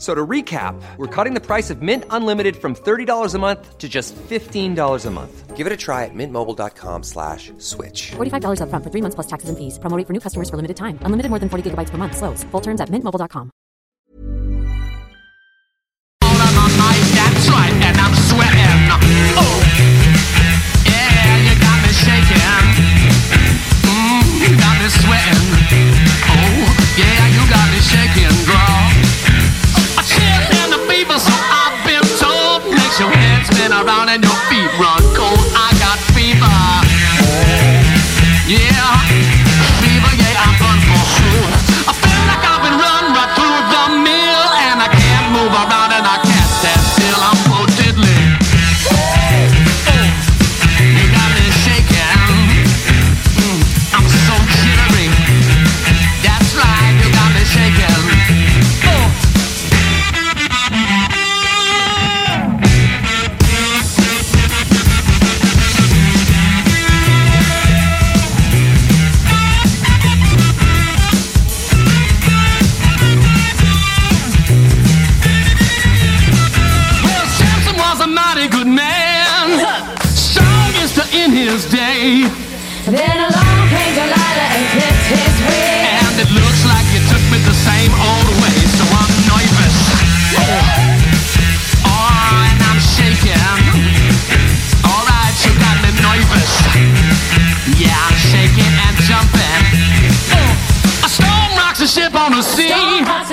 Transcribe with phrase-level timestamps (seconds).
[0.00, 3.86] So to recap, we're cutting the price of Mint Unlimited from $30 a month to
[3.86, 5.56] just $15 a month.
[5.58, 8.12] Give it a try at mintmobile.com slash switch.
[8.16, 9.78] $45 upfront for three months plus taxes and fees.
[9.78, 10.96] Promo rate for new customers for limited time.
[11.02, 12.16] Unlimited more than 40 gigabytes per month.
[12.16, 12.44] Slows.
[12.44, 13.50] Full terms at mintmobile.com.
[16.20, 18.80] That's right, and I'm sweating.
[19.36, 19.56] Oh,
[20.88, 22.64] yeah, you got me shaking.
[23.84, 25.44] Mm, you got me sweating.
[26.28, 28.19] Oh, yeah, you got me shaking,
[33.40, 35.40] head spin around and your feet run cold.
[35.54, 36.46] I got fever.
[38.46, 39.39] Yeah,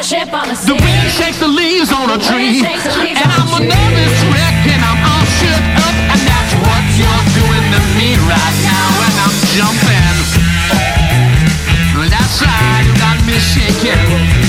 [0.08, 2.64] ship on the The wind shakes the leaves on a tree.
[2.64, 5.96] wind shakes the leaves And I'm a nervous wreck and I'm all shook up.
[6.16, 8.88] And that's what you're doing to me right now.
[9.04, 10.16] And I'm jumping.
[12.08, 14.47] That's right, you got me shaking.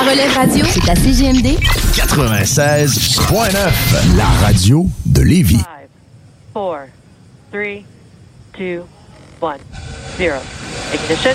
[0.00, 1.58] La relève radio, c'est à CGMD
[1.92, 5.56] 96.9, la radio de Lévis.
[5.56, 5.88] Five,
[6.52, 6.78] four,
[7.50, 7.84] three,
[8.56, 8.84] two,
[9.40, 9.58] one,
[10.16, 10.38] zero.
[10.94, 11.34] Ignition.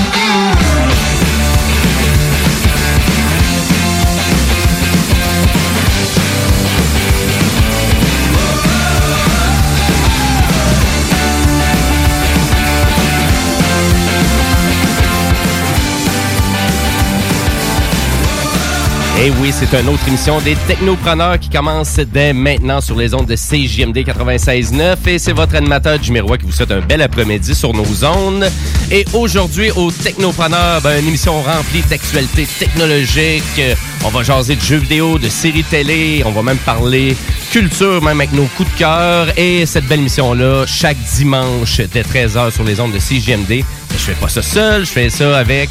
[19.23, 23.27] Eh oui, c'est une autre émission des Technopreneurs qui commence dès maintenant sur les ondes
[23.27, 27.53] de CJMD 96.9 et c'est votre animateur Jimmy Roy qui vous souhaite un bel après-midi
[27.53, 28.47] sur nos zones.
[28.89, 33.43] Et aujourd'hui, au Technopreneurs, ben, une émission remplie d'actualités technologiques.
[33.59, 37.15] Euh, On va jaser de jeux vidéo, de séries télé, on va même parler
[37.51, 39.27] culture, même avec nos coups de cœur.
[39.37, 43.49] Et cette belle émission-là, chaque dimanche dès 13h sur les ondes de CJMD.
[43.49, 45.69] Mais je fais pas ça seul, je fais ça avec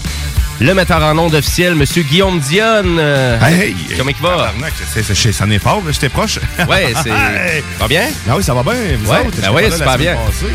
[0.61, 2.99] le metteur en ondes officiel, Monsieur Guillaume Dionne.
[2.99, 3.75] Euh, Hey!
[3.97, 4.53] Comment il va?
[4.95, 6.39] C'est- Ça n'est fort, là, j'étais proche.
[6.69, 7.11] Ouais, c'est...
[7.11, 7.62] Hey!
[7.79, 8.09] Va bien?
[8.29, 8.75] Ah oui, ça va bien.
[9.03, 10.17] Vous Ouais, autres, ben pas la super bien.
[10.17, 10.53] passée.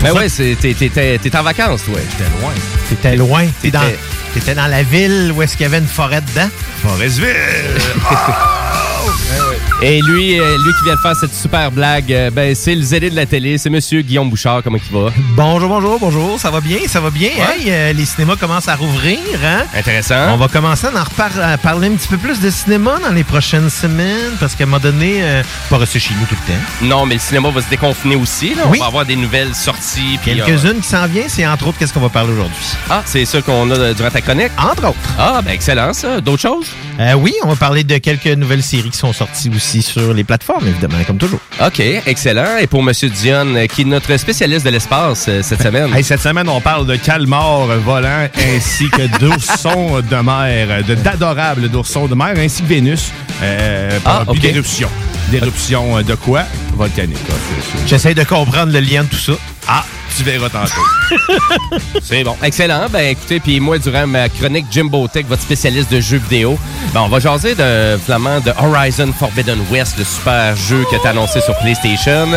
[0.00, 1.98] Ben ouais, c'est- t'es- t'es t'es- t'es en vacances, toi.
[2.10, 2.52] J'étais loin.
[2.88, 3.46] T'étais loin.
[3.60, 3.98] T'es dans- T'étais-
[4.34, 6.48] T'étais dans la ville où est-ce qu'il y avait une forêt dedans?
[6.82, 7.34] Forestville!
[9.82, 12.82] Et lui, euh, lui qui vient de faire cette super blague, euh, ben c'est le
[12.82, 15.08] zélé de la télé, c'est Monsieur Guillaume Bouchard, comment il va?
[15.34, 16.38] Bonjour, bonjour, bonjour.
[16.38, 16.76] Ça va bien?
[16.86, 17.30] Ça va bien?
[17.30, 19.62] Hey, euh, les cinémas commencent à rouvrir, hein?
[19.74, 20.34] Intéressant.
[20.34, 23.08] On va commencer à en repar- à parler un petit peu plus de cinéma dans
[23.14, 26.52] les prochaines semaines parce qu'à un moment donné, euh, pas rester chez nous tout le
[26.52, 26.60] temps.
[26.82, 28.54] Non, mais le cinéma va se déconfiner aussi.
[28.54, 28.64] Là.
[28.68, 28.76] Oui.
[28.80, 30.18] On va avoir des nouvelles sorties.
[30.28, 32.54] euh, Quelques-unes qui s'en viennent, c'est entre autres qu'est-ce qu'on va parler aujourd'hui.
[32.90, 34.50] Ah, c'est ça qu'on a durant ta chronique?
[34.58, 34.98] Entre autres.
[35.18, 36.20] Ah, ben excellent ça.
[36.20, 36.66] D'autres choses?
[37.16, 40.66] Oui, on va parler de quelques nouvelles séries qui sont sorties aussi sur les plateformes,
[40.66, 41.38] évidemment, comme toujours.
[41.64, 42.58] OK, excellent.
[42.60, 45.94] Et pour Monsieur Dion, euh, qui est notre spécialiste de l'espace euh, cette semaine.
[45.94, 51.68] Hey, cette semaine, on parle de calmars volants ainsi que d'oursons de mer, de- d'adorables
[51.68, 53.10] d'oursons de mer, ainsi que Vénus,
[53.42, 54.40] euh, Ah, puis ok.
[54.42, 54.90] d'éruptions.
[55.30, 56.42] D'éruptions euh, de quoi?
[56.74, 57.18] Volcanique.
[57.86, 59.32] J'essaie de comprendre le lien de tout ça.
[59.68, 59.84] Ah,
[60.16, 60.80] tu verras tantôt.
[62.02, 62.36] C'est bon.
[62.42, 62.86] Excellent.
[62.90, 66.58] Ben écoutez, puis moi, durant ma chronique Jimbo Tech, votre spécialiste de jeux vidéo,
[66.92, 71.40] ben on va jaser de, de Horizon Forbidden West, le super jeu qui est annoncé
[71.40, 72.28] sur PlayStation.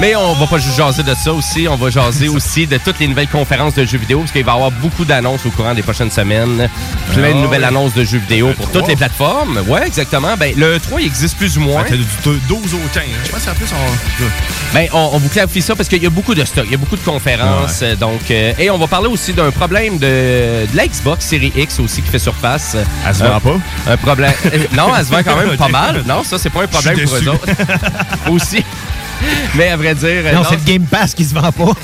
[0.00, 2.98] Mais on va pas juste jaser de ça aussi, on va jaser aussi de toutes
[3.00, 5.74] les nouvelles conférences de jeux vidéo, parce qu'il va y avoir beaucoup d'annonces au courant
[5.74, 6.68] des prochaines semaines.
[7.12, 7.66] Plein de Ah, nouvelles ouais.
[7.68, 9.60] annonces de jeux vidéo pour toutes les plateformes.
[9.68, 10.36] Ouais, exactement.
[10.36, 11.82] Ben le 3 il existe plus ou moins.
[11.84, 12.04] Ah, T'as du
[12.48, 13.02] 12 au 15.
[13.04, 13.06] hein.
[13.24, 14.74] Je pense qu'en plus, on...
[14.74, 16.74] Ben, on, on vous clarifie ça parce qu'il y a beaucoup de stock, il y
[16.74, 17.19] a beaucoup de conférences.
[17.28, 21.52] Euh, Donc, euh, et on va parler aussi d'un problème de, de la Xbox Series
[21.56, 22.76] X aussi qui fait surface.
[23.06, 23.92] Elle se Euh, vend pas?
[23.92, 24.32] Un problème.
[24.76, 26.02] non, elle se vend quand même pas mal.
[26.06, 27.46] Non, ça, c'est pas un problème pour eux autres.
[28.30, 28.64] aussi.
[29.56, 30.08] Mais à vrai dire.
[30.08, 31.72] euh, Non, c'est le Game Pass qui se vend pas.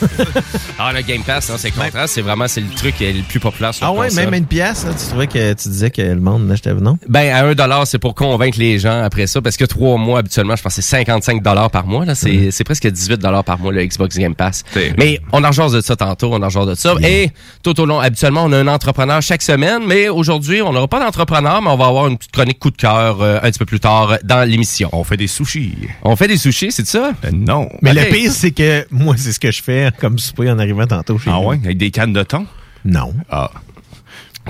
[0.78, 2.06] Ah, le Game Pass, non, c'est le contraire.
[2.06, 4.24] C'est vraiment c'est le truc le plus populaire sur ah ouais, console.
[4.26, 6.98] même une pièce, là, tu trouvais que tu disais que le monde n'achetait non?
[7.08, 10.18] Ben, à 1 dollar, c'est pour convaincre les gens après ça, parce que trois mois,
[10.18, 12.14] habituellement, je pense que c'est 55 dollars par mois, là.
[12.14, 14.64] C'est, c'est presque 18 dollars par mois, le Xbox Game Pass.
[14.98, 16.94] Mais on en de ça tantôt, on en de ça.
[17.02, 17.30] Et
[17.62, 21.00] tout au long, habituellement, on a un entrepreneur chaque semaine, mais aujourd'hui, on n'aura pas
[21.00, 23.64] d'entrepreneur, mais on va avoir une petite chronique coup de cœur euh, un petit peu
[23.66, 24.90] plus tard dans l'émission.
[24.92, 25.74] On fait des sushis.
[26.02, 27.12] On fait des sushis, c'est ça?
[27.32, 27.68] Non.
[27.82, 30.86] Mais le pire, c'est que moi, c'est ce que je fais comme souper en arrivant
[30.86, 31.58] tantôt chez Ah ouais?
[31.64, 32.46] Avec des cannes de thon?
[32.84, 33.14] Non.
[33.30, 33.50] Ah.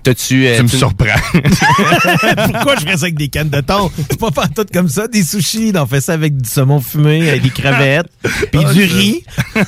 [0.02, 0.46] T'as-tu...
[0.46, 1.06] euh, Tu me surprends.
[2.52, 3.90] Pourquoi je ferais ça avec des cannes de thon?
[3.96, 5.72] C'est pas tout comme ça, des sushis.
[5.74, 8.08] On fait ça avec du saumon fumé, avec des crevettes,
[8.52, 9.24] puis Ah, du riz.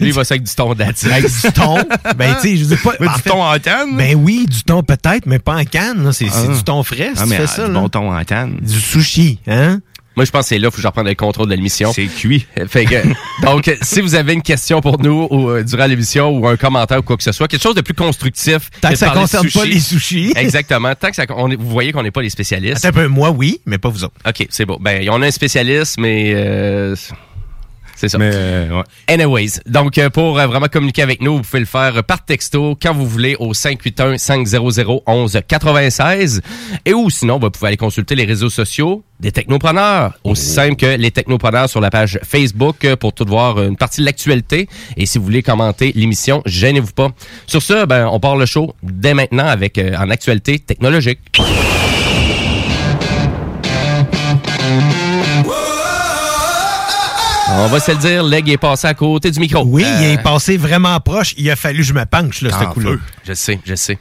[0.00, 1.12] Lui, il va ça avec du thon d'attitude.
[1.12, 1.78] avec du thon.
[2.16, 2.92] Ben, tu sais, je dis pas.
[2.98, 3.96] Mais en du fait, thon en canne?
[3.96, 6.10] Ben oui, du thon peut-être, mais pas en canne.
[6.12, 6.46] C'est Ah.
[6.54, 7.66] du thon frais, si ah, tu mais fais ah, ça.
[7.68, 7.80] du là.
[7.80, 8.56] bon thon en canne.
[8.60, 9.80] Du sushi, hein?
[10.16, 11.92] Moi, je pense que c'est là qu'il faut que je reprenne le contrôle de l'émission.
[11.92, 12.46] C'est cuit.
[12.68, 12.96] Fait que,
[13.42, 16.98] donc, si vous avez une question pour nous ou, euh, durant l'émission ou un commentaire
[16.98, 18.70] ou quoi que ce soit, quelque chose de plus constructif.
[18.80, 20.32] Tant de que ça concerne pas les sushis.
[20.36, 20.94] Exactement.
[20.94, 22.84] Tant que ça, on est- vous voyez qu'on n'est pas les spécialistes.
[22.84, 24.14] Attends un peu, moi, oui, mais pas vous autres.
[24.26, 24.78] OK, c'est bon.
[24.80, 26.94] Ben, on a un spécialiste, mais euh,
[28.02, 28.18] c'est ça.
[28.18, 28.82] Mais, euh, ouais.
[29.06, 32.76] Anyways, donc euh, pour euh, vraiment communiquer avec nous, vous pouvez le faire par texto
[32.82, 36.40] quand vous voulez au 581 500 11 96
[36.84, 40.96] et ou sinon vous pouvez aller consulter les réseaux sociaux des technopreneurs, aussi simple que
[40.96, 45.18] les technopreneurs sur la page Facebook pour tout voir une partie de l'actualité et si
[45.18, 47.10] vous voulez commenter l'émission, gênez-vous pas.
[47.46, 51.20] Sur ce, ben on part le show dès maintenant avec euh, en actualité technologique.
[57.54, 59.62] On va se le dire, Leg est passé à côté du micro.
[59.66, 61.34] Oui, il Euh, est passé vraiment proche.
[61.36, 62.96] Il a fallu que je me penche, là, ce En coup-là.
[63.24, 63.98] Je sais, je sais.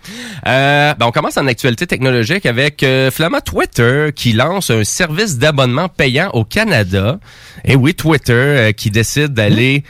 [0.47, 3.11] Euh, ben on commence en actualité technologique avec euh,
[3.45, 7.19] Twitter qui lance un service d'abonnement payant au Canada.
[7.65, 9.83] Et oui, Twitter euh, qui décide d'aller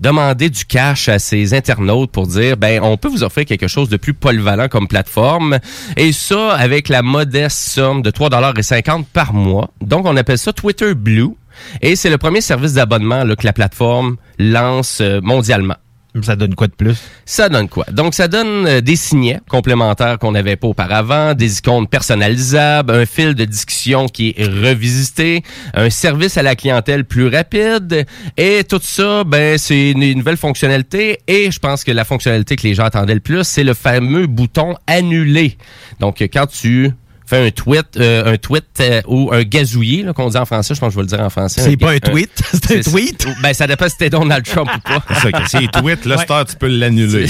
[0.00, 3.88] demander du cash à ses internautes pour dire ben on peut vous offrir quelque chose
[3.88, 5.60] de plus polyvalent comme plateforme
[5.96, 9.70] et ça avec la modeste somme de 3,50 par mois.
[9.80, 11.30] Donc on appelle ça Twitter Blue
[11.80, 15.76] et c'est le premier service d'abonnement que la plateforme lance euh, mondialement.
[16.22, 16.96] Ça donne quoi de plus?
[17.24, 17.86] Ça donne quoi?
[17.90, 23.04] Donc, ça donne euh, des signets complémentaires qu'on n'avait pas auparavant, des icônes personnalisables, un
[23.04, 25.42] fil de discussion qui est revisité,
[25.74, 28.06] un service à la clientèle plus rapide,
[28.36, 32.54] et tout ça, ben, c'est une une nouvelle fonctionnalité, et je pense que la fonctionnalité
[32.54, 35.58] que les gens attendaient le plus, c'est le fameux bouton annuler.
[35.98, 36.92] Donc, euh, quand tu
[37.34, 40.74] fait un tweet, euh, un tweet euh, ou un gazouillis, là, qu'on dit en français,
[40.74, 41.60] je pense que je vais le dire en français.
[41.60, 43.26] C'est pas un tweet, c'est un tweet?
[43.42, 45.02] Ben, ça dépend si t'es Donald Trump ou pas.
[45.08, 47.26] C'est ça, c'est tweet, là, heure, tu peux l'annuler.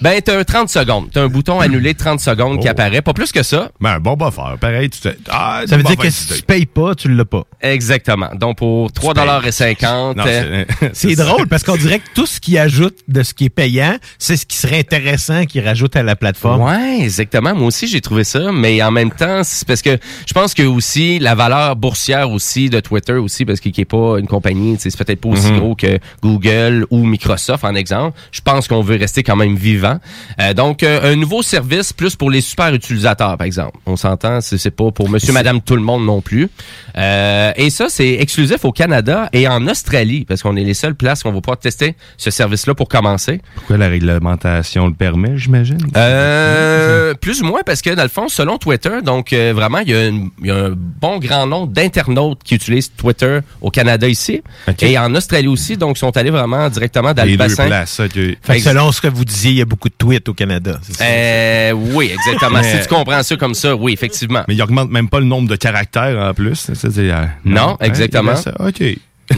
[0.00, 1.08] Ben, t'as un 30 secondes.
[1.12, 2.70] T'as un bouton annulé 30 secondes qui Oh.
[2.70, 3.02] apparaît.
[3.02, 3.70] Pas plus que ça.
[3.80, 4.56] Ben, un bon buffer.
[4.60, 4.98] Pareil, tu.
[5.30, 7.44] Ah, Ça veut dire que si tu payes pas, tu l'as pas.
[7.60, 8.28] Exactement.
[8.34, 12.58] Donc, pour 3,50 Non, euh, c'est- C'est drôle parce qu'on dirait que tout ce qui
[12.58, 16.16] ajoute de ce qui est payant, c'est ce qui serait intéressant qui rajoute à la
[16.16, 16.62] plateforme.
[16.62, 17.54] Ouais, exactement.
[17.54, 18.52] Moi aussi, j'ai trouvé ça.
[18.52, 22.80] Mais en même temps, parce que je pense que aussi, la valeur boursière aussi de
[22.80, 25.58] Twitter aussi, parce qu'il n'est pas une compagnie, c'est peut-être pas aussi Mhm.
[25.58, 28.18] gros que Google ou Microsoft, en exemple.
[28.32, 29.98] Je pense qu'on veut rester quand même vivant.
[30.40, 33.78] Euh, donc, euh, un nouveau service plus pour les super utilisateurs, par exemple.
[33.86, 36.48] On s'entend, c'est pas pour monsieur, madame, tout le monde non plus.
[36.96, 40.94] Euh, et ça, c'est exclusif au Canada et en Australie, parce qu'on est les seules
[40.94, 43.40] places qu'on va pouvoir tester ce service-là pour commencer.
[43.54, 45.78] Pourquoi la réglementation le permet, j'imagine?
[47.20, 49.94] Plus ou moins parce que dans le fond, selon Twitter, donc euh, vraiment, il y,
[49.94, 54.08] a une- il y a un bon grand nombre d'internautes qui utilisent Twitter au Canada
[54.08, 54.42] ici
[54.80, 57.66] et en Australie aussi, donc ils sont allés vraiment directement dans Les le deux bassin.
[57.66, 58.12] places, ok.
[58.12, 60.34] Fait que Ex- selon ce que vous disiez, il y a beaucoup de tweets au
[60.34, 60.78] Canada.
[60.82, 61.04] c'est ça?
[61.04, 62.58] Euh, oui, exactement.
[62.62, 64.42] Mais- si tu comprends ça comme ça, oui, effectivement.
[64.48, 66.54] Mais il augmente même pas le nombre de caractères en plus.
[66.74, 68.32] Ça, euh, Non, exactement.
[68.32, 68.54] laisse ça.
[68.60, 68.82] OK.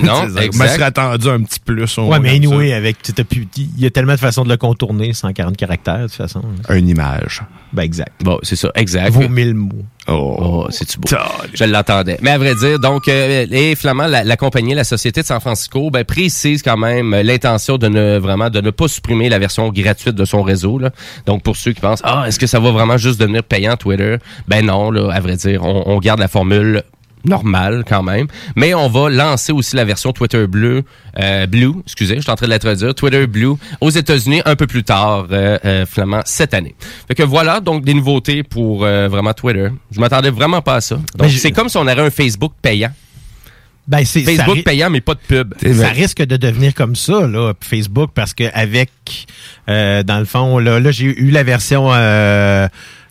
[0.03, 0.53] Non, exact.
[0.55, 1.99] Je me serais attendu un petit plus.
[1.99, 4.57] Ouais, mais anyway, avec, tu t'as pu- il y a tellement de façons de le
[4.57, 6.43] contourner, 140 caractères, de toute façon.
[6.69, 7.43] Une image.
[7.73, 8.13] Ben, exact.
[8.23, 9.11] Bon, c'est ça, exact.
[9.11, 9.69] Vaut mille mots.
[10.09, 10.37] Oh.
[10.41, 11.09] Oh, c'est-tu beau?
[11.55, 12.19] Je l'attendais.
[12.23, 15.41] Mais à vrai dire, donc, euh, les Flamands, la, la compagnie, la Société de San
[15.41, 19.39] Francisco, ben, précise quand même euh, l'intention de ne vraiment de ne pas supprimer la
[19.39, 20.79] version gratuite de son réseau.
[20.79, 20.91] Là.
[21.27, 24.17] Donc, pour ceux qui pensent, ah, est-ce que ça va vraiment juste devenir payant Twitter?
[24.49, 26.83] Ben non, là, à vrai dire, on, on garde la formule
[27.25, 28.27] normale quand même.
[28.57, 30.83] Mais on va lancer aussi la version Twitter Bleu,
[31.19, 34.57] euh, Blue, excusez, je suis en train de la traduire, Twitter Blue aux États-Unis un
[34.57, 36.75] peu plus tard, euh, euh, finalement, cette année.
[37.09, 39.69] Fait que voilà, donc des nouveautés pour euh, vraiment Twitter.
[39.91, 40.99] Je m'attendais vraiment pas à ça.
[41.17, 42.93] Donc, c'est comme si on avait un Facebook payant.
[43.89, 45.55] Ben, c'est, ça Facebook payant, mais pas de pub.
[45.61, 48.91] ça risque de devenir comme ça, là, Facebook, parce que avec,
[49.69, 51.91] euh, dans le fond, là, là j'ai eu la version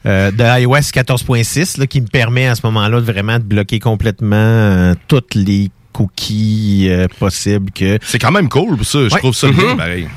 [0.06, 3.80] euh, de iOS 14.6 là, qui me permet à ce moment-là de vraiment de bloquer
[3.80, 8.00] complètement euh, toutes les cookies euh, possibles que.
[8.04, 9.00] C'est quand même cool, pour ça.
[9.08, 9.20] Je Ouais.
[9.20, 9.54] trouve ça Mhm.
[9.56, 10.08] bien, pareil.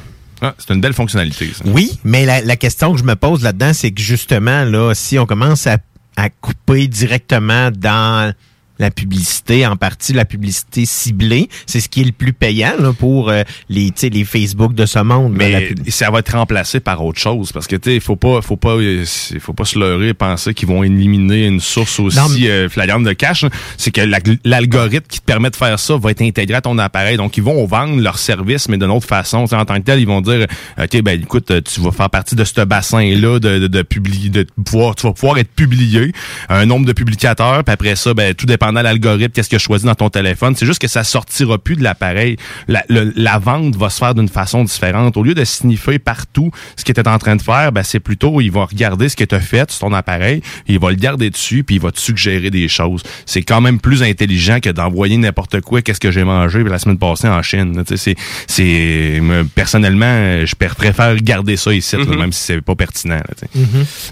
[0.40, 1.64] Ah, c'est une belle fonctionnalité, ça.
[1.66, 5.18] Oui, mais la, la question que je me pose là-dedans, c'est que justement, là, si
[5.18, 5.78] on commence à,
[6.16, 8.32] à couper directement dans
[8.78, 12.92] la publicité, en partie la publicité ciblée, c'est ce qui est le plus payant là,
[12.92, 15.36] pour euh, les, tu sais, les Facebook de ce monde.
[15.38, 18.16] là, la Mais ça va être remplacé par autre chose parce que tu sais, faut
[18.16, 19.04] pas, faut pas, euh,
[19.40, 22.68] faut pas se leurrer et penser qu'ils vont éliminer une source aussi Non, mais- euh,
[22.68, 23.44] flagrante de cash.
[23.44, 23.50] hein.
[23.76, 26.78] C'est que la- l'algorithme qui te permet de faire ça va être intégré à ton
[26.78, 27.16] appareil.
[27.16, 29.44] Donc ils vont vendre leur service, mais d'une autre façon.
[29.52, 30.46] En tant que tel, ils vont dire,
[30.82, 33.82] ok, ben écoute, euh, tu vas faire partie de ce bassin là de, de, de
[33.82, 36.12] publier, de pouvoir, tu vas pouvoir être publié
[36.48, 37.62] un nombre de publicateurs.
[37.64, 40.54] Puis après ça, ben tout dépendant de l'algorithme, qu'est-ce que je choisis dans ton téléphone?
[40.56, 42.36] C'est juste que ça sortira plus de l'appareil.
[42.68, 45.16] La, le- la vente va se faire d'une façon différente.
[45.16, 48.00] Au lieu de sniffer partout ce que tu es en train de faire, ben c'est
[48.00, 50.96] plutôt il va regarder ce que tu as fait sur ton appareil, il va le
[50.96, 53.02] garder dessus puis il va te suggérer des choses.
[53.26, 56.98] C'est quand même plus intelligent que d'envoyer n'importe quoi qu'est-ce que j'ai mangé la semaine
[56.98, 57.82] passée en Chine.
[57.96, 58.14] C'est
[58.46, 62.18] c'est me- personnellement, je pr- préfère garder ça ici là, Mhm.
[62.18, 63.16] même si c'est pas pertinent.
[63.16, 63.48] là, sais.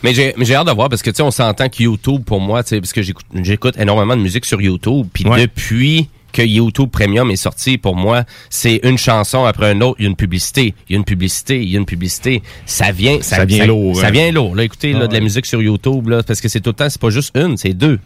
[0.02, 3.02] Mais j'ai hâte de voir parce que on s'entend que YouTube pour moi, parce que
[3.02, 5.42] j'écoute j'écoute énormément de musique sur YouTube puis Ouais.
[5.42, 10.04] depuis que YouTube Premium est sorti, pour moi, c'est une chanson après une autre, il
[10.04, 12.42] y a une publicité, il y a une publicité, il y a une publicité.
[12.66, 14.10] Ça vient, ça, Ça vient lourd, Ça hein.
[14.12, 14.54] vient lourd.
[14.54, 16.74] Là, écoutez, là, Ah de la musique sur YouTube, là, parce que c'est tout le
[16.74, 17.98] temps, c'est pas juste une, c'est deux.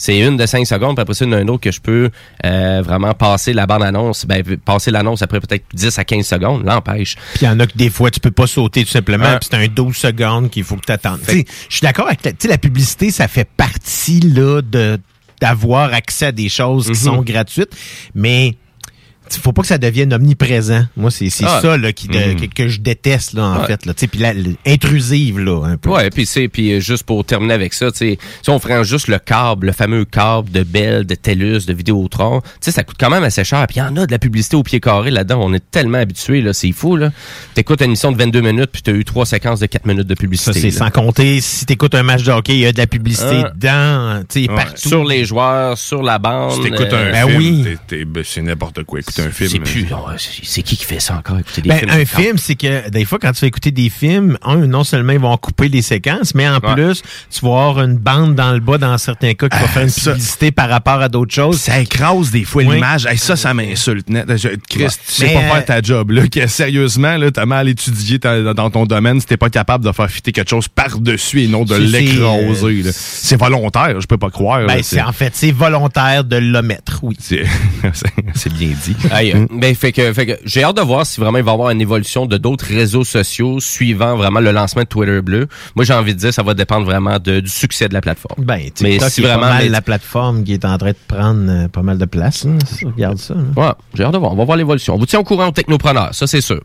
[0.00, 1.72] C'est une de 5 secondes, puis après ça, il y en a un autre que
[1.72, 2.10] je peux
[2.46, 7.16] euh, vraiment passer la bande-annonce, ben, passer l'annonce après peut-être 10 à 15 secondes, l'empêche.
[7.34, 9.38] Puis il y en a que des fois, tu peux pas sauter tout simplement, Ouais.
[9.40, 11.18] puis c'est un 12 secondes qu'il faut que tu attendes.
[11.28, 11.34] Je
[11.68, 14.98] suis d'accord avec la, la publicité, ça fait partie là de
[15.40, 16.96] d'avoir accès à des choses qui Mhm.
[16.96, 17.74] sont gratuites,
[18.14, 18.54] mais
[19.32, 20.84] faut pas que ça devienne omniprésent.
[20.96, 21.60] Moi, c'est c'est Ah.
[21.62, 22.36] ça là, qui de- Mhm.
[22.40, 23.66] que, que je déteste là, en Ouais.
[23.66, 23.84] fait.
[23.86, 23.94] Là.
[23.94, 25.90] Tu sais, Puis la, la- intrusive, là, un peu.
[25.90, 28.84] Ouais, puis c'est puis euh, juste pour terminer avec ça, tu sais, si on ferait
[28.84, 32.84] juste le câble, le fameux câble de Bell, de TELUS, de Vidéotron, tu sais ça
[32.84, 33.66] coûte quand même assez cher.
[33.66, 35.98] Puis il y en a de la publicité au pied carré là-dedans, on est tellement
[35.98, 37.10] habitués là, c'est fou là.
[37.54, 40.14] T'écoutes une émission de 22 minutes puis t'as eu trois séquences de 4 minutes de
[40.14, 40.60] Ça, publicité.
[40.60, 40.86] c'est là.
[40.86, 43.42] sans compter, si tu écoutes un match de hockey, il y a de la publicité
[43.44, 43.50] Ah.
[43.54, 44.56] dedans, tu sais, Ouais.
[44.56, 44.88] partout.
[44.88, 46.52] sur les joueurs, sur la bande.
[46.52, 48.04] Si t'écoutes un euh, ben film, oui.
[48.06, 49.00] ben, c'est n'importe quoi.
[49.00, 49.50] Écoute écouter un film.
[49.64, 49.86] C'est plus.
[50.18, 51.38] c'est- C'est qui qui fait ça encore?
[51.38, 53.90] Écouter des Ben, films un film, c'est que des fois, quand tu vas écouter des
[53.90, 56.74] films, un, non seulement ils vont couper les séquences, mais en Ouais.
[56.74, 59.82] plus, tu vas avoir une bande dans le bas dans certains cas qui va faire
[59.82, 61.58] une ça- publicité par rapport à d'autres choses.
[61.60, 62.74] Ça écrase des fois Oui.
[62.74, 63.06] l'image.
[63.06, 64.26] Hey, ça, ça m'insulte net.
[64.36, 64.88] Je- Chris, Ouais.
[64.88, 66.10] tu sais Mais, pas euh, faire ta job.
[66.10, 69.84] Là, que, sérieusement, là, t'as mal étudié ta- dans ton domaine si t'es pas capable
[69.84, 72.82] de faire fitter quelque chose par-dessus et non de C'est- l'écraser.
[72.82, 72.90] là.
[72.92, 74.66] C'est volontaire, je peux pas croire.
[74.66, 77.16] Ben, c'est en fait, c'est volontaire de l'omettre, oui.
[77.20, 77.44] C'est
[77.92, 78.96] c'est- c'est bien dit.
[79.10, 81.50] Aïe, euh, ben, fait que, fait que j'ai hâte de voir si vraiment il va
[81.52, 85.48] y avoir une évolution de d'autres réseaux sociaux suivant vraiment le lancement de Twitter bleu.
[85.76, 88.44] Moi, j'ai envie de dire, ça va dépendre vraiment de- du succès de la plateforme.
[88.44, 90.90] Ben, Mais TikTok si est vraiment- pas mal mais- la plateforme qui est en train
[90.90, 92.44] de prendre euh, pas mal de place.
[92.44, 92.52] là.
[92.84, 93.34] Regarde ça.
[93.34, 93.40] là.
[93.56, 94.32] Ouais, j'ai hâte de voir.
[94.32, 94.94] On va voir l'évolution.
[94.94, 96.60] On vous tient au courant aux technopreneurs, ça c'est sûr.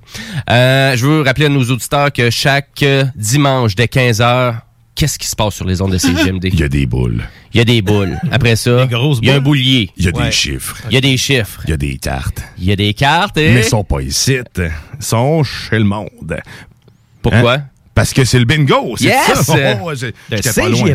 [0.49, 4.55] Euh, je veux rappeler à nos auditeurs que chaque euh, dimanche dès 15h,
[4.95, 6.45] qu'est-ce qui se passe sur les ondes de CGMD?
[6.45, 7.23] Il y a des boules.
[7.53, 8.17] Il y a des boules.
[8.31, 9.89] Après ça, il y a un boulier.
[9.97, 10.25] Il y a Ouais.
[10.25, 10.77] des chiffres.
[10.89, 11.61] Il y a des chiffres.
[11.65, 12.41] Il y a des cartes.
[12.57, 13.37] Il y a des cartes.
[13.37, 13.53] Et...
[13.53, 14.37] Mais ils sont pas ici.
[14.57, 16.37] Ils sont chez le monde.
[17.21, 17.53] Pourquoi?
[17.55, 17.63] Hein?
[17.95, 19.41] Parce que c'est le bingo, c'est Yes!
[19.43, 19.55] ça.
[19.83, 20.93] Oh, j'étais pas loin,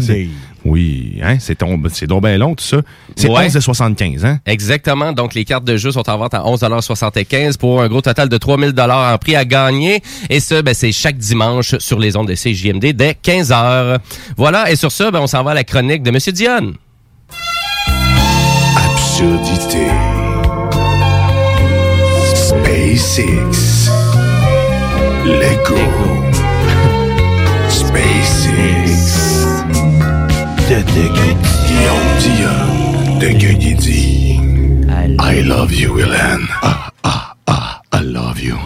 [0.65, 2.79] Oui, hein, c'est ton- c'est donc bien long tout ça.
[3.17, 3.47] C'est Ouais.
[3.49, 4.39] 11,75, hein?
[4.45, 5.13] Exactement.
[5.13, 8.37] Donc, les cartes de jeu sont en vente à 11,75 pour un gros total de
[8.37, 10.03] 3000 en prix à gagner.
[10.29, 13.99] Et ça, ben, c'est chaque dimanche sur les ondes de CJMD dès 15h.
[14.37, 14.71] Voilà.
[14.71, 16.75] Et sur ça, ben, on s'en va à la chronique de Monsieur Dion.
[18.77, 19.87] Absurdité.
[22.35, 23.91] SpaceX.
[25.25, 26.18] Lego.
[32.29, 33.19] Guillaume Dion.
[33.19, 34.41] De Guigui
[35.21, 36.47] I love you, Hélène.
[36.63, 38.57] Ah, ah, ah, I love you.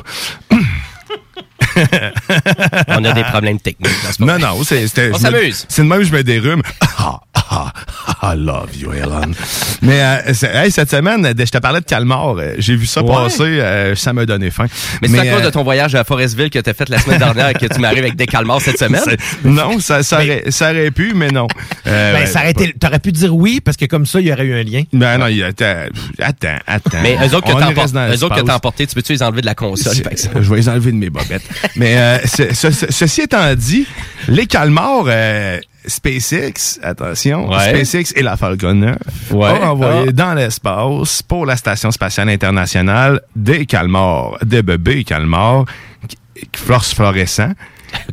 [2.89, 3.93] On a des problèmes techniques.
[4.05, 4.57] dans ce Non, moment.
[4.57, 5.67] non, c'est On je me- s'amuse.
[5.69, 6.63] C'est de même que je me dérume.
[6.99, 7.73] Ah, ah,
[8.21, 9.35] ah, I love you, Helen.
[9.83, 12.37] Mais euh, hey, cette semaine, euh, je te parlais de Calmar.
[12.39, 13.13] euh, J'ai vu ça Ouais.
[13.15, 13.43] passer.
[13.43, 14.67] euh, ça m'a donné faim.
[15.01, 17.19] Mais c'est à cause de ton voyage à Forestville que tu as fait la semaine
[17.19, 19.03] dernière que tu m'arrives avec des calmars cette semaine?
[19.45, 21.47] Non, ça, ça, aurait, ça aurait pu, mais non.
[21.87, 24.33] Euh, Ben, ça aurait été- T'aurais pu dire oui, parce que comme ça, il y
[24.33, 24.83] aurait eu un lien.
[24.93, 25.85] Ben non, il- attends,
[26.21, 26.99] attends, attends.
[27.03, 30.13] Mais eux autres que t'as emporté, tu peux-tu les enlever de la console, C'est- par
[30.13, 30.43] exemple?
[30.43, 31.43] Je vais les enlever de mes bobettes.
[31.77, 33.87] Mais euh, ce- ce- ce- ceci étant dit,
[34.29, 37.85] les calmars euh, SpaceX, attention, Ouais.
[37.85, 38.97] SpaceX et la Falcon 9
[39.33, 39.51] Ouais.
[39.51, 40.13] ont envoyé Ah.
[40.13, 45.65] dans l'espace pour la Station spatiale internationale des calmars, des bébés calmars
[46.09, 46.49] qui- qui-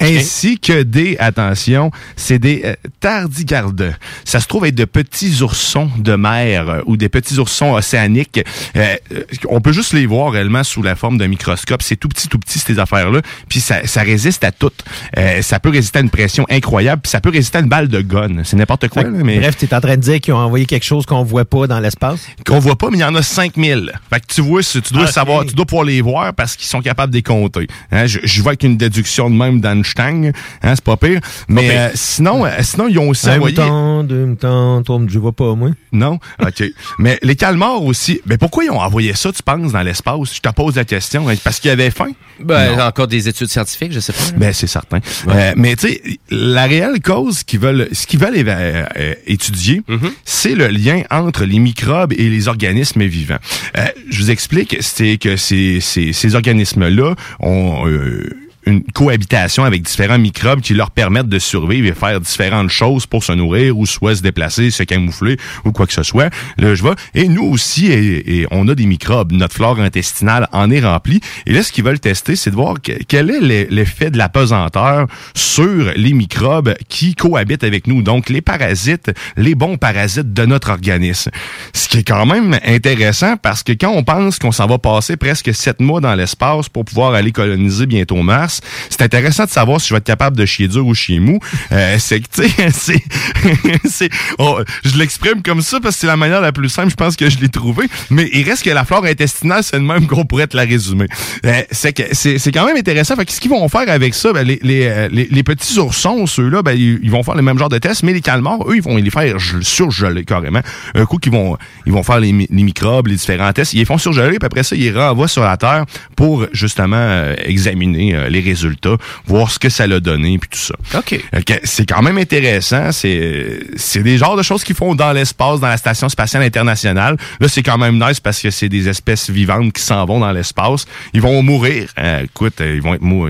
[0.01, 3.95] Ainsi que des, attention, c'est des euh, tardigardes.
[4.25, 8.39] Ça se trouve être de petits oursons de mer euh, ou des petits oursons océaniques.
[8.75, 11.81] Euh, euh, on peut juste les voir réellement sous la forme d'un microscope.
[11.81, 13.21] C'est tout petit, tout petit, ces affaires-là.
[13.47, 14.71] Puis ça, ça résiste à tout.
[15.17, 17.01] Euh, ça peut résister à une pression incroyable.
[17.01, 18.43] Puis ça peut résister à une balle de gun.
[18.43, 19.03] C'est n'importe quoi.
[19.03, 21.23] là, mais Bref, tu es en train de dire qu'ils ont envoyé quelque chose qu'on
[21.23, 22.27] voit pas dans l'espace?
[22.45, 23.91] qu'on voit pas, mais il y en a 5000.
[24.09, 26.81] Fait que tu vois, tu dois savoir, tu dois pouvoir les voir parce qu'ils sont
[26.81, 27.67] capables de les compter.
[27.91, 30.31] Hein, je, je vois avec une déduction de même d'Einstein,
[30.63, 31.19] hein, c'est pas pire.
[31.47, 31.71] Mais pire.
[31.79, 33.55] euh, sinon, euh, sinon ils ont aussi Un envoyé.
[33.57, 35.69] mouton, deux moutons, je vois pas, moi.
[35.91, 36.63] Non, ok.
[36.99, 38.21] mais les calmars aussi.
[38.25, 40.35] Mais pourquoi ils ont envoyé ça, tu penses, dans l'espace?
[40.35, 41.27] Je te pose la question.
[41.29, 42.11] hein, Parce qu'il y avait faim.
[42.39, 42.83] Ben, Non.
[42.83, 44.19] encore des études scientifiques, je sais pas.
[44.37, 44.99] Ben c'est certain.
[45.27, 48.85] Euh, mais tu sais, la réelle cause qu'ils veulent, ce qu'ils veulent éva-
[49.27, 50.11] étudier, Mm-hmm.
[50.25, 53.37] c'est le lien entre les microbes et les organismes vivants.
[53.77, 58.29] Euh, je vous explique, c'est que ces, ces, ces organismes-là ont euh,
[58.65, 63.23] une cohabitation avec différents microbes qui leur permettent de survivre et faire différentes choses pour
[63.23, 66.29] se nourrir ou soit se déplacer, se camoufler ou quoi que ce soit.
[66.57, 66.95] Là, je vois.
[67.15, 69.31] Et nous aussi, et, on a des microbes.
[69.31, 71.21] Notre flore intestinale en est remplie.
[71.45, 74.17] Et là, ce qu'ils veulent tester, c'est de voir que- quel est l'e- l'effet de
[74.17, 78.01] la pesanteur sur les microbes qui cohabitent avec nous.
[78.01, 81.31] Donc, les parasites, les bons parasites de notre organisme.
[81.73, 85.17] Ce qui est quand même intéressant parce que quand on pense qu'on s'en va passer
[85.17, 88.48] presque sept mois dans l'espace pour pouvoir aller coloniser bientôt Mars,
[88.89, 91.39] c'est intéressant de savoir si je vais être capable de chier dur ou chier mou.
[91.71, 93.03] Euh, c'est que, tu sais,
[93.85, 96.95] c'est, oh, je l'exprime comme ça parce que c'est la manière la plus simple, je
[96.95, 97.87] pense que je l'ai trouvé.
[98.09, 101.07] Mais il reste que la flore intestinale, c'est le même qu'on pourrait te la résumer.
[101.45, 103.15] Euh, c'est que, c'est, quand même intéressant.
[103.15, 104.33] Fait qu'est-ce qu'ils vont faire avec ça?
[104.33, 107.69] Ben, les, les, euh, les, petits oursons, ceux-là, ben, ils, vont faire le même genre
[107.69, 110.61] de test, mais les calmars, eux, ils vont les faire gel- surgeler carrément.
[110.95, 113.97] Un coup qu'ils vont, ils vont faire les microbes, les différents tests, ils les font
[113.97, 115.85] surgeler, puis après ça, ils les renvoient sur la Terre
[116.15, 120.57] pour justement euh, examiner euh, les résultats, voir ce que ça l'a donné, puis tout
[120.59, 120.75] ça.
[120.99, 121.19] OK.
[121.37, 122.91] Ok, C'est quand même intéressant.
[122.91, 127.17] C'est des genres de choses qu'ils font dans l'espace, dans la station spatiale internationale.
[127.39, 130.31] Là, c'est quand même nice parce que c'est des espèces vivantes qui s'en vont dans
[130.31, 130.85] l'espace.
[131.13, 131.89] Ils vont mourir.
[131.99, 133.29] Euh, écoute, euh, ils vont être mou-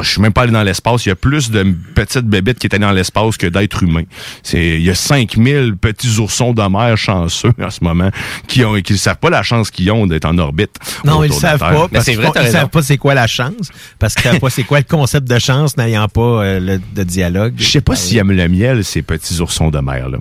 [0.00, 1.04] je suis même pas allé dans l'espace.
[1.04, 4.04] Il y a plus de petites bébêtes qui étaient dans l'espace que d'êtres humains.
[4.42, 8.10] C'est, il y a 5000 petits oursons de mer chanceux en ce moment
[8.46, 10.76] qui ont, qui ne savent pas la chance qu'ils ont d'être en orbite.
[11.04, 11.88] Non, ils la savent pas.
[11.88, 13.70] Parce qu'ils font- ils savent pas c'est quoi la chance.
[13.98, 17.02] Parce qu'ils savent pas c'est quoi le concept de chance n'ayant pas euh, le, de
[17.02, 17.54] dialogue.
[17.58, 20.08] Je sais pas s'ils aiment le miel, ces petits oursons de mer.
[20.08, 20.18] Là.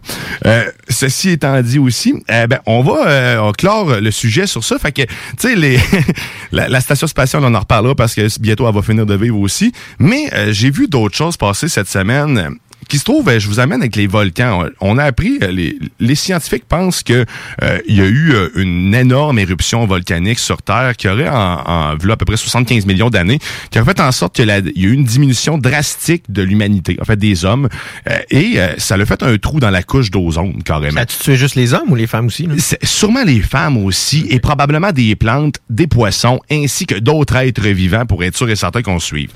[0.48, 4.48] Euh, ceci étant dit aussi, euh, ben, on va euh, on va clore le sujet
[4.48, 4.78] sur ça.
[4.80, 5.80] Fait que, tu sais, les
[6.52, 9.38] la, la station spatiale, on en reparlera parce que bientôt elle va finir de vivre
[9.40, 9.61] aussi.
[10.00, 12.58] Mais euh, j'ai vu d'autres choses passer cette semaine.
[12.92, 14.66] Qui se trouve, euh, je vous amène avec les volcans.
[14.82, 17.26] On a appris, euh, les, les scientifiques pensent que
[17.64, 21.34] euh, il y a eu euh, une énorme éruption volcanique sur Terre qui aurait, en,
[21.34, 24.52] en v'là à peu près 75 millions d'années, qui aurait fait en sorte qu'il y
[24.52, 27.70] a eu une diminution drastique de l'humanité, en fait des hommes,
[28.10, 30.98] euh, et euh, ça l'a fait un trou dans la couche d'ozone carrément.
[30.98, 32.46] Ça a tué juste les hommes ou les femmes aussi?
[32.58, 37.70] C'est sûrement les femmes aussi, et probablement des plantes, des poissons, ainsi que d'autres êtres
[37.70, 39.30] vivants pour être sûr et certain qu'on suive.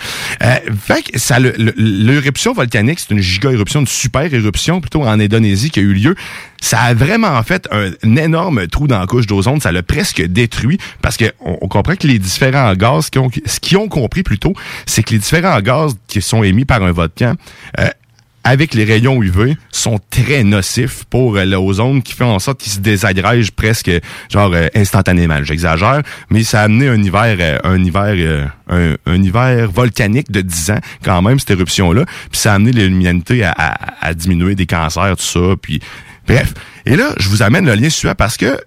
[0.43, 5.19] Euh, fait que ça, l'éruption volcanique, c'est une giga éruption, une super éruption plutôt en
[5.19, 6.15] Indonésie qui a eu lieu.
[6.61, 9.61] Ça a vraiment fait un, énorme trou dans la couche d'ozone.
[9.61, 13.29] Ça l'a presque détruit parce que on, on comprend que les différents gaz, qui ont,
[13.45, 14.53] ce qu'ils ont compris plutôt,
[14.85, 17.35] c'est que les différents gaz qui sont émis par un volcan,
[17.79, 17.87] euh,
[18.45, 22.71] avec les rayons UV sont très nocifs pour euh, l'ozone qui fait en sorte qu'il
[22.71, 23.91] se désagrège presque
[24.31, 25.43] genre euh, instantanément.
[25.43, 30.71] J'exagère, mais ça a amené un hiver euh, un hiver un, hiver volcanique de 10
[30.71, 35.17] ans quand même cette éruption là, puis ça a amené l'humanité à diminuer des cancers
[35.17, 35.81] tout ça puis
[36.27, 36.53] bref.
[36.85, 38.57] Et là, je vous amène le lien suivant parce que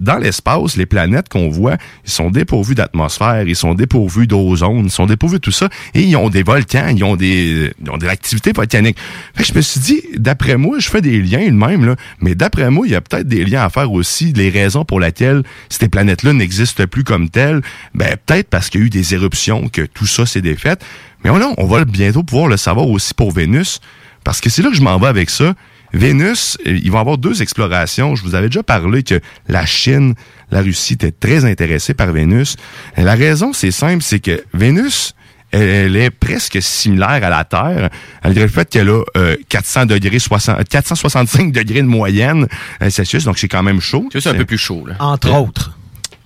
[0.00, 4.90] dans l'espace, les planètes qu'on voit, ils sont dépourvus d'atmosphère, ils sont dépourvus d'ozone, ils
[4.90, 7.96] sont dépourvus de tout ça, et ils ont des volcans, ils ont des, ils ont
[7.96, 8.98] de l'activité volcanique.
[9.34, 11.96] Fait que je me suis dit, d'après moi, je fais des liens le même, là,
[12.20, 15.00] mais d'après moi, il y a peut-être des liens à faire aussi, les raisons pour
[15.00, 17.62] lesquelles ces planètes-là n'existent plus comme telles,
[17.94, 20.76] ben peut-être parce qu'il y a eu des éruptions, que tout ça s'est défait.
[21.24, 23.80] Mais on, on va bientôt pouvoir le savoir aussi pour Vénus,
[24.22, 25.54] parce que c'est là que je m'en vais avec ça.
[25.96, 28.14] Vénus, euh, il va y avoir deux explorations.
[28.14, 30.14] Je vous avais déjà parlé que la Chine,
[30.50, 32.56] la Russie étaient très intéressés par Vénus.
[32.96, 35.14] Et la raison, c'est simple, c'est que Vénus,
[35.52, 37.88] elle, elle est presque similaire à la Terre,
[38.22, 42.46] malgré le fait qu'elle a euh, 400 degrés 60, 465 degrés de moyenne
[42.82, 44.08] euh, Celsius, donc c'est quand même chaud.
[44.12, 44.96] C'est un peu plus chaud, là.
[44.98, 45.76] Entre autres.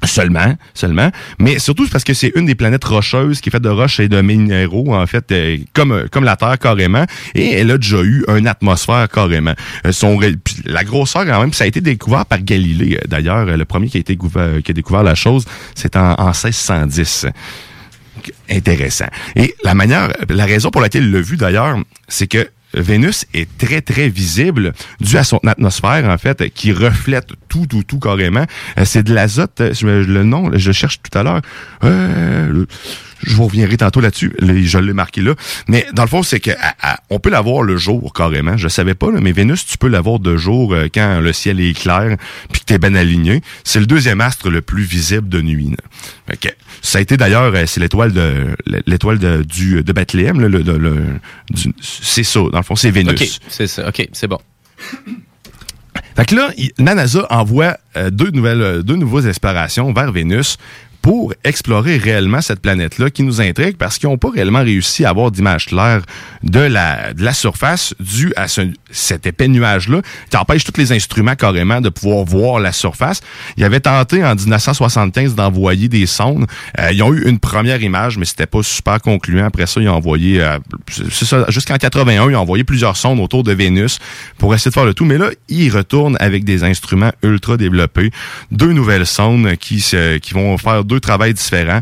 [0.04, 1.10] Seulement, seulement.
[1.38, 4.08] Mais surtout parce que c'est une des planètes rocheuses qui est faite de roches et
[4.08, 7.04] de minéraux, en fait, euh, comme, euh, comme la Terre carrément.
[7.34, 9.54] Et elle a déjà eu une atmosphère carrément.
[9.86, 10.18] Euh, son,
[10.64, 12.98] la grosseur quand même, ça a été découvert par Galilée.
[13.08, 16.28] D'ailleurs, le premier qui a, été découvert, qui a découvert la chose, c'est en, en
[16.28, 17.26] 1610
[18.50, 19.08] intéressant.
[19.36, 23.48] Et la manière, la raison pour laquelle il l'a vu d'ailleurs, c'est que Vénus est
[23.58, 28.46] très, très visible dû à son atmosphère, en fait, qui reflète tout, tout, tout carrément.
[28.78, 31.40] Euh, C'est de l'azote, le nom, je cherche tout à l'heure.
[31.84, 32.64] Euh,
[33.22, 34.32] je vous reviendrai tantôt là-dessus.
[34.40, 35.34] Je l'ai marqué là.
[35.68, 38.56] Mais dans le fond, c'est que à- à- on peut l'avoir le jour carrément.
[38.56, 41.60] Je savais pas, là, mais Vénus, tu peux l'avoir de jour euh, quand le ciel
[41.60, 42.16] est clair
[42.52, 43.42] puis que t'es bien aligné.
[43.64, 45.74] C'est le deuxième astre le plus visible de nuit.
[46.28, 46.48] Fait que,
[46.82, 48.56] ça a été d'ailleurs, euh, c'est l'étoile de
[48.86, 50.40] l'étoile de, du de Bethléem.
[50.40, 51.04] là, le, le- le-
[51.50, 52.40] du- c'est ça.
[52.52, 53.20] Dans le fond, c'est Vénus.
[53.20, 53.88] OK, c'est ça.
[53.88, 54.38] OK, c'est bon.
[56.16, 60.56] Fait que là, la NASA envoie euh, deux nouvelles, euh, deux nouvelles explorations vers Vénus
[61.02, 65.10] pour explorer réellement cette planète-là qui nous intrigue parce qu'ils n'ont pas réellement réussi à
[65.10, 66.02] avoir d'image claire
[66.42, 70.92] de la, de la surface due à ce- cet épais nuage-là qui empêche tous les
[70.92, 73.20] instruments carrément de pouvoir voir la surface.
[73.56, 76.46] Ils avaient tenté en 1975 d'envoyer des sondes.
[76.78, 79.46] Euh, ils ont eu une première image, mais c'était pas super concluant.
[79.46, 80.58] Après ça, ils ont envoyé, euh,
[80.90, 83.98] c'est ça, jusqu'en 81, ils ont envoyé plusieurs sondes autour de Vénus
[84.38, 85.04] pour essayer de faire le tout.
[85.04, 88.10] Mais là, ils retournent avec des instruments ultra développés.
[88.50, 91.80] Deux nouvelles sondes qui, se, qui vont faire deux travails différents.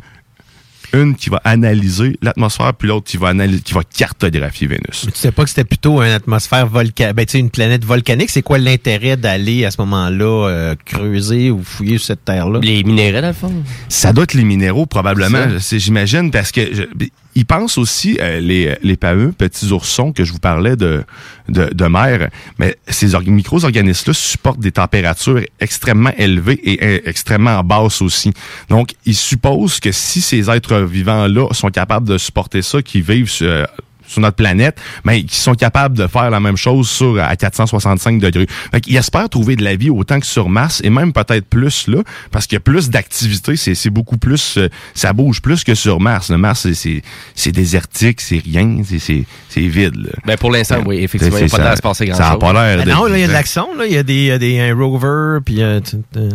[0.94, 5.02] Une qui va analyser l'atmosphère, puis l'autre qui va analyser, qui va cartographier Vénus.
[5.04, 7.84] Mais tu sais pas que c'était plutôt une atmosphère volcanique, ben, tu sais, une planète
[7.84, 8.30] volcanique.
[8.30, 12.60] C'est quoi l'intérêt d'aller à ce moment-là euh, creuser ou fouiller sur cette terre-là?
[12.62, 13.52] Les minéraux, dans le fond.
[13.90, 17.06] Ça doit être les minéraux, probablement, j'imagine, parce que je-
[17.38, 21.04] ils pensent aussi euh, les, les fameux petits oursons que je vous parlais de,
[21.48, 28.02] de, mer, mais ces orga- micro-organismes-là supportent des températures extrêmement élevées et euh, extrêmement basses
[28.02, 28.32] aussi.
[28.68, 33.30] Donc, ils supposent que si ces êtres vivants-là sont capables de supporter ça, qui vivent
[33.30, 33.64] sur, euh,
[34.08, 38.20] sur notre planète, mais qui sont capables de faire la même chose sur à 465
[38.20, 38.46] degrés.
[38.72, 41.86] Fait qu'ils espèrent trouver de la vie autant que sur Mars et même peut-être plus
[41.86, 41.98] là,
[42.32, 45.74] parce qu'il y a plus d'activité, c'est c'est beaucoup plus, euh, ça bouge plus que
[45.74, 46.30] sur Mars.
[46.30, 47.02] Le Mars, c'est- c'est
[47.34, 49.94] c'est désertique, c'est rien, c'est c'est c'est vide.
[49.96, 50.10] là.
[50.26, 52.06] Ben, pour l'instant, oui, effectivement, il n'y a C'est- pas l'air de ça- se passer
[52.06, 52.34] Ça grand-chose.
[52.34, 53.86] a pas l'air Ben non, là, il y a de l'action, là.
[53.86, 56.30] Il y a des, il y a des un rover, puis euh, tu- euh,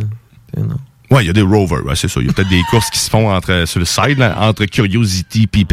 [0.58, 0.78] euh, non.
[1.14, 2.20] Ouais, il y a des rovers, ouais, c'est ça.
[2.22, 4.66] Il y a peut-être des courses qui se font entre sur le side, là, entre
[4.66, 5.64] Curiosity puis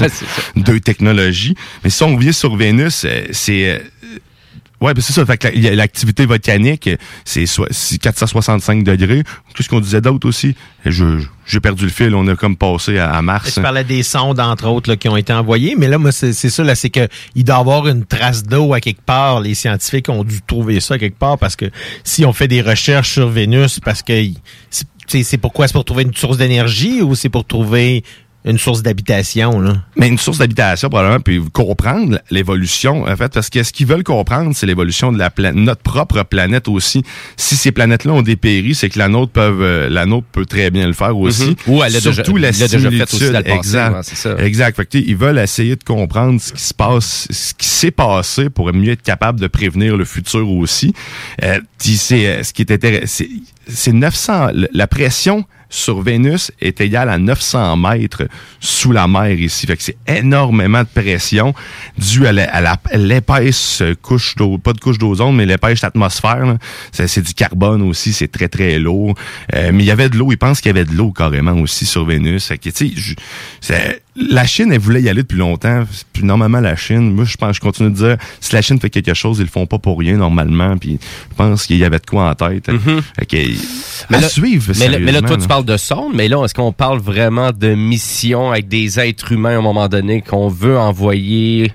[0.00, 0.24] Ouais, ça.
[0.56, 1.54] deux technologies.
[1.82, 3.82] Mais si on vient sur Vénus, euh, c'est
[4.84, 5.24] Ouais, ben c'est ça.
[5.24, 6.90] Fait que l'activité volcanique,
[7.24, 9.22] c'est so- c'est 465 degrés.
[9.56, 10.54] Qu'est-ce qu'on disait d'autre aussi?
[10.84, 12.14] Je- J'ai perdu le fil.
[12.14, 13.54] On a comme passé à, Mars.
[13.56, 16.62] Je parlais des sondes, entre autres, qui ont été envoyées, mais là, moi, c'est ça,
[16.64, 19.40] là, c'est que il doit y avoir une trace d'eau à quelque part.
[19.40, 21.66] Les scientifiques ont dû trouver ça quelque part parce que
[22.02, 24.12] si on fait des recherches sur Vénus, parce que
[25.06, 25.66] c'est pourquoi?
[25.66, 28.04] C'est pour trouver une source d'énergie ou c'est pour trouver
[28.44, 29.72] une source d'habitation, là?
[29.96, 34.02] Mais une source d'habitation, probablement, puis comprendre l'évolution, en fait, parce que ce qu'ils veulent
[34.04, 37.02] comprendre, c'est l'évolution de la planète, notre propre planète aussi.
[37.36, 40.70] Si ces planètes-là ont dépéri, c'est que la nôtre peuvent, euh, la nôtre peut très
[40.70, 41.56] bien le faire aussi.
[41.66, 41.74] Mhm.
[41.74, 43.92] Ou elle déjà- Surtout la elle l'a déjà fait aussi dans le passé, Exact.
[43.94, 44.36] ouais, c'est ça.
[44.38, 44.76] Exact.
[44.76, 48.50] Fait que, ils veulent essayer de comprendre ce qui se passe, ce qui s'est passé
[48.50, 50.92] pour mieux être capable de prévenir le futur aussi.
[51.42, 53.30] Euh, c'est euh, ce qui est intéressant, c'est-
[53.68, 58.28] c'est 900, le- la pression sur Vénus est égale à 900 mètres
[58.60, 59.66] sous la mer ici.
[59.66, 61.54] Fait que c'est énormément de pression
[61.98, 66.56] due à la- l'épaisse couche d'eau, pas de couche d'ozone, mais l'épaisse atmosphère.
[66.92, 69.14] C'est du carbone aussi, c'est très très lourd.
[69.54, 71.52] Euh, mais il y avait de l'eau, ils pensent qu'il y avait de l'eau carrément
[71.60, 72.46] aussi sur Vénus.
[72.46, 72.68] Fait que,
[74.16, 75.84] la Chine, elle voulait y aller depuis longtemps.
[76.12, 78.90] Puis normalement, la Chine, moi, je pense, je continue de dire, si la Chine fait
[78.90, 80.76] quelque chose, ils le font pas pour rien normalement.
[80.76, 80.98] Puis
[81.30, 82.70] je pense qu'il y avait de quoi en tête.
[83.18, 86.44] Fait que, à là- suivre, mais là, mais toi, tu parles de sonde, mais là,
[86.44, 90.48] est-ce qu'on parle vraiment de mission avec des êtres humains à un moment donné qu'on
[90.48, 91.72] veut envoyer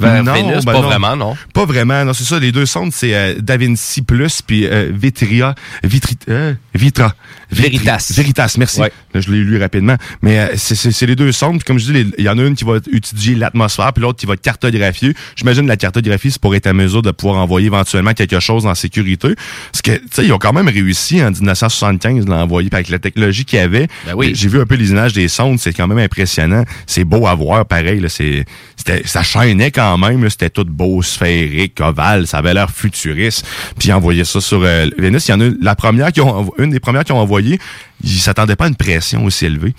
[0.00, 0.64] vers Non, Vénus?
[0.64, 0.86] ben pas non.
[0.86, 1.36] vraiment, non?
[1.52, 2.38] Pas vraiment, non, c'est ça.
[2.38, 7.14] Les deux sondes, c'est euh, Da Vinci Plus puis euh, Vitria, Vitri, euh, Vitra.
[7.50, 8.12] Veritas.
[8.14, 8.80] Veritas, merci.
[8.80, 8.92] Ouais.
[9.14, 9.96] Là, je l'ai lu rapidement.
[10.22, 11.56] Mais euh, c'est- les deux sondes.
[11.58, 14.18] Puis comme je dis, il y en a une qui va étudier l'atmosphère, puis l'autre
[14.18, 15.14] qui va cartographier.
[15.36, 18.74] J'imagine la cartographie, c'est pour être à mesure de pouvoir envoyer éventuellement quelque chose en
[18.74, 19.34] sécurité.
[19.72, 22.68] Parce que, tu sais, ils ont quand même réussi en 1975 de l'envoyer.
[22.72, 24.32] Avec la technologie qu'il y avait, Ben oui.
[24.34, 26.64] j'ai vu un peu les images des sondes, c'est quand même impressionnant.
[26.86, 28.00] C'est beau à voir, pareil.
[28.00, 28.44] Là, c'est,
[28.76, 30.28] c'était, ça chaînait quand même.
[30.28, 32.26] C'était tout beau, sphérique, ovale.
[32.26, 33.46] Ça avait l'air futuriste.
[33.78, 35.28] Puis envoyaient ça sur euh, Vénus.
[35.28, 37.37] Il y en a la première qui ont, une des premières qui ont envoyé.
[37.40, 39.74] Ils s'attendaient pas à une pression aussi élevée.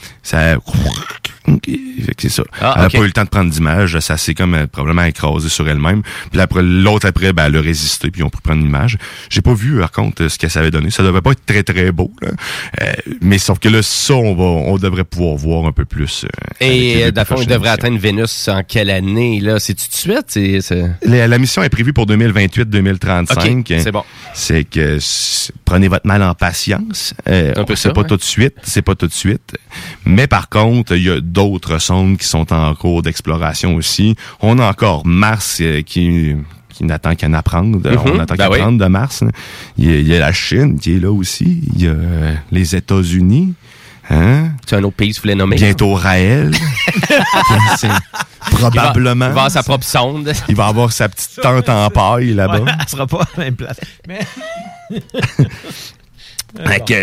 [2.18, 2.44] C'est ça.
[2.62, 2.92] Ah, elle a ok.
[2.94, 3.98] pas eu le temps de prendre d'image.
[4.00, 6.02] Ça s'est comme euh, probablement écrasé sur elle-même.
[6.32, 8.12] Puis après, l'autre après, ben, elle a résisté.
[8.12, 8.98] Puis ils ont pu prendre une image.
[9.30, 10.90] J'ai pas vu, par contre, ce que ça avait donné.
[10.92, 12.12] Ça devait pas être très, très beau.
[12.22, 12.30] Là.
[12.82, 16.26] Euh, mais sauf que là, ça, on va, on devrait pouvoir voir un peu plus.
[16.26, 16.28] euh,
[16.66, 19.40] Et euh, il prochaines devrait atteindre Vénus en quelle année?
[19.40, 19.60] là?
[19.60, 20.26] C'est tout de suite?
[20.28, 23.60] C'est, c'est- La, la mission est prévue pour 2028-2035.
[23.60, 24.04] Ok, c'est bon.
[24.34, 24.98] C'est que
[25.66, 27.14] prenez votre mal en patience.
[27.28, 29.56] Euh, Un peu c'est pas tout de suite, c'est pas tout de suite.
[30.06, 34.16] Mais par contre, il y a d'autres sondes qui sont en cours d'exploration aussi.
[34.42, 36.36] On a encore Mars euh, qui
[36.74, 37.78] qui n'attend qu'à en apprendre.
[37.84, 38.58] On Mhm, attend ben qu'à oui.
[38.60, 39.22] apprendre de Mars.
[39.24, 39.30] hein.
[39.78, 41.62] Il y, a, il y a la Chine qui est là aussi.
[41.76, 43.54] Il y a euh, les États-Unis.
[44.10, 44.52] Hein?
[44.66, 45.56] C'est un autre pays tu voulais nommer?
[45.58, 46.52] Bientôt Raël.
[48.52, 49.26] Probablement.
[49.28, 50.32] Il va avoir sa propre sonde.
[50.48, 52.62] Il va avoir sa petite tente en paille là-bas.
[52.62, 53.80] Ouais, elle sera pas à la même place.
[54.08, 54.20] Mais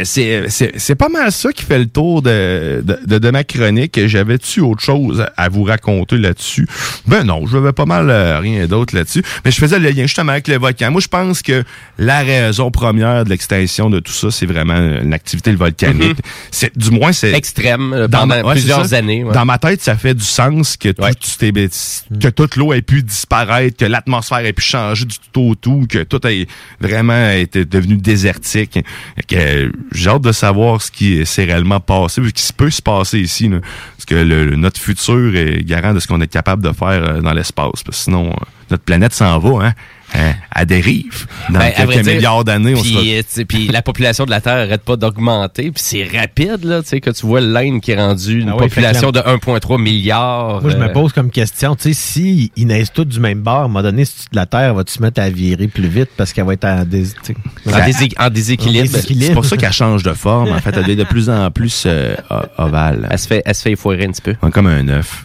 [0.04, 3.44] c'est, c'est, c'est pas mal ça qui fait le tour de, de, de, de ma
[3.44, 3.98] chronique.
[4.06, 6.66] J'avais-tu autre chose à vous raconter là-dessus?
[7.06, 9.22] Ben non, j'avais pas mal euh, rien d'autre là-dessus.
[9.44, 10.90] Mais je faisais le lien justement avec le volcan.
[10.90, 11.64] Moi, je pense que
[11.98, 16.18] la raison première de l'extinction de tout ça, c'est vraiment une activité volcanique.
[16.50, 17.32] C'est, du moins, c'est...
[17.32, 19.24] Extrême, euh, Dans pendant ma- ouais, plusieurs années.
[19.24, 19.32] ouais.
[19.34, 21.12] Dans ma tête, ça fait du sens que, tout, Ouais.
[21.38, 25.54] t'es- que toute l'eau ait pu disparaître, que l'atmosphère ait pu changer du tout au
[25.54, 26.46] tout, que tout ait
[26.80, 28.80] vraiment été devenu désertique.
[29.28, 29.35] Que
[29.92, 33.48] j'ai hâte de savoir ce qui s'est réellement passé, ce qui peut se passer ici.
[33.48, 33.58] là.
[33.96, 37.20] Parce que le- notre futur est garant de ce qu'on est capable de faire euh,
[37.20, 37.70] dans l'espace.
[37.72, 38.34] Parce que sinon, euh,
[38.70, 39.72] notre planète s'en va, hein,
[40.14, 41.26] hein, à dérive.
[41.50, 44.40] Dans Ben, quelques dire, milliards d'années, on puis, sera euh, puis la population de la
[44.40, 45.70] Terre arrête pas d'augmenter.
[45.72, 48.56] Puis c'est rapide, là, tu sais, que tu vois l'Inde qui est rendue une Ah
[48.56, 50.60] ouais, population de 1,3 milliard.
[50.62, 53.40] moi, je euh, me pose comme question, tu sais, si ils naissent tous du même
[53.40, 56.10] bord, à un moment donné, si la Terre va se mettre à virer plus vite
[56.16, 57.06] parce qu'elle va être en, dés-
[57.66, 58.22] déséquilibre.
[58.24, 59.24] En déséquilibre.
[59.26, 60.50] C'est pour ça qu'elle change de forme.
[60.52, 62.14] En fait, elle devient de plus en plus euh,
[62.58, 63.08] ovale.
[63.10, 64.34] Elle se fait, elle se fait effoirer un petit peu.
[64.50, 65.24] Comme un œuf.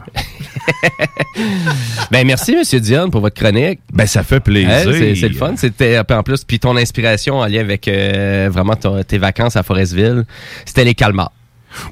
[2.12, 3.80] Ben merci, Monsieur Dion, pour votre chronique.
[3.94, 4.70] Ben, ça fait plaisir.
[4.70, 5.54] Hein, c'est c'est le fun.
[5.56, 9.64] C'était en plus, puis ton inspiration en lien avec euh, vraiment ton- tes vacances à
[9.64, 10.24] Forestville,
[10.66, 11.32] c'était les calmars.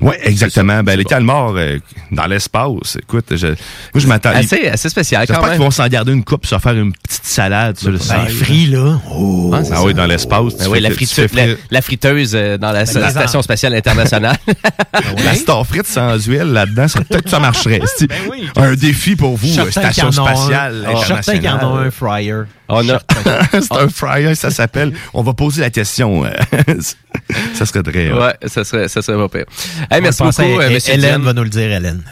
[0.01, 0.83] Oui, exactement.
[0.83, 1.77] Ben, les calmars euh,
[2.11, 3.55] dans l'espace, écoute, je, moi,
[3.95, 4.29] je m'attends.
[4.31, 5.51] Assez, assez spécial quand même.
[5.51, 8.67] qu'ils vont s'en garder une coupe, se faire une petite salade sur le Ben, free,
[8.67, 8.99] là.
[9.11, 9.51] Oh.
[9.53, 10.55] Ah, Ah oui, dans l'espace.
[10.57, 14.37] Ben oui, la, friteuse, fais la, la friteuse euh, dans la, Ben, station spatiale internationale.
[15.23, 17.79] La star frite sans huile là-dedans, ça peut-être que ça marcherait.
[18.01, 18.47] Ben oui.
[18.55, 21.87] un défi pour vous, station spatiale Ah, Certain qu'il y en a internationale.
[21.87, 22.41] un fryer.
[22.69, 22.99] On a,
[23.51, 24.93] C'est un fryer, ça s'appelle.
[25.13, 26.23] On va poser la question.
[27.55, 28.11] Ça serait très.
[28.11, 29.45] Ouais, ça serait, ça serait pas pire.
[29.91, 31.25] Hey, merci beaucoup, à- euh, monsieur Hélène Dion.
[31.25, 32.03] va nous le dire, Hélène.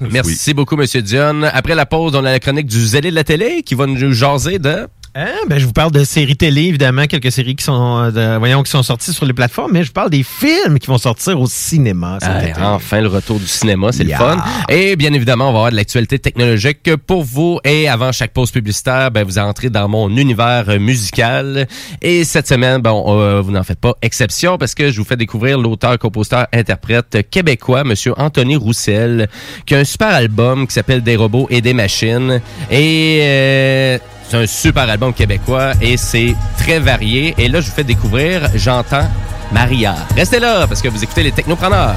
[0.00, 1.42] Merci beaucoup, monsieur Dion.
[1.52, 4.12] Après la pause, on a la chronique du zélé de la télé qui va nous
[4.12, 4.86] jaser de...
[5.20, 5.32] Hein?
[5.48, 8.62] Ben, je vous parle de séries télé, évidemment, quelques séries qui sont, euh, de- voyons,
[8.62, 11.40] qui sont sorties sur les plateformes, mais je vous parle des films qui vont sortir
[11.40, 12.18] au cinéma.
[12.22, 12.60] cet été.
[12.62, 14.18] enfin, le retour du cinéma, c'est Yeah.
[14.18, 14.44] le fun.
[14.68, 17.58] Et bien évidemment, on va avoir de l'actualité technologique pour vous.
[17.64, 21.66] Et avant chaque pause publicitaire, ben, vous entrez dans mon univers musical.
[22.00, 25.16] Et cette semaine, bon, euh, vous n'en faites pas exception parce que je vous fais
[25.16, 29.28] découvrir l'auteur, compositeur, interprète québécois, Monsieur Anthony Roussel,
[29.66, 32.40] qui a un super album qui s'appelle Des robots et des machines.
[32.70, 33.98] Et euh,
[34.28, 37.34] c'est un super album québécois et c'est très varié.
[37.38, 39.08] Et là, je vous fais découvrir J'entends
[39.52, 39.94] Maria.
[40.16, 41.94] Restez là parce que vous écoutez les Technopreneurs.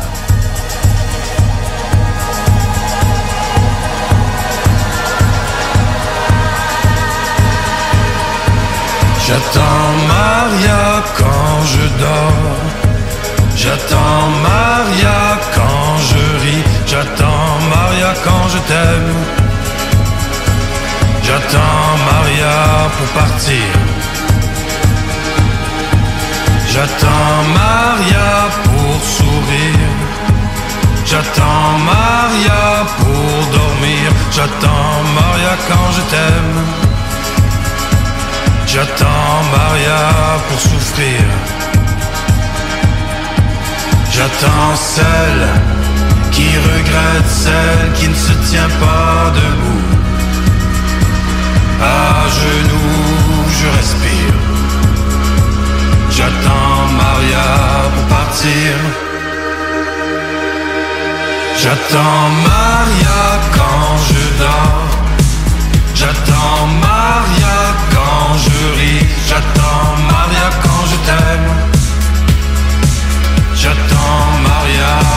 [9.28, 12.62] J'attends Maria quand je dors.
[13.56, 16.63] J'attends Maria quand je ris.
[16.88, 19.41] J'attends Maria quand je t'aime.
[21.24, 22.20] J'attends Maria
[22.97, 23.71] pour partir.
[26.73, 29.91] J'attends Maria pour sourire.
[31.06, 34.12] J'attends Maria pour dormir.
[34.32, 36.58] J'attends Maria quand je t'aime.
[38.65, 40.01] J'attends Maria
[40.47, 41.21] pour souffrir.
[44.12, 45.47] J'attends celle
[46.32, 50.00] qui regrette, celle qui ne se tient pas debout.
[51.82, 54.36] À genoux, je respire.
[56.12, 57.48] J'attends Maria
[57.94, 58.72] pour partir.
[61.58, 63.22] J'attends Maria
[63.58, 64.91] quand je dors.
[65.96, 67.58] J'attends Maria
[67.94, 69.06] quand je ris.
[69.28, 71.50] J'attends Maria quand je t'aime.
[73.56, 75.11] J'attends Maria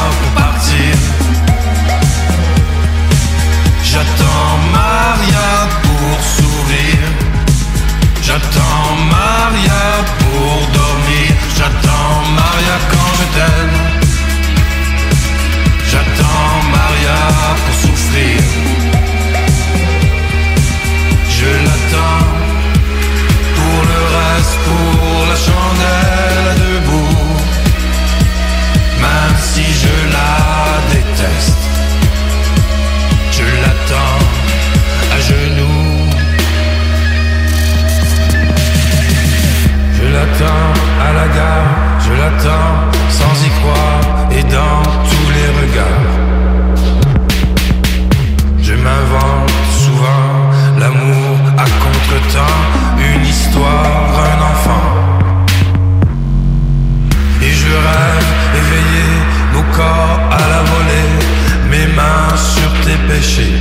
[9.44, 9.84] Maria
[10.20, 11.32] pour dormir.
[11.56, 13.76] J'attends Maria quand je t'aime.
[15.90, 17.20] J'attends Maria
[17.64, 18.40] pour souffrir.
[21.38, 22.26] Je l'attends
[23.56, 27.36] pour le reste, pour la chandelle debout.
[29.04, 30.34] Même si je la
[30.90, 31.53] déteste,
[41.14, 41.70] la gare,
[42.06, 42.74] je l'attends
[43.18, 44.04] sans y croire
[44.36, 46.14] et dans tous les regards.
[48.66, 49.50] Je m'invente
[49.84, 50.30] souvent
[50.80, 52.62] l'amour à contre-temps,
[53.08, 54.88] une histoire, un enfant.
[57.46, 59.06] Et je rêve éveillé,
[59.54, 61.10] nos corps à la volée,
[61.70, 63.60] mes mains sur tes péchés.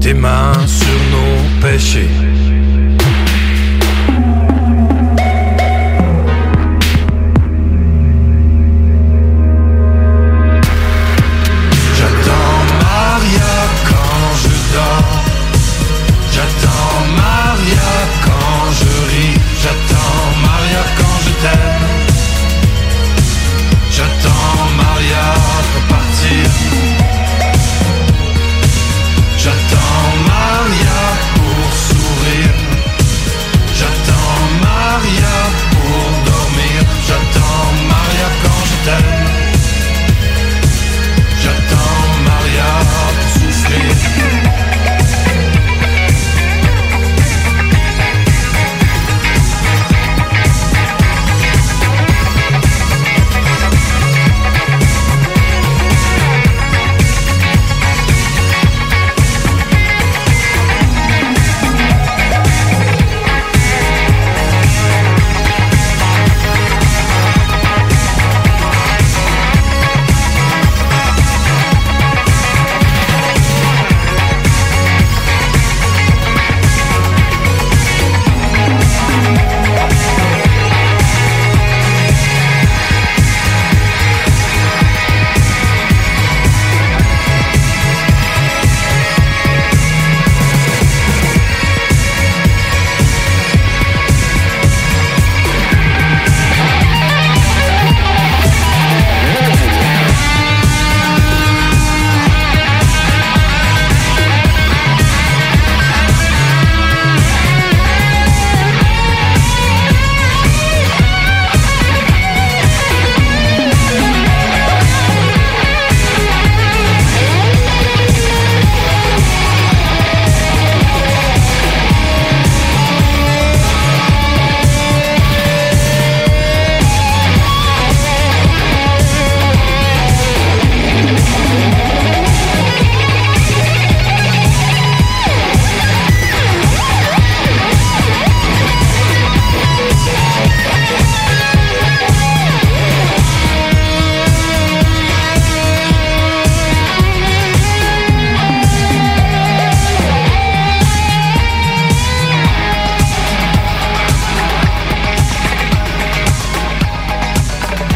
[0.00, 2.11] Tes mains sur nos péchés.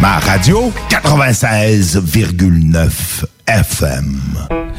[0.06, 4.65] Radio 96,9 FM.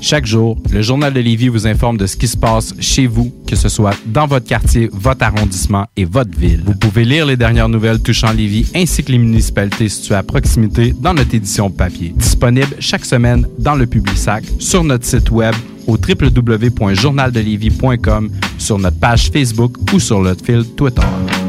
[0.00, 3.32] Chaque jour, le Journal de Lévis vous informe de ce qui se passe chez vous,
[3.46, 6.62] que ce soit dans votre quartier, votre arrondissement et votre ville.
[6.64, 10.94] Vous pouvez lire les dernières nouvelles touchant Lévis ainsi que les municipalités situées à proximité
[10.98, 12.14] dans notre édition papier.
[12.16, 15.54] Disponible chaque semaine dans le Publisac, sur notre site web
[15.86, 21.02] au www.journaldelévis.com, sur notre page Facebook ou sur notre fil Twitter.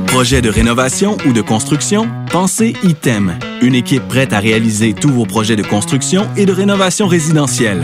[0.08, 2.08] Projet de rénovation ou de construction?
[2.32, 7.08] Pensez ITEM, une équipe prête à réaliser tous vos projets de construction et de rénovation
[7.08, 7.84] résidentielle.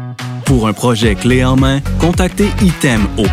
[0.51, 3.23] Pour un projet clé en main, contactez ITEM au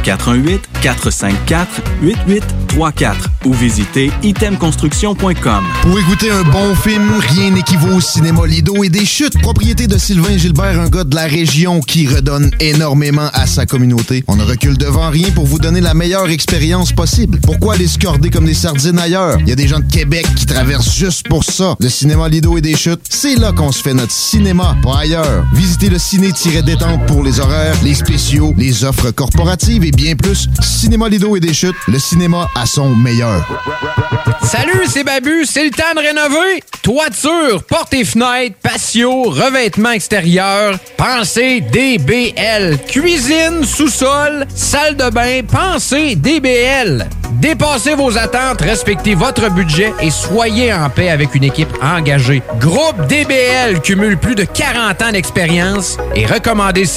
[0.85, 3.15] 418-454-8834
[3.45, 5.65] ou visitez itemconstruction.com.
[5.83, 9.99] Pour écouter un bon film, rien n'équivaut au cinéma Lido et des chutes, propriété de
[9.99, 14.23] Sylvain Gilbert, un gars de la région qui redonne énormément à sa communauté.
[14.29, 17.41] On ne recule devant rien pour vous donner la meilleure expérience possible.
[17.41, 19.39] Pourquoi aller se corder comme des sardines ailleurs?
[19.41, 21.75] Il y a des gens de Québec qui traversent juste pour ça.
[21.81, 25.45] Le cinéma Lido et des chutes, c'est là qu'on se fait notre cinéma, pas ailleurs.
[25.53, 30.49] Visitez le ciné-détente pour les horaires, les spéciaux, les offres corporatives et bien plus.
[30.61, 33.45] Cinéma Lido et des chutes, le cinéma à son meilleur.
[34.43, 36.63] Salut, c'est Babu, c'est le temps de rénover.
[36.83, 40.79] Toiture, portes et fenêtres, patio, revêtement extérieur.
[40.97, 42.79] Pensez DBL.
[42.87, 47.09] Cuisine, sous-sol, salle de bain, pensez DBL.
[47.33, 52.43] Dépassez vos attentes, respectez votre budget et soyez en paix avec une équipe engagée.
[52.59, 56.85] Groupe DBL cumule plus de 40 ans d'expérience et recommandé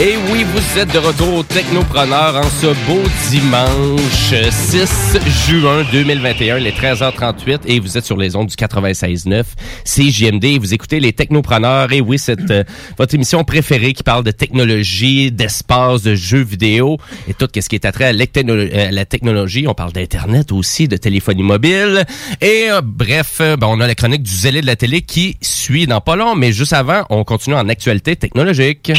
[0.00, 5.18] Et oui, vous êtes de retour au Technopreneur en ce beau dimanche 6
[5.48, 9.42] juin 2021, les 13h38, et vous êtes sur les ondes du 96.9
[9.84, 10.60] CJMD.
[10.60, 12.62] Vous écoutez les Technopreneurs, et oui, c'est euh,
[12.96, 17.74] votre émission préférée qui parle de technologie, d'espace, de jeux vidéo, et tout ce qui
[17.74, 19.66] est attrait à euh, la technologie.
[19.66, 22.04] On parle d'Internet aussi, de téléphonie mobile,
[22.40, 25.88] et euh, bref, ben, on a la chronique du zélé de la télé qui suit
[25.88, 28.92] dans pas long, mais juste avant, on continue en actualité technologique.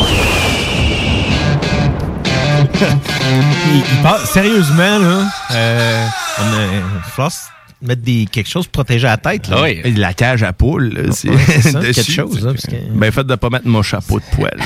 [2.82, 6.06] Il, il parle- sérieusement, là, euh,
[6.40, 7.38] on a, se
[7.82, 9.48] mettre des, quelque chose pour protéger la tête.
[9.48, 9.70] Là.
[9.70, 11.38] Et La cage à poule, là, c'est Ouais,
[11.94, 12.44] quelque chose.
[12.44, 12.76] Là, parce que...
[12.92, 14.60] Ben, faites de pas mettre mon chapeau de poêle.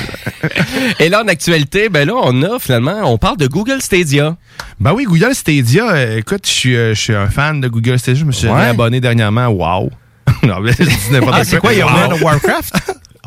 [0.98, 4.36] Et là, en actualité, ben là, on a finalement, on parle de Google Stadia.
[4.80, 7.98] Ben oui, Google Stadia, euh, écoute, je suis, euh, je suis un fan de Google
[7.98, 8.20] Stadia.
[8.20, 8.64] Je me suis Ouais.
[8.66, 9.46] abonné dernièrement.
[9.46, 9.90] Wow!
[10.42, 12.74] non, mais je dis n'importe Ah, c'est quoi, il y a World of Warcraft?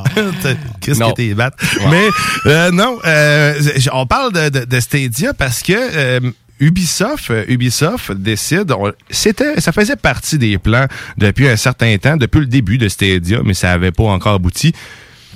[0.81, 1.53] Qu'est-ce que t'es bête?
[1.89, 2.07] Mais
[2.45, 3.53] euh, non, euh,
[3.93, 6.19] on parle de, de- de Stadia parce que euh,
[6.59, 10.87] Ubisoft, Ubisoft décide, on- c'était, ça faisait partie des plans
[11.17, 14.73] depuis un certain temps, depuis le début de Stadia, mais ça avait pas encore abouti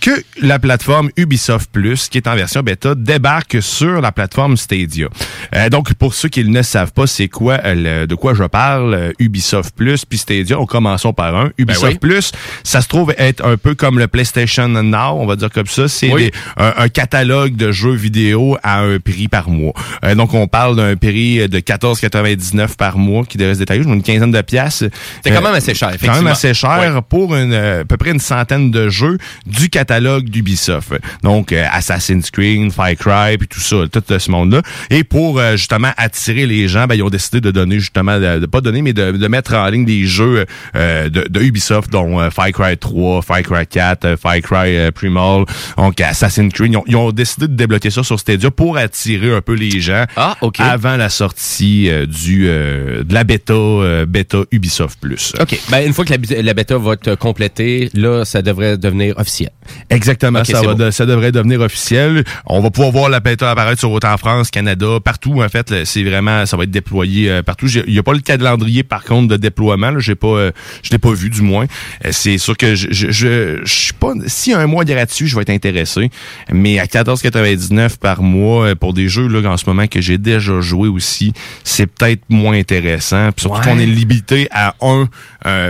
[0.02, 0.10] que
[0.42, 5.08] la plateforme Ubisoft Plus, qui est en version bêta, débarque sur la plateforme Stadia.
[5.56, 8.44] Euh, donc, pour ceux qui ne savent pas, c'est quoi euh, le- de quoi je
[8.44, 11.52] parle, euh, Ubisoft Plus puis Stadia, on commençons par un.
[11.60, 12.00] Ubisoft oui.
[12.00, 12.32] Plus,
[12.64, 15.88] ça se trouve être un peu comme le PlayStation Now, on va dire comme ça.
[15.88, 16.32] C'est Oui.
[16.58, 19.74] un, un catalogue de jeux vidéo à un prix par mois.
[20.04, 23.88] Euh, donc, on parle d'un prix de 14,99 par mois qui devrait se détailler, je
[23.88, 24.86] une quinzaine de piastres.
[25.24, 26.32] C'est quand même assez cher, C'est quand même effectivement.
[26.32, 30.94] assez cher pour une, euh, à peu près une centaine de jeux du catalogue d'Ubisoft.
[31.24, 34.62] Donc, euh, Assassin's Creed, Far Cry, puis tout ça, tout euh, ce monde-là.
[34.90, 38.40] Et pour euh, justement attirer les gens, ben, ils ont décidé de donner justement, de,
[38.40, 41.92] de pas donner, mais de, de mettre en ligne des jeux euh, de, de Ubisoft,
[41.92, 45.46] dont euh, Far Cry 3, Far Cry 4, euh, Far Cry Primal,
[45.78, 46.72] donc Assassin's Creed.
[46.72, 49.80] Ils ont, ils ont décidé de débloquer ça sur Stadia pour attirer un peu les
[49.82, 50.60] gens Ah, OK.
[50.60, 55.34] avant la sortie euh, du euh, de la bêta, euh, bêta Ubisoft Plus.
[55.40, 55.60] OK.
[55.70, 59.52] Ben, une fois que la bêta va être complétée, là, ça devrait devenir officiel.
[59.90, 62.24] Exactement, ça, va ça devrait devenir officiel.
[62.46, 65.42] On va pouvoir voir la bêta apparaître sur autant en France, Canada, partout.
[65.42, 67.68] En fait, c'est vraiment, ça va être déployé euh, partout.
[67.68, 69.92] Il n'y a pas le calendrier, par contre, de déploiement.
[69.92, 70.00] là.
[70.00, 70.52] J'ai pas, euh,
[70.84, 71.66] je l'ai pas vu, du moins.
[72.06, 74.14] Euh, c'est sûr que je, je, je, je suis pas.
[74.28, 76.10] Si un mois gratuit, je vais être intéressé.
[76.52, 80.62] Mais à 14,99 par mois pour des jeux là en ce moment que j'ai déjà
[80.62, 83.32] joué aussi, c'est peut-être moins intéressant.
[83.32, 83.66] Puis surtout Ouais.
[83.66, 85.08] qu'on est limité à un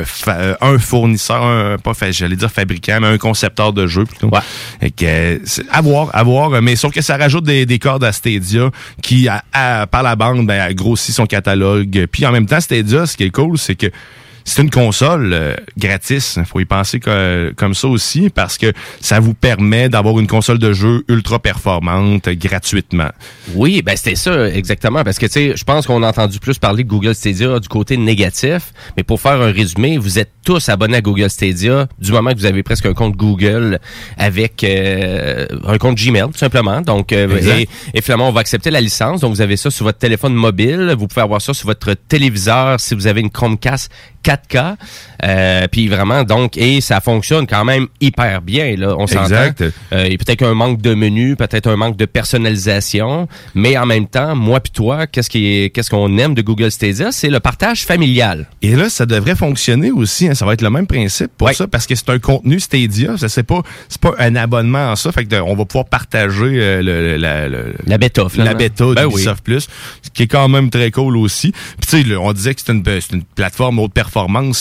[0.05, 4.29] fa- euh, un fournisseur, un, pas j'allais dire fabricant, mais un concepteur de jeu plutôt.
[4.81, 5.39] Et que
[5.71, 8.69] à voir, à voir, mais sauf que ça rajoute des, des cordes à Stadia
[9.01, 12.05] qui à- à- par la bande ben, a grossi son catalogue.
[12.11, 13.87] Puis en même temps, Stadia, ce qui est cool, c'est que
[14.45, 16.39] c'est une console euh, gratis.
[16.45, 20.59] faut y penser que- comme ça aussi parce que ça vous permet d'avoir une console
[20.59, 23.09] de jeu ultra performante euh, gratuitement.
[23.55, 26.57] Oui, ben c'était ça exactement parce que tu sais, je pense qu'on a entendu plus
[26.57, 30.69] parler de Google Stadia du côté négatif, mais pour faire un résumé, vous êtes tous
[30.69, 33.79] abonnés à Google Stadia du moment que vous avez presque un compte Google
[34.17, 36.81] avec euh, un compte Gmail tout simplement.
[36.81, 37.27] Donc euh,
[37.93, 39.21] et finalement on va accepter la licence.
[39.21, 42.79] Donc vous avez ça sur votre téléphone mobile, vous pouvez avoir ça sur votre téléviseur
[42.79, 43.91] si vous avez une Chromecast
[44.23, 44.75] 4K.
[45.23, 49.23] Euh, puis vraiment donc et ça fonctionne quand même hyper bien là, on s'entend.
[49.25, 49.63] Exact.
[49.93, 54.07] Euh, et peut-être un manque de menu, peut-être un manque de personnalisation, mais en même
[54.07, 57.39] temps, moi puis toi, qu'est-ce qui est, qu'est-ce qu'on aime de Google Stadia, c'est le
[57.39, 58.47] partage familial.
[58.61, 60.27] Et là, ça devrait fonctionner aussi.
[60.27, 60.35] hein.
[60.35, 63.17] Ça va être le même principe pour ça, parce que c'est un contenu Stadia.
[63.17, 65.11] Ça c'est pas, c'est pas un abonnement en ça.
[65.11, 68.85] Fait que de- on va pouvoir partager euh, le, la, le- La bêta, la bêta
[68.95, 69.07] Ben
[69.43, 69.67] Plus,
[70.01, 71.51] ce qui est quand même très cool aussi.
[71.51, 74.10] Puis tu sais, on disait que c'était une, c'est une plateforme haute performance,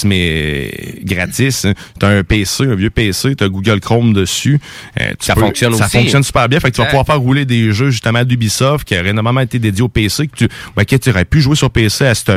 [0.05, 0.71] mais
[1.03, 1.65] gratis.
[1.65, 1.75] hein.
[1.99, 4.61] T'as un PC, un vieux PC, t'as Google Chrome dessus.
[5.01, 5.99] Euh, tu Ça fonctionne ça aussi.
[5.99, 6.61] fonctionne super bien.
[6.61, 9.59] Fait que tu vas pouvoir faire rouler des jeux justement d'Ubisoft qui auraient normalement été
[9.59, 12.31] dédiés au PC, que tu, ouais, que tu aurais pu jouer sur PC à cette,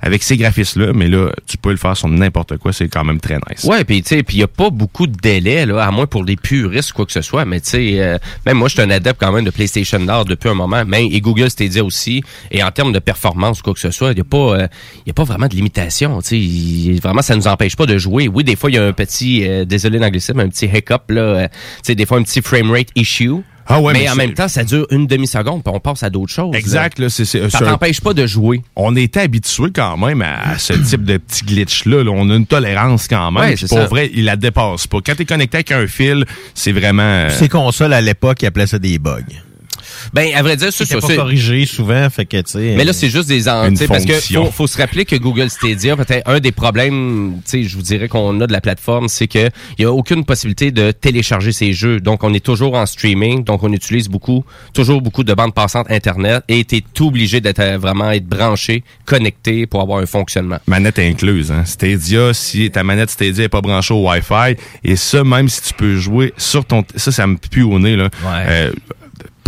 [0.00, 3.20] avec ces graphismes-là, mais là, tu peux le faire sur n'importe quoi, c'est quand même
[3.20, 3.64] très nice.
[3.64, 6.06] Ouais, puis tu sais, puis il y a pas beaucoup de délai là, à moins
[6.06, 8.82] pour les puristes quoi que ce soit, mais tu sais euh, même moi je suis
[8.82, 12.22] un adepte quand même de PlayStation Now depuis un moment, mais et Google Stadia aussi
[12.50, 14.68] et en termes de performance quoi que ce soit, il y a pas euh,
[15.06, 18.28] y a pas vraiment de limitation, tu sais, vraiment ça nous empêche pas de jouer.
[18.28, 21.20] Oui, des fois il y a un petit euh, désolé l'anglicisme, un petit hiccup là,
[21.20, 23.42] euh, tu sais des fois un petit frame rate issue.
[23.70, 26.10] Ah ouais, mais, mais en même temps, ça dure une demi-seconde, puis on passe à
[26.10, 26.54] d'autres choses.
[26.56, 28.62] Exact, là, c'est, c'est, Ça c'est un- t'empêche pas de jouer.
[28.76, 32.02] on était habitué quand même à, à ce type de petits glitch-là.
[32.04, 32.10] là.
[32.10, 33.42] On a une tolérance quand même.
[33.42, 33.86] Ouais, pour ça.
[33.86, 34.98] vrai, il la dépasse pas.
[35.04, 37.02] Quand t'es connecté avec un fil, c'est vraiment...
[37.02, 39.20] euh, Ces consoles à l'époque, ils appelaient ça des bugs.
[40.12, 40.98] Ben, à vrai dire, c'est ça.
[41.00, 42.74] pas corrigé souvent, fait que, tu sais.
[42.76, 45.04] Mais là, c'est juste des en- Une tu sais, parce que faut, faut se rappeler
[45.04, 48.52] que Google Stadia, peut-être un des problèmes, tu sais, je vous dirais qu'on a de
[48.52, 49.48] la plateforme, c'est que
[49.78, 52.00] il y a aucune possibilité de télécharger ces jeux.
[52.00, 55.90] Donc, on est toujours en streaming, donc on utilise beaucoup, toujours beaucoup de bandes passantes
[55.90, 60.58] internet, et t'es tout obligé d'être euh, vraiment être branché, connecté pour avoir un fonctionnement.
[60.66, 61.64] Manette incluse, hein.
[61.64, 65.74] Stadia, si ta manette Stadia est pas branchée au Wi-Fi, et ça, même si tu
[65.74, 66.84] peux jouer sur ton...
[66.96, 68.08] Ça, ça me pue au nez, là.
[68.26, 68.72] Euh,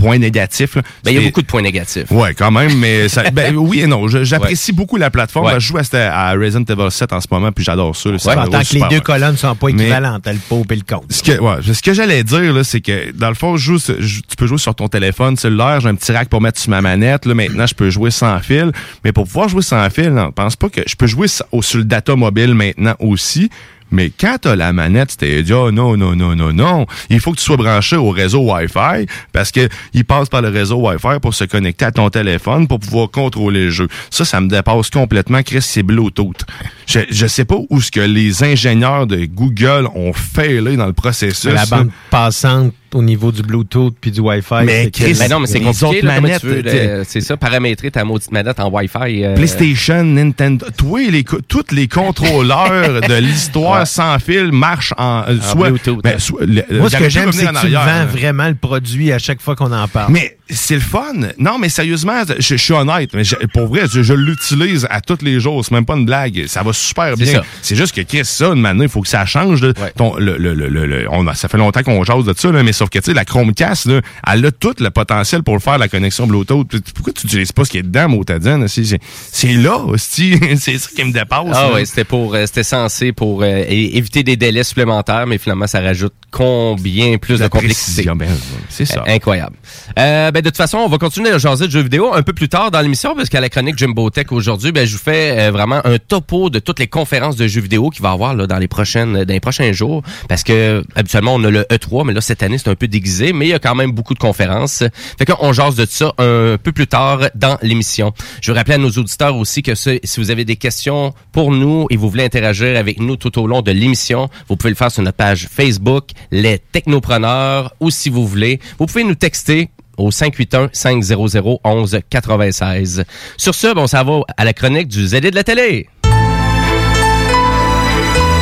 [0.01, 0.77] point négatif.
[0.77, 0.83] là.
[1.05, 2.11] Ben, il y a beaucoup de points négatifs.
[2.11, 4.09] Ouais, quand même, mais ça, ben, oui et non.
[4.09, 5.47] J'apprécie beaucoup la plateforme.
[5.47, 5.55] Ouais.
[5.55, 8.11] Je joue à, à Resident Evil 7 en ce moment, puis j'adore ça.
[8.11, 9.01] Ouais, en tant que les deux bien.
[9.01, 11.05] colonnes sont pas Mais- équivalentes, t'as le pot et le compte.
[11.13, 13.79] Ce que, ouais, ce que j'allais dire, là, c'est que dans le fond, je joue,
[13.79, 15.81] sur- je- tu peux jouer sur ton téléphone cellulaire.
[15.81, 17.27] J'ai un petit rack pour mettre sur ma manette.
[17.27, 18.73] Là, maintenant, je peux jouer sans fil.
[19.05, 21.79] Mais pour pouvoir jouer sans fil, non, pense pas que je peux jouer au- sur
[21.79, 23.51] le data mobile maintenant aussi.
[23.91, 26.87] Mais quand t'as la manette Stadia, non, non, non, non, non.
[27.09, 30.49] Il faut que tu sois branché au réseau Wi-Fi parce que il passe par le
[30.49, 33.89] réseau Wi-Fi pour se connecter à ton téléphone pour pouvoir contrôler le jeu.
[34.11, 35.43] Ça, ça me dépasse complètement.
[35.43, 36.45] Chris, c'est Bluetooth.
[36.87, 40.87] Je, je sais pas où ce que les ingénieurs de Google ont fait là dans
[40.87, 41.45] le processus.
[41.45, 44.65] la bande passante au niveau du Bluetooth puis du Wi-Fi.
[44.65, 46.89] Mais Chris, Ben non, mais c'est les compliqué, là, manettes, tu veux, t'sais.
[46.89, 49.25] euh, c'est ça, paramétrer ta maudite manette en Wi-Fi.
[49.25, 53.87] euh, PlayStation, Nintendo, tous les, tous les contrôleurs de l'histoire Ouais.
[53.87, 57.33] sans fil marchent en, euh, En soit, Bluetooth, ben, soit- le- Moi, ce que j'aime,
[57.33, 58.05] c'est que tu vends hein.
[58.07, 60.13] vraiment le produit à chaque fois qu'on en parle.
[60.13, 61.13] Mais c'est le fun.
[61.39, 63.11] Non, mais sérieusement, je, je suis honnête.
[63.15, 65.65] Mais je- pour vrai, je, je l'utilise à tous les jours.
[65.65, 66.47] C'est même pas une blague.
[66.47, 67.43] Ça va super bien.
[67.63, 69.63] C'est juste que qu'est-ce ça, une manière, il faut que ça change.
[69.63, 69.73] là.
[69.97, 72.73] Ton, le, le, le, on a, ça fait longtemps qu'on jase de ça, là, mais
[72.73, 74.01] sauf que tu sais, la Chromecast, là,
[74.33, 76.67] elle a tout le potentiel pour faire la connexion Bluetooth.
[76.95, 78.67] Pourquoi tu n'utilises pas ce qui est dedans, Motadine?
[78.69, 81.47] C'est là, c'est ça qui me dépasse.
[81.53, 85.67] Ah ouais, c'était pour euh, c'était censé pour euh, éviter des délais supplémentaires, mais finalement
[85.67, 88.05] ça rajoute combien plus La de complexité.
[88.15, 88.29] ben,
[88.69, 89.01] c'est ça.
[89.07, 89.57] Euh, incroyable.
[89.99, 92.33] Euh, ben de toute façon, on va continuer à jaser de jeux vidéo un peu
[92.33, 95.39] plus tard dans l'émission parce qu'à la chronique Jimbo Tech aujourd'hui, ben je vous fais
[95.39, 98.35] euh, vraiment un topo de toutes les conférences de jeux vidéo qu'il va y avoir
[98.35, 102.07] là, dans les prochaines dans les prochains jours parce que habituellement on a le E3
[102.07, 104.15] mais là cette année c'est un peu déguisé mais il y a quand même beaucoup
[104.15, 104.83] de conférences.
[105.19, 108.15] Fait qu'on jase de ça un peu plus tard dans l'émission.
[108.41, 111.87] Je veux rappeler à nos auditeurs aussi que si vous avez des questions pour nous
[111.91, 114.91] et vous voulez interagir avec nous tout au long de l'émission, vous pouvez le faire
[114.91, 119.69] sur notre page Facebook, les technopreneurs, ou si vous voulez, vous pouvez nous texter
[120.01, 123.05] au 581-500-1196.
[123.37, 125.89] Sur ce, bon, ça va à la chronique du zélé de la télé.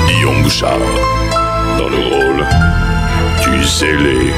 [0.07, 0.79] Guillaume Bouchard,
[1.79, 2.47] dans le rôle
[3.43, 4.33] du zélé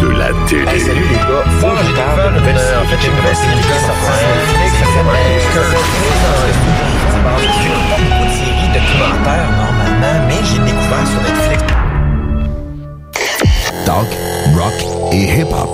[0.00, 0.78] de la télé.
[0.80, 2.76] salut les gars, faut que je parle de nouvelle série.
[2.76, 5.40] En fait, j'ai une nouvelle série qui est sortie sur Netflix, ça s'appelle
[7.38, 11.62] Je regarde pas beaucoup de séries documentaires normalement, mais j'ai découvert sur Netflix.
[13.84, 14.10] Talk,
[14.56, 14.78] rock
[15.12, 15.72] et hip-hop.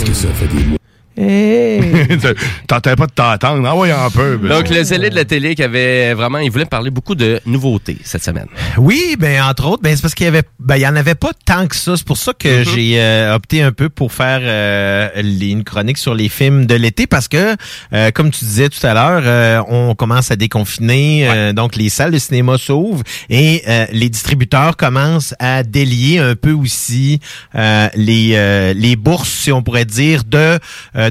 [0.00, 0.79] Parce que.
[2.66, 3.66] T'entends pas de t'entendre.
[3.68, 4.36] Ah ouais, un peu.
[4.38, 7.98] Donc, le zélé de la télé qui avait vraiment, il voulait parler beaucoup de nouveautés
[8.04, 8.46] cette semaine.
[8.78, 11.14] Oui, ben entre autres, ben c'est parce qu'il y avait, ben il y en avait
[11.14, 11.96] pas tant que ça.
[11.96, 12.74] C'est pour ça que Mm-hmm.
[12.74, 16.74] j'ai euh, opté un peu pour faire euh, les- une chronique sur les films de
[16.74, 17.54] l'été parce que,
[17.92, 21.88] euh, comme tu disais tout à l'heure, euh, on commence à déconfiner, euh, donc les
[21.90, 27.20] salles de cinéma s'ouvrent et euh, les distributeurs commencent à délier un peu aussi
[27.54, 30.58] euh, les euh, les bourses, si on pourrait dire, de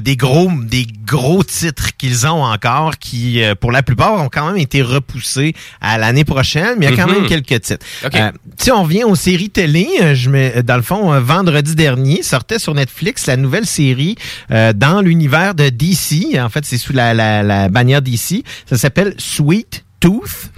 [0.00, 4.28] euh, des gros des gros titres qu'ils ont encore qui, euh, pour la plupart, ont
[4.28, 7.20] quand même été repoussés à l'année prochaine, mais il y a quand Mhm.
[7.20, 7.84] même quelques titres.
[8.04, 8.14] OK.
[8.14, 11.74] Euh, si on revient aux séries télé, euh, je mets, dans le fond, euh, vendredi
[11.74, 14.16] dernier, sortait sur Netflix la nouvelle série
[14.50, 16.38] euh, dans l'univers de DC.
[16.40, 18.44] En fait, c'est sous la, la, la bannière DC.
[18.66, 20.50] Ça s'appelle Sweet Tooth.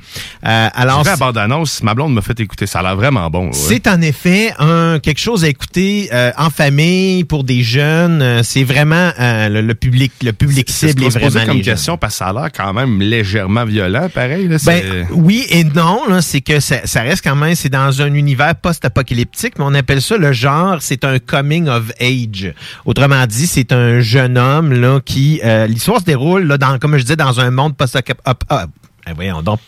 [0.46, 2.66] Euh, alors, la bande-annonce, ma blonde m'a fait écouter.
[2.66, 3.46] Ça a l'air vraiment bon.
[3.46, 3.52] ouais.
[3.52, 8.20] c'est en effet un quelque chose à écouter euh, en famille pour des jeunes.
[8.22, 11.62] Euh, c'est vraiment euh, le, le public, le public cible est posait vraiment comme les
[11.62, 11.74] jeunes.
[11.74, 14.48] question parce que ça a l'air quand même légèrement violent, pareil.
[14.48, 18.12] Là, Ben, oui et non, c'est que ça, ça reste quand même, c'est dans un
[18.14, 22.52] univers post-apocalyptique, mais on appelle ça le genre, c'est un coming of age.
[22.84, 26.96] Autrement dit, c'est un jeune homme là qui, euh, l'histoire se déroule là dans, comme
[26.96, 28.81] je disais, dans un monde post-apocalyptique.
[29.08, 29.60] Eh, voyons donc,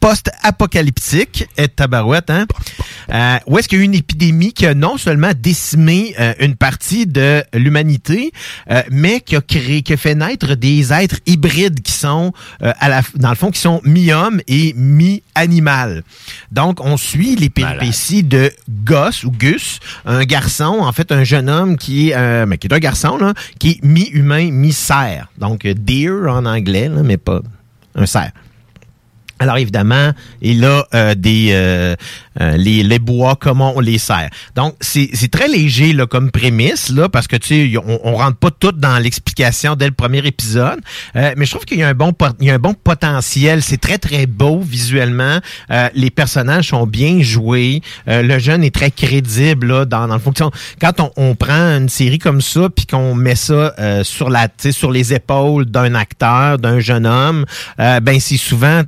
[0.00, 2.46] post-apocalyptique, et tabarouette, hein?
[3.12, 6.34] Euh, où est-ce qu'il y a eu une épidémie qui a non seulement décimé euh,
[6.40, 8.32] une partie de l'humanité,
[8.70, 12.72] euh, mais qui a créé, qui a fait naître des êtres hybrides qui sont, euh,
[12.78, 16.04] à la, dans le fond, qui sont mi-homme et mi-animal.
[16.52, 21.48] Donc, on suit les péripéties de Gus ou Gus, un garçon, en fait, un jeune
[21.48, 25.28] homme qui est, euh, mais qui est un garçon, là, qui est mi-humain, mi-cerf.
[25.38, 27.40] Donc, deer en anglais, là, mais pas
[27.94, 28.32] un cerf.
[29.38, 30.10] Alors évidemment,
[30.42, 31.94] il a euh, des euh,
[32.40, 34.28] euh, les, les bois comment on les sert.
[34.54, 38.36] Donc c'est très léger là comme prémisse là parce que tu sais on, on rentre
[38.36, 40.80] pas tout dans l'explication dès le premier épisode,
[41.16, 43.62] Euh, mais je trouve qu'il y a un bon il y a un bon potentiel.
[43.62, 45.38] C'est très très beau visuellement.
[45.70, 47.80] Euh, les personnages sont bien joués.
[48.06, 50.50] Le jeune est très crédible là dans dans le fonction.
[50.80, 53.74] Quand on, on prend une série comme ça puis qu'on met ça
[54.04, 57.44] sur la sur les épaules d'un acteur, d'un jeune homme,
[57.78, 58.82] ben c'est souvent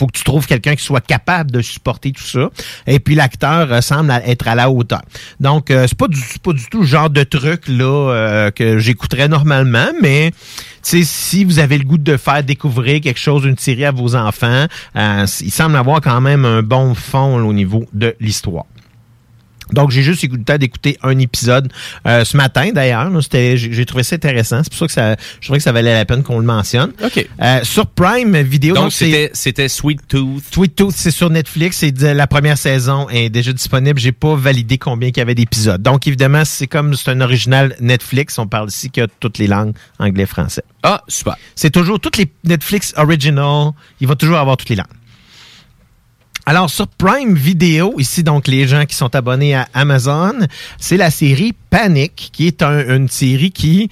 [0.00, 2.48] faut que tu trouves quelqu'un qui soit capable de supporter tout ça.
[2.86, 5.02] Et puis l'acteur euh, semble être à la hauteur.
[5.40, 8.78] Donc euh, c'est pas du pas du tout le genre de truc là euh, que
[8.78, 10.32] j'écouterais normalement, mais
[10.82, 14.64] si vous avez le goût de faire découvrir quelque chose, une série à vos enfants,
[14.94, 18.64] il semble avoir quand même un bon fond au niveau de l'histoire.
[19.74, 21.72] Donc, j'ai juste eu le temps d'écouter un épisode
[22.06, 23.10] euh, ce matin, d'ailleurs.
[23.30, 24.60] j'ai trouvé ça intéressant.
[24.62, 26.92] C'est pour ça que ça, je trouvais que ça valait la peine qu'on le mentionne.
[27.04, 27.26] OK.
[27.40, 30.42] Euh, sur Prime Vidéo, Donc, c'est- c'était c'était Sweet Tooth.
[30.52, 31.78] Sweet Tooth, c'est sur Netflix.
[31.78, 33.98] C'est la première saison est déjà disponible.
[33.98, 35.82] J'ai pas validé combien il y avait d'épisodes.
[35.82, 38.38] Donc, évidemment, c'est comme c'est un original Netflix.
[38.38, 40.62] On parle ici qu'il y a toutes les langues anglais, français.
[40.82, 41.36] Ah, super.
[41.54, 43.72] C'est toujours toutes les Netflix original.
[44.00, 44.86] Il va toujours avoir toutes les langues.
[46.50, 50.32] Alors, sur Prime Video, ici, donc, les gens qui sont abonnés à Amazon,
[50.80, 53.88] c'est la série Panic, qui est un- une série qui,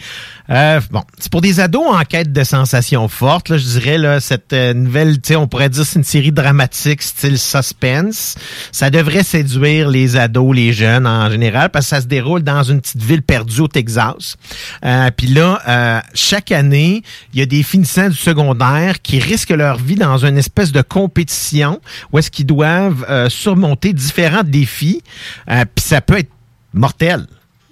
[0.51, 4.19] euh, bon, c'est pour des ados en quête de sensations fortes, là, je dirais, là,
[4.21, 8.35] cette euh, nouvelle, tu on pourrait dire c'est une série dramatique, style suspense.
[8.73, 12.63] Ça devrait séduire les ados, les jeunes en général, parce que ça se déroule dans
[12.65, 14.37] une petite ville perdue au Texas.
[14.85, 17.03] Euh, Puis là, euh, chaque année,
[17.33, 20.83] il y a des finissants du secondaire qui risquent leur vie dans une espèce de
[20.83, 21.81] compétition
[22.13, 25.03] où est-ce qu'ils doivent euh, surmonter différents défis.
[25.51, 26.31] Euh, Puis ça peut être
[26.75, 27.27] mortel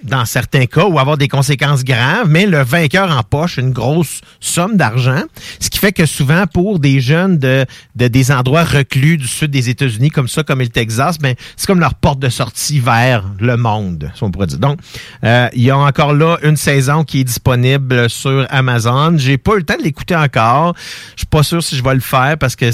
[0.07, 4.21] dans certains cas ou avoir des conséquences graves, mais le vainqueur en poche une grosse
[4.41, 5.23] somme d'argent,
[5.61, 9.51] ce qui fait que souvent pour des jeunes de, de des endroits reclus du sud
[9.51, 13.25] des États-Unis comme ça, comme le Texas, ben c'est comme leur porte de sortie vers
[13.41, 14.59] le monde, si on pourrait dire.
[14.59, 14.79] Donc,
[15.25, 19.17] euh, il y a encore là une saison qui est disponible sur Amazon.
[19.17, 20.75] J'ai pas eu le temps de l'écouter encore.
[21.15, 22.71] Je suis pas sûr si je vais le faire parce que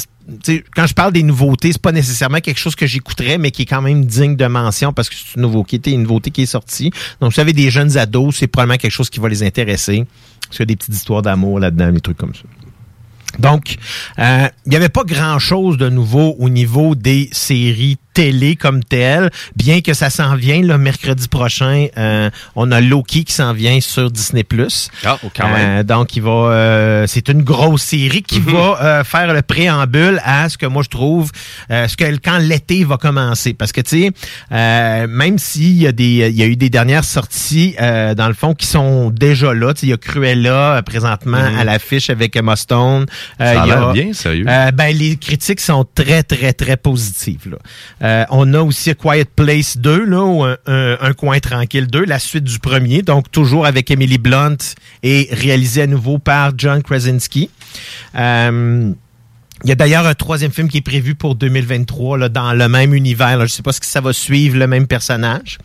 [0.74, 3.66] quand je parle des nouveautés, c'est pas nécessairement quelque chose que j'écouterais, mais qui est
[3.66, 6.90] quand même digne de mention parce que c'est une nouveauté, une nouveauté qui est sortie.
[7.20, 10.06] Donc, si vous avez des jeunes ados, c'est probablement quelque chose qui va les intéresser.
[10.42, 12.42] Parce qu'il y a des petites histoires d'amour là-dedans, des trucs comme ça.
[13.38, 13.76] Donc,
[14.18, 19.30] euh, il n'y avait pas grand-chose de nouveau au niveau des séries télé comme telles,
[19.56, 21.86] bien que ça s'en vient le mercredi prochain.
[21.96, 24.44] euh, on a Loki qui s'en vient sur Disney+.
[25.04, 25.80] Ah, oh, quand même.
[25.80, 30.20] Euh, donc, il va, euh, c'est une grosse série qui va euh, faire le préambule
[30.24, 31.30] à ce que moi je trouve,
[31.70, 33.54] euh, ce que quand l'été va commencer.
[33.54, 34.10] Parce que tu sais,
[34.52, 38.28] euh, même s'il y a des, il y a eu des dernières sorties euh, dans
[38.28, 39.72] le fond qui sont déjà là.
[39.74, 41.58] Tu sais, il y a Cruella présentement Mhm.
[41.58, 43.06] à l'affiche avec Emma Stone.
[43.40, 44.44] Euh, Ça a y bien, sérieux.
[44.44, 47.48] ben, les critiques sont très, très, très positives.
[47.50, 47.56] Là.
[48.02, 52.44] Euh, on a aussi Quiet Place 2, là, ou un, coin tranquille 2, la suite
[52.44, 54.56] du premier, donc toujours avec Emily Blunt
[55.02, 57.50] et réalisé à nouveau par John Krasinski.
[58.16, 58.92] Euh,
[59.64, 62.68] il y a d'ailleurs un troisième film qui est prévu pour 2023 là, dans le
[62.68, 63.40] même univers.
[63.42, 65.58] Je sais pas si ça va suivre le même personnage.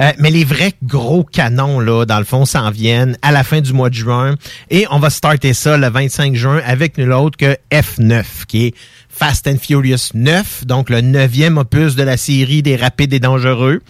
[0.00, 3.60] Euh, mais les vrais gros canons, là, dans le fond, s'en viennent à la fin
[3.60, 4.34] du mois de juin.
[4.70, 8.74] Et on va starter ça le 25 juin avec nul autre que F9, qui est
[9.16, 13.80] Fast and Furious 9, donc le neuvième opus de la série des rapides et dangereux.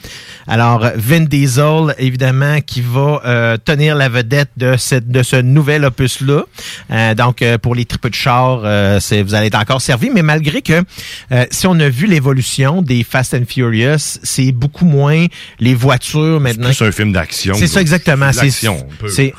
[0.47, 5.85] Alors, Vin Diesel, évidemment, qui va euh, tenir la vedette de, cette, de ce nouvel
[5.87, 6.45] opus-là.
[6.91, 10.23] Euh, donc, euh, pour les tripes de char, euh, vous allez être encore servi, mais
[10.23, 10.83] malgré que,
[11.33, 15.27] euh, si on a vu l'évolution des Fast and Furious, c'est beaucoup moins
[15.59, 16.71] les voitures maintenant.
[16.73, 17.55] C'est un film d'action.
[17.55, 18.31] C'est ça exactement.
[18.33, 19.33] C'est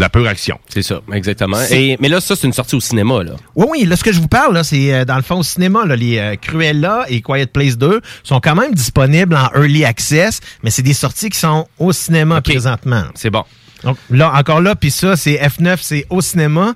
[0.00, 0.58] La pure action.
[0.66, 1.58] C'est ça, exactement.
[1.70, 3.32] Et, mais là, ça, c'est une sortie au cinéma, là.
[3.54, 5.42] Oui, oui, là, ce que je vous parle, là, c'est euh, dans le fond au
[5.42, 9.84] cinéma, là, les euh, Cruella et Quiet Place 2 sont quand même disponibles en early
[9.84, 13.04] access, mais c'est des sorties qui sont au cinéma présentement.
[13.14, 13.44] C'est bon.
[13.84, 16.72] Donc là, encore là, puis ça, c'est F9, c'est au cinéma.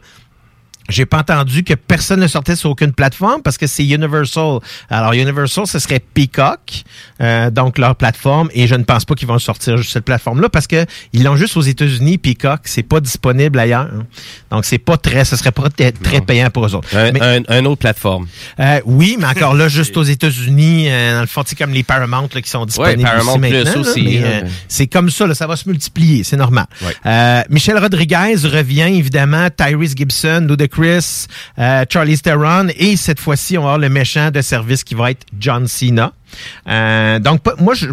[0.89, 4.59] J'ai pas entendu que personne ne sortait sur aucune plateforme parce que c'est Universal.
[4.91, 6.85] Alors Universal, ce serait Peacock,
[7.21, 10.49] euh, donc leur plateforme, et je ne pense pas qu'ils vont sortir juste cette plateforme-là
[10.51, 12.19] parce que ils l'ont juste aux États-Unis.
[12.19, 13.89] Peacock, c'est pas disponible ailleurs.
[13.93, 14.05] hein.
[14.51, 16.95] Donc c'est pas très, ce serait pas très, très payant pour eux autres.
[16.97, 18.27] Un, Mais- un- un autre plateforme.
[18.61, 21.83] euh, oui, mais encore là, juste aux États-Unis, euh, dans le fond, c'est comme les
[21.83, 23.81] Paramount là, qui sont disponibles Paramount aussi Plus maintenant.
[23.81, 26.67] aussi, hein, euh, c'est comme ça, là, ça va se multiplier, c'est normal.
[26.83, 26.93] Ouais.
[27.07, 31.27] Euh, Michel Rodriguez revient évidemment, Tyrese Gibson, Ludacris,
[31.59, 35.11] euh, Charlie Theron, et cette fois-ci, on va avoir le méchant de service qui va
[35.11, 36.13] être John Cena.
[36.69, 37.87] Euh, donc, moi, je,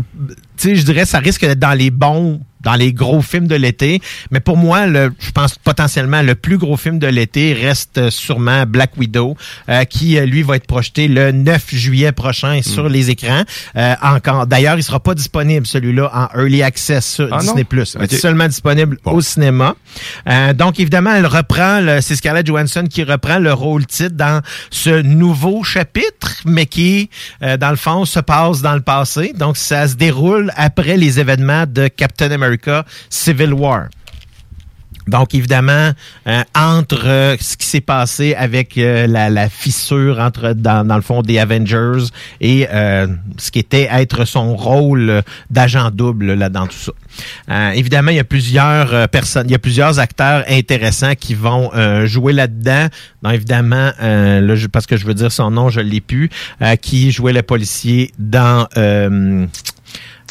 [0.58, 4.02] je dirais, ça risque d'être dans les bons dans les gros films de l'été.
[4.32, 8.10] Mais pour moi, le, je pense potentiellement le plus gros film de l'été reste euh,
[8.12, 9.36] sûrement Black Widow,
[9.70, 13.44] euh, qui euh, lui va être projeté le 9 juillet prochain sur les écrans.
[13.76, 17.40] Euh, encore, d'ailleurs, il sera pas disponible celui-là en early access sur Ah?
[17.40, 17.96] Disney Plus.
[17.96, 18.12] Ok.
[18.12, 19.76] Seulement disponible au cinéma.
[20.28, 24.42] Euh, donc évidemment, elle reprend, le- c'est Scarlett Johansson qui reprend le rôle titre dans
[24.70, 27.10] ce nouveau chapitre, mais qui,
[27.44, 29.34] euh, dans le fond, se passe dans le passé.
[29.38, 32.51] Donc ça se déroule après les événements de Captain America
[33.10, 33.88] Civil War.
[35.08, 35.92] Donc, évidemment,
[36.28, 41.22] euh, entre euh, ce qui s'est passé avec euh, la, fissure entre, dans, le fond,
[41.22, 42.06] des Avengers
[42.40, 42.68] et
[43.38, 47.74] ce qui était être son rôle d'agent double là, dans tout ça.
[47.74, 51.72] Évidemment, il y a plusieurs personnes, il y a plusieurs acteurs intéressants qui vont
[52.06, 52.88] jouer là-dedans.
[53.24, 53.92] Donc, évidemment,
[54.72, 56.30] parce que je veux dire son nom, je l'ai plus,
[56.62, 58.68] euh, qui jouait le policier dans...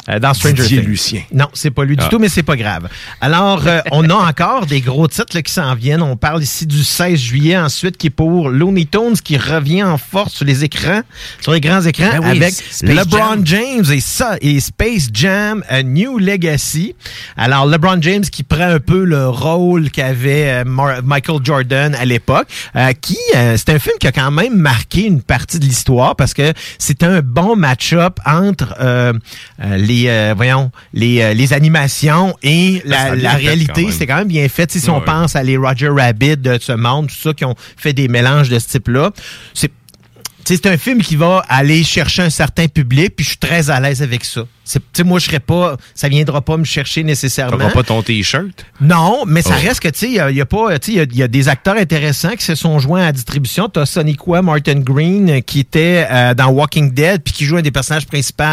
[0.09, 0.81] euh, dans Stranger Things.
[0.85, 1.21] Lucien.
[1.33, 2.09] Non, c'est pas lui du Ah.
[2.09, 2.89] tout, mais c'est pas grave.
[3.21, 6.01] Alors, euh, on a encore des gros titres là, qui s'en viennent.
[6.01, 9.97] On parle ici du 16 juillet ensuite, qui est pour Looney Tunes, qui revient en
[9.97, 11.01] force sur les écrans,
[11.41, 15.63] sur les grands écrans, Ben oui, avec Space LeBron James et ça, et Space Jam,
[15.69, 16.95] A New Legacy.
[17.37, 22.47] Alors, LeBron James qui prend un peu le rôle qu'avait euh, Michael Jordan à l'époque,
[22.75, 26.15] euh, qui, euh, c'est un film qui a quand même marqué une partie de l'histoire
[26.15, 29.13] parce que c'est un bon match-up entre euh,
[29.91, 33.91] les, euh, voyons, les, euh, les animations et la, réalité.
[33.91, 34.71] C'était quand même bien fait.
[34.71, 35.05] Si on Ouais.
[35.05, 38.49] pense à les Roger Rabbit de ce monde, tout ça, qui ont fait des mélanges
[38.49, 39.11] de ce type-là,
[39.53, 39.71] c'est
[40.43, 43.79] c'est un film qui va aller chercher un certain public, puis je suis très à
[43.79, 44.43] l'aise avec ça.
[44.63, 47.57] C'est- tu sais, moi, je serais pas, ça viendra pas me chercher nécessairement.
[47.57, 48.65] T'auras pas ton t-shirt?
[48.79, 49.61] Non, mais ça Oh.
[49.67, 51.05] reste que, tu sais, il y a, y a pas, tu sais, il y a-
[51.11, 53.67] il y, a des acteurs intéressants qui se sont joints à la distribution.
[53.69, 57.61] T'as Soniqua Martin Green, euh, qui était euh, dans Walking Dead, puis qui joue un
[57.61, 58.43] des personnages principaux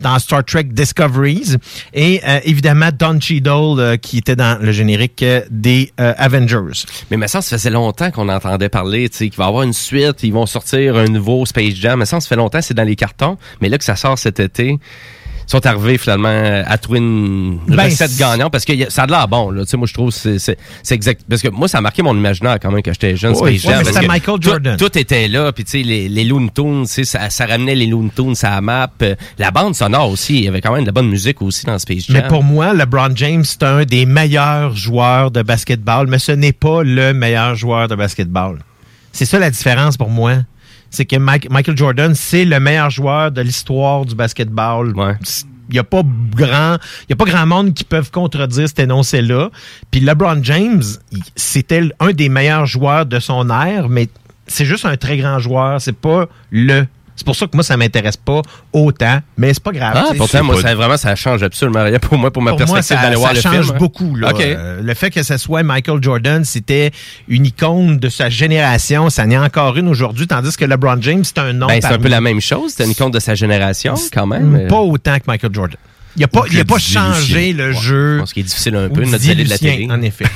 [0.00, 1.56] dans Star Trek Discoveries.
[1.94, 6.84] Et euh, évidemment, Don Cheadle, euh, qui était dans le générique euh, des euh, Avengers.
[7.10, 9.62] Mais mais ça, ça faisait longtemps qu'on entendait parler, tu sais, qu'il va y avoir
[9.62, 11.98] une suite, ils vont sortir un nouveau Space Jam.
[11.98, 13.36] Mais ça, ça fait longtemps, c'est dans les cartons.
[13.60, 14.78] Mais là que ça sort cet été,
[15.44, 18.12] ils sont arrivés finalement à une Ben, recette
[18.52, 19.64] parce que ça a de l'air bon, là.
[19.64, 21.22] Tu sais, moi, je trouve que c'est, c'est, exact.
[21.28, 23.64] Parce que moi, ça a marqué mon imaginaire quand même quand j'étais jeune, Oui, Space
[23.70, 23.84] ouais, Jam.
[23.84, 24.76] parce que Michael tout- Jordan.
[24.76, 28.34] Tout, était là, puis tu sais, les, les Looney Tunes, ça ramenait les Looney Tunes
[28.42, 28.90] à la map.
[29.02, 31.66] Euh, La bande sonore aussi, il y avait quand même de la bonne musique aussi
[31.66, 32.16] dans Space Jam.
[32.22, 36.52] Mais pour moi, LeBron James, c'est un des meilleurs joueurs de basketball, mais ce n'est
[36.52, 38.60] pas le meilleur joueur de basketball.
[39.10, 40.36] C'est ça la différence pour moi.
[40.92, 44.92] C'est que Mike- Michael Jordan, c'est le meilleur joueur de l'histoire du basketball.
[45.70, 46.02] Il n'y a pas
[46.36, 49.48] grand, il y a pas grand monde qui peuvent contredire cet énoncé-là.
[49.90, 50.82] Puis LeBron James,
[51.34, 54.08] c'était un des meilleurs joueurs de son ère, mais
[54.46, 55.80] c'est juste un très grand joueur.
[55.80, 56.86] C'est pas le.
[57.22, 58.42] C'est pour ça que moi, ça m'intéresse pas
[58.72, 59.92] autant, mais c'est pas grave.
[59.94, 62.96] Ah, pourtant, moi, ça, vraiment, ça change absolument rien pour moi, pour ma Pour perspective
[62.96, 63.76] ça, d'aller voir ça le change film.
[63.76, 63.78] hein.
[63.78, 64.16] beaucoup.
[64.16, 64.30] Là.
[64.32, 64.40] OK.
[64.40, 66.90] Euh, le fait que ce soit Michael Jordan, c'était
[67.28, 69.08] une icône de sa génération.
[69.08, 71.68] Ça n'est encore une aujourd'hui, tandis que LeBron James, c'est un nom.
[71.68, 72.72] Ben, c'est un peu la même chose.
[72.76, 74.66] C'est une icône de sa génération, quand même.
[74.66, 75.76] Pas autant que Michael Jordan.
[76.16, 77.80] Il n'a pas, il a pas changé le Ouais.
[77.80, 78.14] jeu.
[78.16, 79.88] Je pense qu'il est difficile un peu, Ou notre télé de la télé.
[79.90, 80.26] En effet.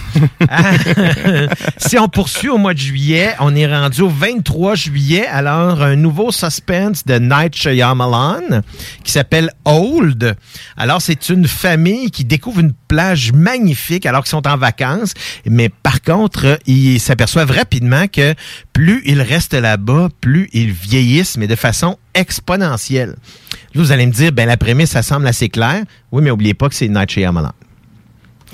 [0.49, 0.73] Ah,
[1.77, 5.27] si on poursuit au mois de juillet, on est rendu au 23 juillet.
[5.27, 8.63] Alors, un nouveau suspense de Night Shyamalan
[9.03, 10.37] qui s'appelle Old.
[10.77, 15.15] Alors, c'est une famille qui découvre une plage magnifique alors qu'ils sont en vacances.
[15.47, 18.35] Mais par contre, ils s'aperçoivent rapidement que
[18.73, 23.17] plus ils restent là-bas, plus ils vieillissent, mais de façon exponentielle.
[23.75, 25.66] Là, vous allez me dire, ben la prémisse, ça semble assez clair.
[26.13, 27.53] Oui, mais oubliez pas que c'est Night Shyamalan.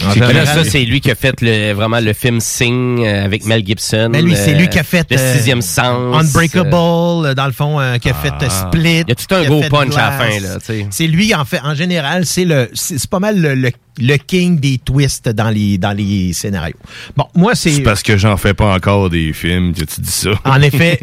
[0.04, 2.40] En C'est que là, général, ça, c'est lui qui a fait le, vraiment le film
[2.40, 4.08] Sing euh, avec Mel Gibson.
[4.10, 6.16] Mais lui, c'est euh, lui qui a fait Le euh, sixième sens.
[6.24, 8.68] Unbreakable, euh, euh, dans le fond, euh, qui a fait euh, Ah.
[8.72, 9.00] Split.
[9.06, 10.58] Il y a tout un gros fait punch à la fin, là.
[10.90, 14.58] C'est lui, en fait, en général, c'est le, c'est pas mal le, le, le king
[14.58, 16.74] des twists dans les, dans les scénarios.
[17.16, 17.70] Bon, moi, c'est.
[17.70, 20.30] C'est parce que j'en fais pas encore des films que tu dis ça.
[20.44, 20.98] En effet.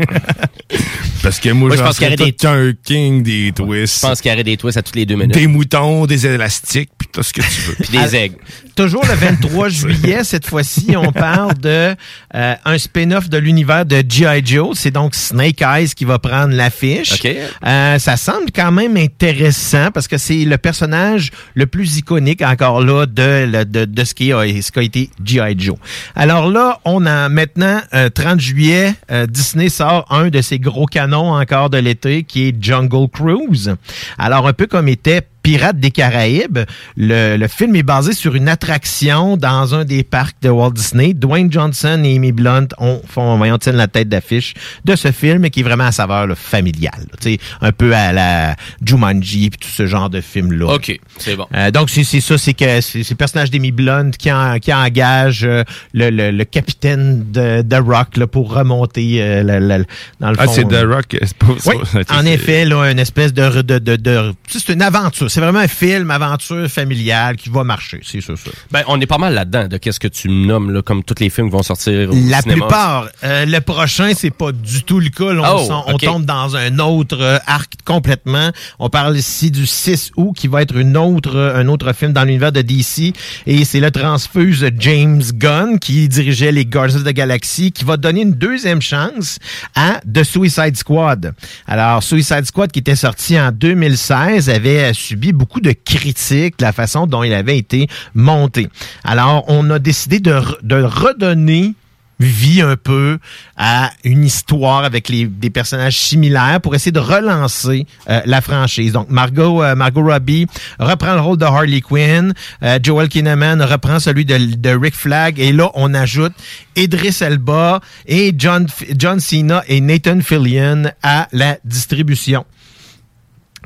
[1.24, 4.02] parce que moi, Moi, je pense qu'il y aurait tout qu'un king des twists.
[4.02, 5.34] Je pense qu'il y aurait des twists à toutes les deux minutes.
[5.34, 7.76] Des moutons, des élastiques, puis tout ce que tu veux.
[7.76, 8.38] Puis des aigles.
[8.80, 11.94] Toujours le 23 juillet, cette fois-ci, on parle de
[12.34, 14.42] euh, un spin-off de l'univers de G.I.
[14.46, 14.70] Joe.
[14.80, 17.12] C'est donc Snake Eyes qui va prendre l'affiche.
[17.16, 17.30] OK.
[17.66, 22.80] Euh, ça semble quand même intéressant parce que c'est le personnage le plus iconique encore
[22.80, 25.56] là de, de, de ce, qui a, ce qui a été G.I.
[25.60, 25.76] Joe.
[26.16, 30.86] Alors là, on a maintenant, euh, 30 juillet, euh, Disney sort un de ses gros
[30.86, 33.76] canons encore de l'été qui est Jungle Cruise.
[34.18, 36.60] Alors un peu comme était Pirates des Caraïbes.
[36.98, 41.14] Le, le film est basé sur une attraction dans un des parcs de Walt Disney.
[41.14, 44.54] Dwayne Johnson et Amy Blunt ont, font, voyons, tiennent la tête d'affiche
[44.86, 46.92] de ce film qui est vraiment à saveur là, familiale.
[47.00, 47.18] là.
[47.22, 50.74] Tu sais, un peu à la Jumanji puis tout ce genre de film-là.
[50.74, 51.46] OK, c'est bon.
[51.56, 54.60] Euh, donc, c'est c'est ça, c'est que c'est c'est le personnage d'Amy Blunt qui, en-
[54.60, 55.64] qui engage euh,
[55.94, 59.86] le, le, le capitaine de, de Rock là, pour remonter euh, le- le-
[60.20, 60.52] dans le Ah, fond.
[60.54, 61.18] c'est The Rock.
[61.22, 61.76] c'est pas- Oui,
[62.10, 63.62] en effet, là, une espèce de...
[63.62, 65.29] de, de, de- c'est une aventure.
[65.30, 68.00] C'est vraiment un film, aventure familiale qui va marcher.
[68.04, 68.52] C'est ça, ça.
[68.72, 71.30] Ben, on est pas mal là-dedans de qu'est-ce que tu nommes, là, comme tous les
[71.30, 72.66] films qui vont sortir au La cinéma.
[72.66, 73.08] plupart.
[73.24, 75.32] Euh, le prochain, c'est pas du tout le cas.
[75.34, 78.50] Là, on, Oh, on tombe dans un autre euh, arc complètement.
[78.80, 82.14] On parle ici du 6 août, qui va être une autre, euh, un autre film
[82.14, 83.14] dans l'univers de DC.
[83.46, 87.98] Et c'est le transfuse James Gunn, qui dirigeait les Guardians of the Galaxy, qui va
[87.98, 89.38] donner une deuxième chance
[89.76, 91.34] à The Suicide Squad.
[91.68, 96.72] Alors, Suicide Squad, qui était sorti en 2016, avait subi beaucoup de critiques de la
[96.74, 98.68] façon dont il avait été monté.
[99.04, 101.74] Alors, on a décidé de, re- de redonner
[102.20, 103.18] vie un peu
[103.58, 108.92] à une histoire avec des personnages similaires pour essayer de relancer euh, la franchise.
[108.92, 110.48] Donc Margot euh, Margot Robbie
[110.80, 115.52] reprend le rôle de Harley Quinn, euh, Joel Kinnaman reprend celui de, Rick Flag et
[115.52, 116.34] là on ajoute
[116.76, 118.68] Idris Elba et John
[118.98, 122.46] John Cena et Nathan Fillion à la distribution.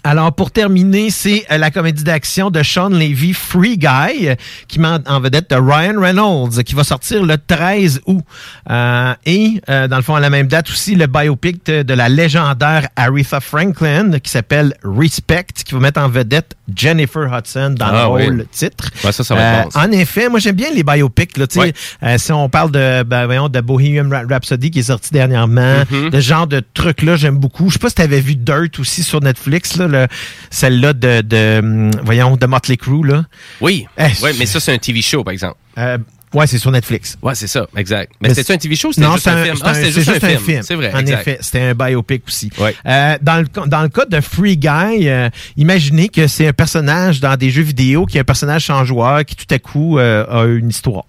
[0.06, 4.30] Alors, pour terminer, c'est euh, la comédie d'action de Sean Levy, Free Guy,
[4.68, 8.22] qui met en- vedette de Ryan Reynolds, qui va sortir le 13 août.
[8.70, 11.94] Euh, et, euh, dans le fond, à la même date aussi, le biopic de, de
[11.94, 17.86] la légendaire Aretha Franklin, qui s'appelle Respect, qui va mettre en vedette Jennifer Hudson dans
[17.86, 18.24] Ah, le oui.
[18.24, 18.90] rôle titre.
[19.06, 19.64] Ouais, ça, ça Euh.
[19.76, 21.38] En effet, moi, j'aime bien les biopics.
[21.38, 21.46] Là.
[22.04, 26.10] Euh, si on parle de, ben, voyons, de Bohemian Rhapsody qui est sorti dernièrement, Mhm.
[26.10, 27.70] de ce genre de trucs-là, j'aime beaucoup.
[27.70, 30.08] Je sais pas si tu avais vu Dirt aussi sur Netflix, là, le-
[30.50, 33.08] celle-là de, de, hum, voyons, de Motley Crue.
[33.08, 33.24] Là.
[33.62, 35.56] Oui, Eh, oui, mais ça, c'est un TV show, par exemple.
[35.78, 35.98] Euh,
[36.34, 37.18] ouais, c'est sur Netflix.
[37.22, 38.12] Ouais, c'est ça, exact.
[38.22, 39.58] Mais, Mais c'était un TV show ou c'était Non, juste c'est un, film?
[39.64, 40.62] Ah, c'était juste, un, film.
[40.64, 41.22] C'est vrai, En exact.
[41.22, 42.50] effet, c'était un biopic aussi.
[42.60, 42.76] Ouais.
[42.86, 47.20] Euh, dans, le, dans le cas de Free Guy, euh, imaginez que c'est un personnage
[47.20, 50.26] dans des jeux vidéo qui est un personnage sans joueur qui tout à coup euh,
[50.30, 51.06] a une histoire.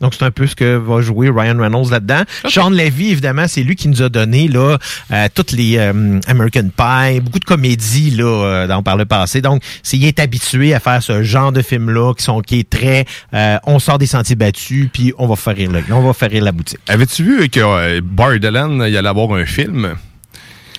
[0.00, 2.22] Donc, c'est un peu ce que va jouer Ryan Reynolds là-dedans.
[2.48, 4.78] Sean Levy, évidemment, c'est lui qui nous a donné là
[5.12, 9.40] euh, toutes les euh, American Pie, beaucoup de comédies là euh, dans par le passé.
[9.40, 12.70] Donc, c'est il est habitué à faire ce genre de film-là qui sont qui est
[12.70, 16.12] très euh, on sort des sentiers battus puis on va faire rire le- on va
[16.12, 16.78] faire rire la boutique.
[16.88, 19.94] Avais-tu vu que euh, Borderland, il allait avoir un film?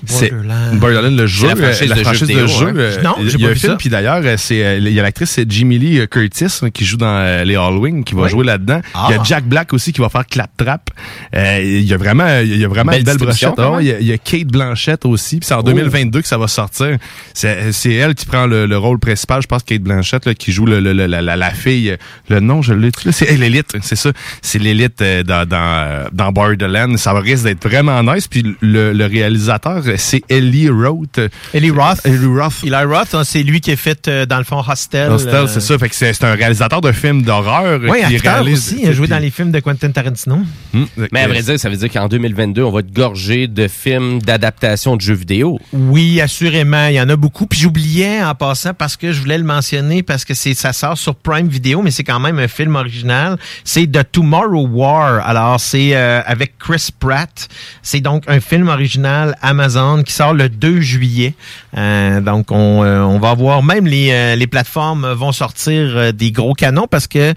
[0.06, 0.80] C'est Borderland.
[0.80, 2.68] Borderland, le jeu, la franchise euh, de jeux de vidéo, jeu.
[2.68, 2.74] hein.
[2.78, 3.78] euh, Non, j'ai il y a pas vu film, ça.
[3.78, 6.98] puis d'ailleurs, euh, c'est il y a l'actrice c'est Jimmy Lee Curtis hein, qui joue
[6.98, 8.30] dans les Halloween, qui va Oui.
[8.30, 8.82] jouer là-dedans.
[8.94, 9.08] Ah.
[9.10, 10.90] Il y a Jack Black aussi qui va faire Claptrap.
[11.36, 13.54] Euh, il y a vraiment, il y a vraiment Belle une belle brochette.
[13.58, 15.64] Ah, il, y a, il y a Kate Blanchett aussi, puis c'est en Oh.
[15.64, 16.98] 2022 que ça va sortir.
[17.34, 20.52] C'est c'est elle qui prend le, le rôle principal, je pense Kate Blanchett là, qui
[20.52, 21.96] joue le, le- le- la, la, la fille.
[22.30, 22.90] Le nom, je l'ai.
[23.06, 24.12] là, C'est l'élite, c'est ça.
[24.42, 26.98] C'est l'élite dans dans dans Borderland.
[26.98, 28.28] Ça risque d'être vraiment nice.
[28.28, 31.20] Puis le, le réalisateur, c'est Ellie Roth.
[31.54, 32.00] Eli Roth.
[32.06, 32.54] Eli Roth.
[32.64, 35.12] Eli Roth, hein, c'est lui qui a fait, euh, dans le fond, Hostel.
[35.12, 35.78] Hostel, euh, c'est ça.
[35.78, 37.80] Fait que c'est un réalisateur de films d'horreur.
[37.84, 38.80] Oui, qui acteur réalise- aussi.
[38.84, 40.40] Il a joué dans les films de Quentin Tarantino.
[40.74, 43.48] Hum, Mais à euh, vrai dire, ça veut dire qu'en 2022, on va être gorgé
[43.48, 45.60] de films d'adaptation de jeux vidéo.
[45.74, 46.88] Oui, assurément.
[46.88, 47.46] Il y en a beaucoup.
[47.48, 50.98] Puis j'oubliais en passant parce que je voulais le mentionner parce que c'est ça sort
[50.98, 53.38] sur Prime Video, mais c'est quand même un film original.
[53.64, 55.26] C'est The Tomorrow War.
[55.28, 57.48] Alors, c'est euh, avec Chris Pratt.
[57.82, 61.34] C'est donc un film original Amazon qui sort le 2 juillet.
[61.78, 66.54] Euh, donc, on, euh, on va voir, même les, euh, plateformes vont sortir des gros
[66.54, 67.34] canons parce que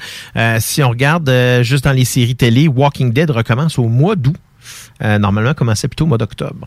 [0.59, 1.31] si on regarde
[1.63, 4.37] juste dans les séries télé, Walking Dead recommence au mois d'août.
[5.01, 6.67] Normalement, commençait plutôt au mois d'octobre.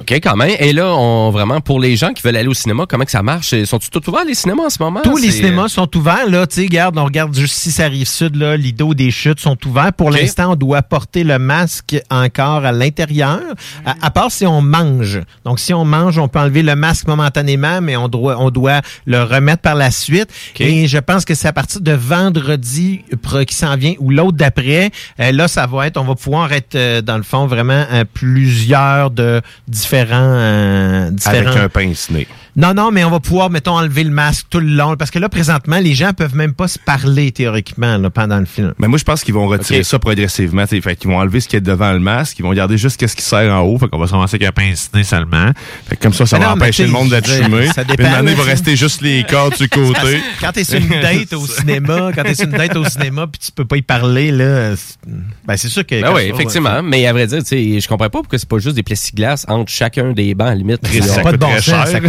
[0.00, 0.56] OK, quand même.
[0.58, 3.22] Et là, on vraiment, pour les gens qui veulent aller au cinéma, comment que ça
[3.22, 3.54] marche?
[3.64, 5.00] Sont-ils tout ouverts, les cinémas, en ce moment?
[5.02, 6.28] Tous les cinémas sont ouverts.
[6.28, 9.40] Là, tu sais, regarde, on regarde juste si ça arrive sud, là, Lido des chutes
[9.40, 9.92] sont ouverts.
[9.92, 13.40] Pour l'instant, on doit porter le masque encore à l'intérieur,
[13.84, 15.20] à, à part si on mange.
[15.44, 18.80] Donc, si on mange, on peut enlever le masque momentanément, mais on doit, on doit
[19.06, 20.28] le remettre par la suite.
[20.58, 23.04] Et je pense que c'est à partir de vendredi
[23.46, 24.90] qui s'en vient ou l'autre d'après.
[25.20, 28.04] euh, là, ça va être, on va pouvoir être, euh, dans le fond, vraiment euh,
[28.12, 29.40] plusieurs de
[29.82, 32.26] différents, euh, différents Avec un pince-nez.
[32.54, 34.94] Non, non, mais on va pouvoir, mettons, enlever le masque tout le long.
[34.96, 38.44] Parce que là, présentement, les gens peuvent même pas se parler théoriquement là, pendant le
[38.44, 38.74] film.
[38.78, 40.66] Mais moi, je pense qu'ils vont retirer ça progressivement.
[40.66, 40.80] t'sais.
[40.80, 42.38] Fait qu'ils vont enlever ce qui est devant le masque.
[42.38, 43.78] Ils vont garder juste ce qui sert en haut.
[43.78, 45.50] Fait qu'on va se ramasser avec un pince-nez seulement.
[45.88, 47.66] Fait que comme ça, ça Mais va non, empêcher le monde d'être fumé.
[47.68, 50.20] ça Puis dépend, une année, il va rester juste les cordes du côté.
[50.40, 53.40] Quand t'es sur une date au cinéma, quand t'es sur une date au cinéma, puis
[53.46, 54.98] tu peux pas y parler, là, c'est-
[55.46, 56.00] ben c'est sûr que.
[56.02, 56.82] Ben oui, effectivement.
[56.82, 59.44] Mais à vrai dire, tu sais, je comprends pas pourquoi c'est pas juste des plexiglas
[59.48, 60.86] entre chacun des bancs, à la limite.
[61.02, 62.00] Ça pas de bon sens, ça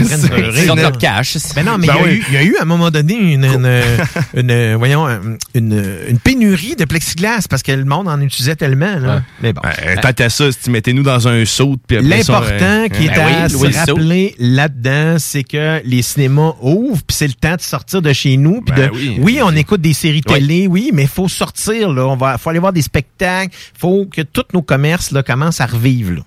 [0.76, 1.38] leur cash.
[1.56, 2.16] Ben non, mais Ben il, y a oui.
[2.18, 5.08] eu, il y a eu à un moment donné une, une, une- voyons,
[5.54, 8.96] une, une pénurie de plexiglas parce que le monde en utilisait tellement.
[9.00, 9.24] Là.
[9.42, 9.62] Mais bon.
[9.66, 11.78] Euh, Tant qu'à ça, si mettez-nous dans un saut.
[11.90, 17.02] L'important euh, qui est ben à oui, se rappeler là-dedans, c'est que les cinémas ouvrent,
[17.06, 18.62] puis c'est le temps de sortir de chez nous.
[18.62, 19.18] Puis Ben de, oui.
[19.22, 19.40] oui.
[19.44, 21.92] on écoute des séries télé, oui, mais il faut sortir.
[21.92, 23.56] Là, on va, faut aller voir des spectacles.
[23.78, 26.12] faut que tous nos commerces là, commencent à revivre.
[26.12, 26.22] là.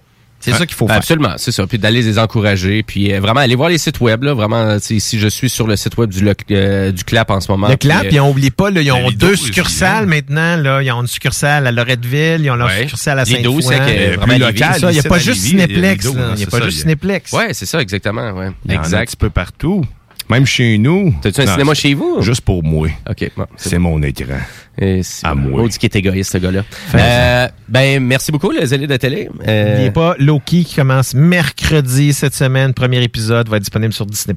[0.53, 0.97] C'est ça qu'il faut faire.
[0.97, 1.67] Absolument, c'est ça.
[1.67, 4.23] Puis d'aller les encourager, puis euh, vraiment aller voir les sites web.
[4.23, 7.41] Là, vraiment, sais, si je suis sur le site web du, euh, du CLAP en
[7.41, 7.69] ce moment.
[7.69, 10.57] Le clap, puis, euh, on oublie pas, là, ils ont Lido deux aussi, succursales maintenant.
[10.57, 10.83] Là.
[10.83, 12.83] Ils ont une succursale à Loretteville, ils ont leur Ouais.
[12.83, 14.91] succursale à Lido Euh, local, ça.
[14.91, 16.07] Il n'y a pas juste Cinéplex.
[16.07, 17.33] Hein, Il n'y a c'est pas ça, juste Cinéplex.
[17.33, 18.23] Ouais, c'est ça, exactement.
[18.23, 19.07] A un Exact.
[19.11, 19.85] petit peu partout.
[20.29, 21.14] Même chez nous.
[21.22, 22.20] T'as-tu un Non, cinéma chez vous?
[22.20, 22.89] Juste pour moi.
[23.09, 23.31] OK.
[23.37, 24.35] bon, C'est mon écran.
[24.79, 25.62] Et à moi.
[25.62, 26.62] On dit qu'il est égoïste, ce gars-là.
[26.95, 29.29] Euh, ben, merci beaucoup, les élèves de télé.
[29.47, 32.74] Euh, N'oubliez pas, Loki qui commence mercredi cette semaine.
[32.74, 34.35] Premier épisode va être disponible sur Disney+.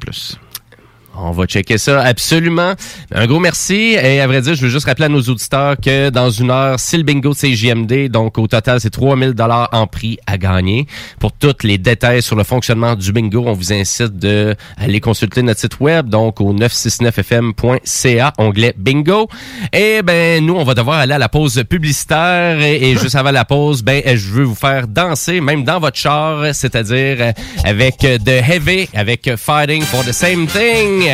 [1.22, 2.74] On va checker ça, absolument.
[3.14, 3.98] Un gros merci.
[4.02, 6.80] Et à vrai dire, je veux juste rappeler à nos auditeurs que dans une heure,
[6.80, 8.10] c'est le bingo de CJMD.
[8.10, 10.88] Donc, au total, c'est 3000 dollars en prix à gagner.
[11.20, 15.42] Pour tous les détails sur le fonctionnement du bingo, on vous incite de aller consulter
[15.42, 19.28] notre site web, donc au 969fm.ca, onglet bingo.
[19.74, 22.62] Et ben, nous, on va devoir aller à la pause publicitaire.
[22.62, 25.98] Et, et juste avant la pause, ben, je veux vous faire danser, même dans votre
[25.98, 27.34] char, c'est-à-dire
[27.66, 31.09] avec The Heavy, avec Fighting for the Same Thing.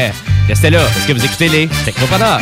[0.48, 2.42] Restez là, parce que vous écoutez les Technopreneurs.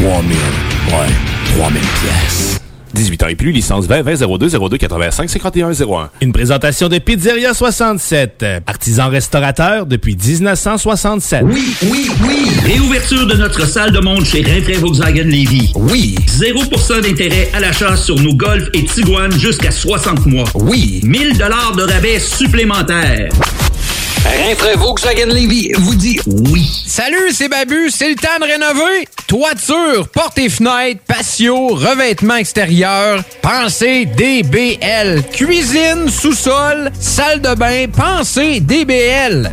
[0.00, 2.58] 3000, ouais, 3000 pièces.
[2.94, 6.10] 18 ans et plus, licence 20 20 02 02 85 51 01.
[6.22, 11.42] Une présentation de Pizzeria 67, artisan restaurateur depuis 1967.
[11.44, 12.48] Oui, oui, oui!
[12.64, 15.70] Réouverture de notre salle de monde chez Rinfrae Volkswagen Levy.
[15.76, 16.14] Oui!
[16.26, 20.48] 0% d'intérêt à l'achat sur nos Golf et Tiguan jusqu'à 60 mois.
[20.54, 21.02] Oui!
[21.04, 23.28] 1000 dollars de rabais supplémentaires.
[24.24, 26.68] Rinfrae Volkswagen Levy vous dit oui.
[26.86, 29.08] Salut, c'est Babu, c'est le temps de rénover.
[29.26, 35.22] Toiture, portes et fenêtres, patio, revêtement extérieur, pensez DBL.
[35.32, 39.52] Cuisine, sous-sol, salle de bain, pensez DBL.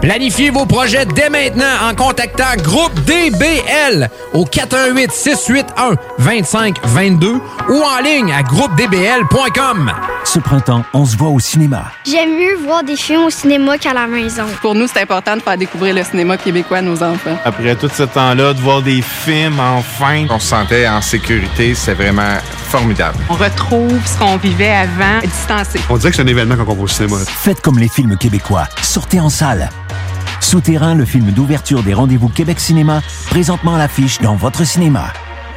[0.00, 7.34] Planifiez vos projets dès maintenant en contactant Groupe DBL au 418 681 2522
[7.68, 9.92] ou en ligne à groupedbl.com.
[10.24, 11.92] Ce printemps, on se voit au cinéma.
[12.06, 14.44] J'aime mieux voir des films au cinéma qu'à la maison.
[14.62, 17.36] Pour nous, c'est important de faire découvrir le cinéma québécois à nos enfants.
[17.44, 21.94] Après tout ce temps-là, de voir des films enfin, on se sentait en sécurité, c'est
[21.94, 23.18] vraiment formidable.
[23.28, 25.78] On retrouve ce qu'on vivait avant, distancé.
[25.90, 27.16] On dirait que c'est un événement quand on va au cinéma.
[27.26, 28.66] Faites comme les films québécois.
[28.82, 29.68] Sortez en salle.
[30.40, 35.12] Souterrain, le film d'ouverture des rendez-vous Québec Cinéma, présentement à l'affiche dans votre cinéma.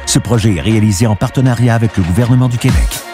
[0.06, 3.13] Ce projet est réalisé en partenariat avec le gouvernement du Québec.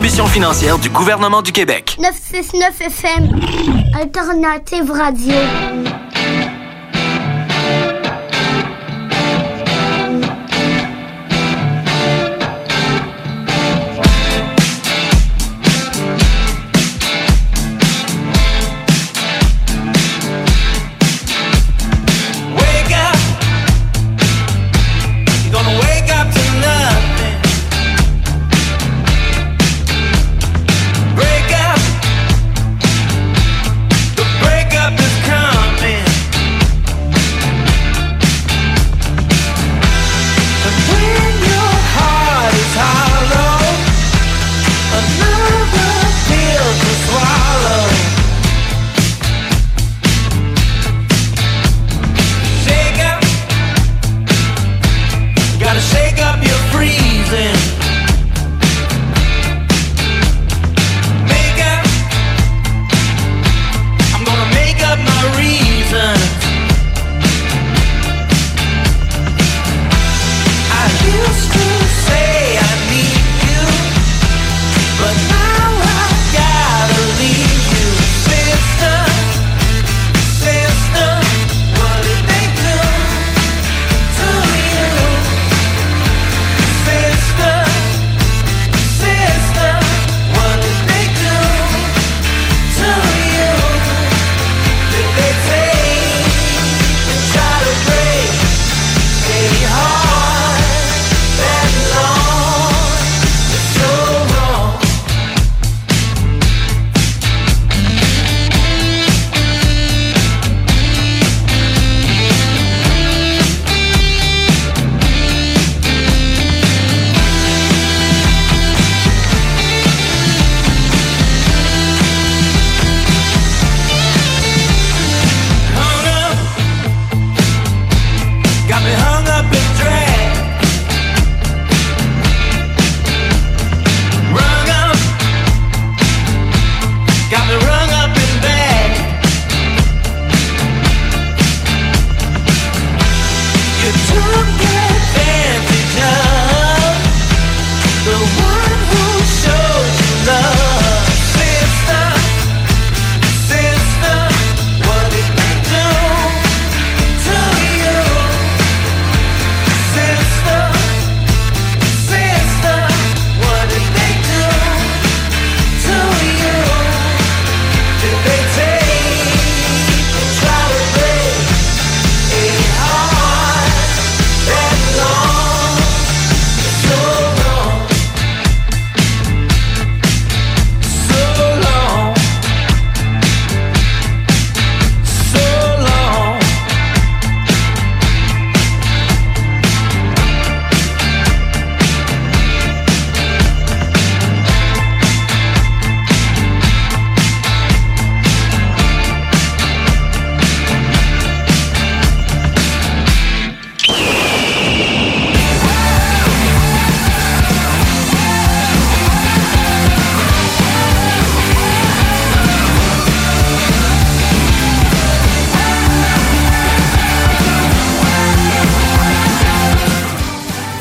[0.00, 1.96] financière du gouvernement du Québec.
[2.00, 3.40] 969 FM,
[4.00, 5.34] Alternative Radio.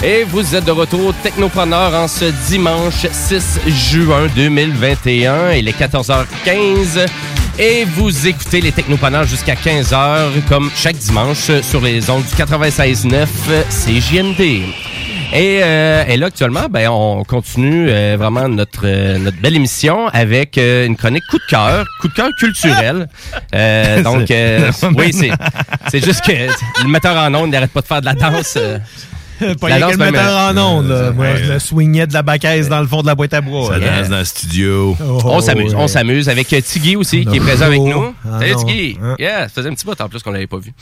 [0.09, 5.51] Et vous êtes de retour Technopreneur en ce dimanche 6 juin 2021.
[5.51, 7.05] Il est 14h15.
[7.59, 13.27] Et vous écoutez les Technopreneurs jusqu'à 15h, comme chaque dimanche, sur les ondes du 96.9
[13.69, 14.39] CJMD.
[15.33, 20.07] Et, euh, et là, actuellement, ben, on continue euh, vraiment notre, euh, notre belle émission
[20.07, 23.09] avec euh, une chronique coup de cœur, coup de cœur culturel.
[23.53, 25.31] Euh, donc, euh, oui, c'est
[25.91, 28.57] c'est juste que le metteur en ondes n'arrête pas de faire de la danse.
[29.41, 29.55] Euh.
[29.55, 30.87] Pas La danse, le metteur euh, en ondes.
[30.89, 31.11] là.
[31.11, 33.67] Moi, je me swingais de la bacaise dans le fond de la boîte à bois.
[33.73, 34.95] Ça danse dans le studio.
[34.99, 35.79] Oh, on s'amuse, ouais.
[35.81, 37.45] on s'amuse avec euh, Tiggy aussi, qui est Non.
[37.45, 38.13] présent avec nous.
[38.25, 38.55] Ah, Salut.
[38.65, 38.97] Tiggy!
[39.03, 39.15] Hein?
[39.19, 40.73] Yeah, ça faisait un petit bout en plus qu'on l'avait pas vu.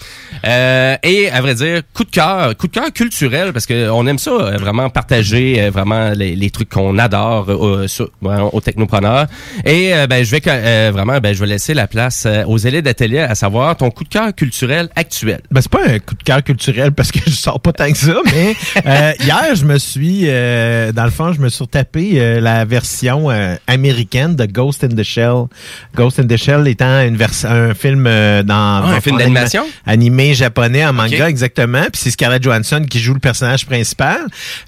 [0.45, 4.06] Euh, et à vrai dire, coup de cœur, coup de cœur culturel, parce que on
[4.07, 8.61] aime ça, euh, vraiment partager euh, vraiment les, les trucs qu'on adore euh, sur- aux
[8.61, 9.27] technopreneurs.
[9.65, 12.57] Et euh, ben je vais euh, vraiment, ben je vais laisser la place euh, aux
[12.57, 15.41] élèves d'atelier, à savoir ton coup de cœur culturel actuel.
[15.52, 17.98] Ben, c'est pas un coup de cœur culturel parce que je sors pas tant que
[17.98, 18.45] ça, mais
[18.86, 22.66] euh, hier, je me suis, euh, dans le fond, je me suis tapé euh, la
[22.66, 25.46] version euh, américaine de Ghost in the Shell.
[25.96, 28.56] Ghost in the Shell étant une un film euh, dans
[28.86, 29.64] Ah, un film d'animation?
[29.86, 31.84] anima- animé japonais en manga exactement.
[31.92, 34.20] Puis c'est Scarlett Johansson qui joue le personnage principal.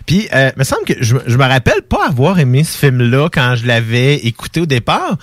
[0.06, 3.56] Puis euh, me semble que je, je me rappelle pas avoir aimé ce film-là quand
[3.56, 5.18] je l'avais écouté au départ.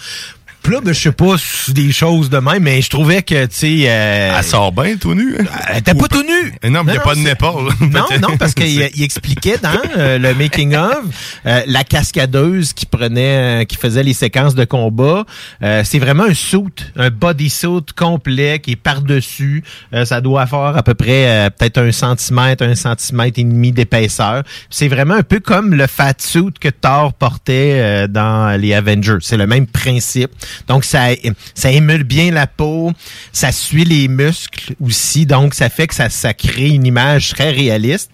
[0.64, 1.34] Puis là, ben, je sais pas
[1.68, 3.82] des choses de même, mais je trouvais que, tu sais...
[3.86, 5.36] Euh, Elle sort bien tout nu.
[5.38, 5.44] hein?
[5.70, 6.70] elle était pas tout nu.
[6.70, 7.72] Non, mais il n'y a Non, pas de épaule.
[7.92, 11.00] Non, non, parce qu'il il expliquait dans euh, le making of
[11.44, 15.26] euh, la cascadeuse qui prenait, euh, qui faisait les séquences de combat.
[15.62, 16.64] euh, c'est vraiment un suit,
[16.96, 19.62] un bodysuit complet qui est par dessus.
[20.04, 24.42] ça doit faire à peu près euh, peut-être un centimètre, un centimètre et demi d'épaisseur.
[24.70, 29.18] C'est vraiment un peu comme le fat suit que Thor portait euh, dans les Avengers.
[29.20, 30.30] C'est le même principe.
[30.68, 31.08] Donc ça,
[31.54, 32.92] ça émule bien la peau,
[33.32, 35.26] ça suit les muscles aussi.
[35.26, 38.10] Donc ça fait que ça, ça crée une image très réaliste.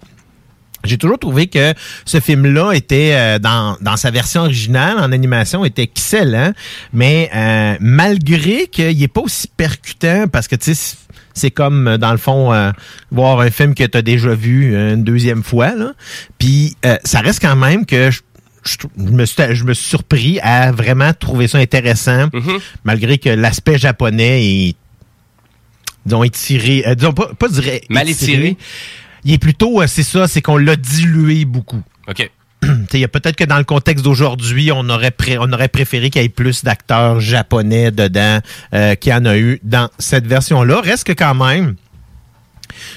[0.83, 1.73] J'ai toujours trouvé que
[2.05, 6.53] ce film-là était euh, dans, dans sa version originale en animation était excellent,
[6.91, 10.97] mais euh, malgré qu'il est pas aussi percutant parce que tu sais
[11.33, 12.71] c'est comme euh, dans le fond euh,
[13.11, 15.93] voir un film que tu as déjà vu une deuxième fois là.
[16.39, 18.09] Puis ça reste quand même que
[18.63, 22.29] je, me suis, je me suis surpris à vraiment trouver ça intéressant
[22.83, 24.75] malgré que l'aspect japonais est
[26.05, 28.57] disons étiré euh, disons pas pas dirais Mal étiré?
[29.23, 31.81] il est plutôt, euh, c'est ça, c'est qu'on l'a dilué beaucoup.
[32.07, 32.29] OK.
[32.63, 35.51] Tu sais, Il y a peut-être que dans le contexte d'aujourd'hui, on aurait pré- on
[35.53, 38.39] aurait préféré qu'il y ait plus d'acteurs japonais dedans
[38.73, 40.81] euh, qu'il y en a eu dans cette version-là.
[40.81, 41.75] Reste que quand même,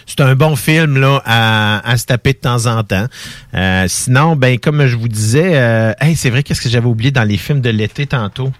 [0.06, 3.06] c'est un bon film là à, se taper de temps en temps.
[3.54, 7.24] Euh, sinon, ben comme je vous disais, euh, c'est vrai qu'est-ce que j'avais oublié dans
[7.24, 8.52] les films de l'été tantôt?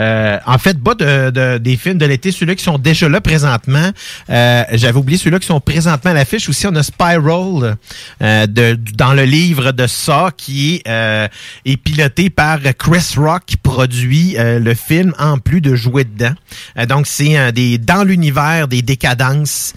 [0.00, 3.20] Euh, en fait, pas de, de- des films de l'été, ceux-là qui sont déjà là
[3.20, 3.90] présentement.
[4.30, 6.48] Euh, J'avais oublié ceux-là qui sont présentement à l'affiche.
[6.48, 7.76] Aussi, on a Spiral
[8.22, 11.28] euh, de, dans le livre de ça qui est, euh,
[11.84, 16.34] piloté par Chris Rock qui produit euh, le film en plus de jouer dedans.
[16.78, 19.74] Euh, donc, c'est des dans l'univers des décadences.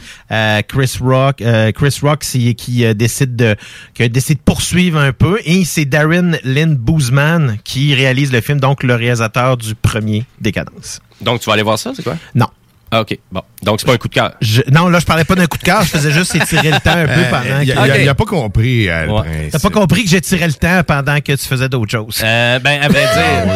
[0.68, 1.44] Chris Rock,
[1.76, 3.56] Chris Rock qui décide de
[3.94, 8.42] qui a décidé de poursuivre un peu et c'est Darren Lynn Boozman qui réalise le
[8.42, 11.00] film, donc le réalisateur du premier Décadence.
[11.22, 12.18] Donc, tu vas aller voir ça, c'est quoi?
[12.36, 12.48] Non.
[12.96, 13.18] Ah, OK.
[13.32, 13.42] Bon.
[13.64, 14.34] Donc, c'est pas un coup de cœur.
[14.40, 16.80] Je- non, là, je parlais pas d'un coup de cœur, je faisais juste étirer le
[16.80, 17.86] temps un peu Euh, pendant il a- que...
[17.88, 18.88] il a- il a pas compris.
[18.90, 19.50] euh, Ouais.
[19.52, 22.22] T'as pas compris que j'étirais le temps pendant que tu faisais d'autres choses.
[22.24, 23.02] Euh, ben, à vrai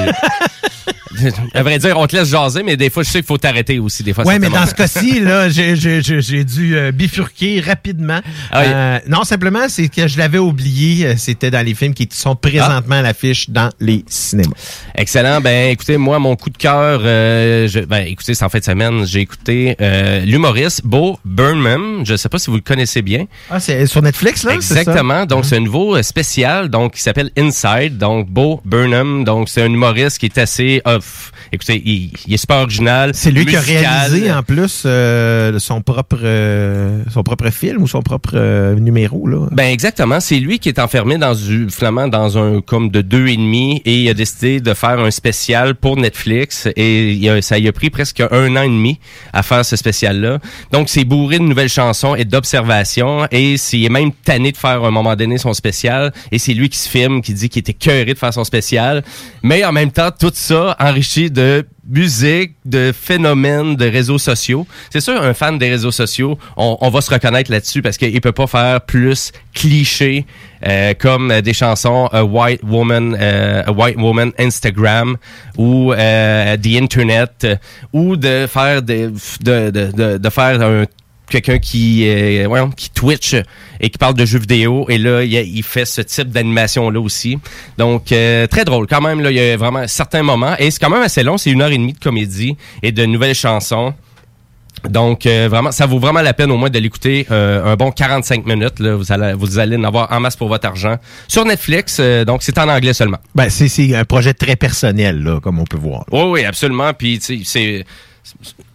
[0.05, 0.13] dire.
[1.53, 3.80] à vrai dire, on te laisse jaser, mais des fois, je sais qu'il faut t'arrêter
[3.80, 4.03] aussi.
[4.03, 8.19] Des fois, Ouais, ça mais dans ce cas-ci, là, j'ai- dû euh, bifurquer rapidement.
[8.52, 8.65] Ah oui.
[8.69, 11.06] Euh, non, simplement, c'est que je l'avais oublié.
[11.07, 14.52] euh, C'était dans les films qui sont présentement à l'affiche dans les cinémas.
[14.95, 15.41] Excellent.
[15.41, 18.64] Ben, écoutez, moi, mon coup de cœur, euh, je- ben, écoutez, c'est en fin de
[18.64, 19.76] semaine, j'ai écouté
[20.26, 22.03] l'humoriste Bo Burnham.
[22.06, 23.26] Je sais pas si vous le connaissez bien.
[23.49, 24.53] Ah, c'est sur Netflix, là?
[24.60, 24.80] c'est ça?
[24.81, 25.26] Exactement.
[25.26, 27.98] Donc, c'est un nouveau spécial, donc, qui s'appelle Inside.
[27.98, 29.23] Donc, Bo Burnham.
[29.23, 31.06] Donc, c'est un humoriste qui est assez off.
[31.07, 33.11] of Écoutez, il, il est super original.
[33.14, 37.88] C'est lui qui a réalisé en plus euh, son propre euh, son propre film ou
[37.88, 39.48] son propre euh, numéro là.
[39.52, 43.28] Ben exactement, c'est lui qui est enfermé dans du finalement dans un comme de deux
[43.28, 47.41] et demi et il a décidé de faire un spécial pour Netflix et il a-
[47.41, 48.99] ça y a pris presque un an et demi
[49.34, 50.40] à faire ce spécial là.
[50.72, 54.57] Donc c'est bourré de nouvelles chansons et d'observations et c'est il est même tanné de
[54.57, 57.49] faire à un moment donné son spécial et c'est lui qui se filme qui dit
[57.49, 59.03] qu'il était cœuré de faire son spécial,
[59.44, 61.36] mais en même temps tout ça enrichi de
[61.89, 64.68] musique, de phénomènes de réseaux sociaux.
[64.89, 68.31] C'est sûr, un fan des réseaux sociaux, on, va se reconnaître là-dessus parce qu'il peut
[68.31, 70.26] pas faire plus cliché
[70.65, 75.18] euh, comme euh, des chansons A White Woman, euh, A White Woman Instagram
[75.57, 77.47] ou The Internet
[77.93, 79.11] ou de faire de,
[79.41, 80.85] de, de, de faire un
[81.30, 83.36] quelqu'un qui euh, voyons, qui Twitch
[83.80, 86.99] et qui parle de jeux vidéo et là il, il fait ce type d'animation là
[86.99, 87.38] aussi
[87.78, 90.80] donc euh, très drôle quand même là il y a vraiment certains moments et c'est
[90.80, 93.94] quand même assez long c'est une heure et demie de comédie et de nouvelles chansons
[94.90, 97.91] donc euh, vraiment, ça vaut vraiment la peine au moins de l'écouter euh, un bon
[97.91, 98.80] 45 minutes.
[98.80, 100.98] Là, vous allez vous allez en avoir en masse pour votre argent
[101.28, 101.98] sur Netflix.
[101.99, 103.18] euh, donc c'est en anglais seulement.
[103.36, 106.06] Ben, c'est, un projet très personnel, là, comme on peut voir.
[106.12, 106.94] Oui, oui, absolument.
[106.94, 107.86] Puis tu sais, c'est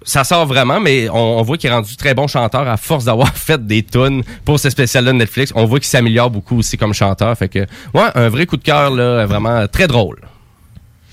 [0.05, 3.29] ça sort vraiment, mais on, voit qu'il est rendu très bon chanteur à force d'avoir
[3.37, 5.53] fait des tunes pour ce spécial-là de Netflix.
[5.55, 7.37] On voit qu'il s'améliore beaucoup aussi comme chanteur.
[7.37, 7.61] Fait que,
[7.95, 10.21] ouais, un vrai coup de cœur, là, vraiment très drôle.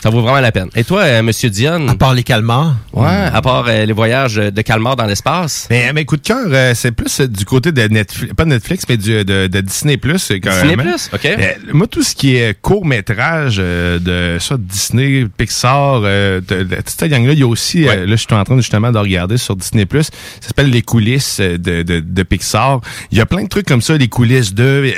[0.02, 0.70] Ça vaut vraiment la peine.
[0.76, 1.90] Et toi, euh, Monsieur Dion?
[1.90, 2.78] À part les calmars?
[2.94, 5.68] Ouais, à part euh, les voyages de calmar dans l'espace.
[5.70, 8.50] Mais, mais coup de cœur, euh, c'est plus euh, du côté de Netflix, pas de
[8.50, 10.32] Netflix, mais du, de, de Disney Plus.
[10.32, 11.26] Disney Plus, ok.
[11.26, 16.76] Euh, moi, tout ce qui est court métrage de ça, Disney, Pixar, euh, de, de,
[16.78, 18.98] toute cette gang-là, il y a aussi, euh, là, je suis en train justement de
[18.98, 20.06] regarder sur Disney Plus.
[20.40, 22.80] Ça s'appelle les coulisses euh, de, de, de Pixar.
[23.12, 24.94] Il y a plein de trucs comme ça, les coulisses de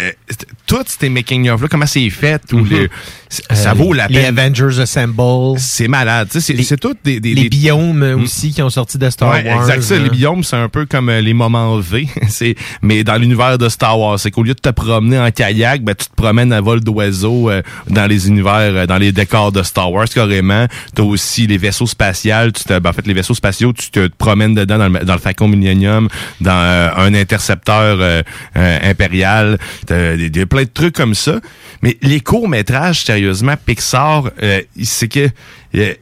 [0.74, 2.70] euh, toutes ces making of là, comment c'est fait, ou Mhm.
[2.70, 2.90] les-
[3.30, 4.38] ça Euh, vaut la les peine.
[4.38, 5.58] Avengers Assemble.
[5.58, 6.28] C'est malade.
[6.32, 9.44] C'est tout des, des, Les des- biomes euh, aussi qui ont sorti de Star Ouais,
[9.48, 9.62] Wars.
[9.62, 9.82] exact.
[9.84, 10.00] Ça, hein.
[10.04, 12.08] les biomes, c'est un peu comme euh, les moments V.
[12.30, 15.84] c'est mais dans l'univers de Star Wars, c'est qu'au lieu de te promener en kayak,
[15.84, 19.52] ben tu te promènes à vol d'oiseau euh, dans les univers, euh, dans les décors
[19.52, 20.68] de Star Wars carrément.
[20.94, 22.52] T'as aussi les vaisseaux spatials.
[22.54, 25.14] Tu te, ben, en fait, les vaisseaux spatiaux, tu te promènes dedans dans le, dans
[25.14, 26.08] le Falcon Millennium,
[26.42, 28.22] dans euh, un intercepteur euh,
[28.58, 29.58] euh, impérial.
[29.86, 31.40] T'as des, des- plein de trucs comme ça.
[31.82, 35.30] Mais les courts métrages, sérieusement, Pixar, euh, c'est que
[35.76, 35.94] euh,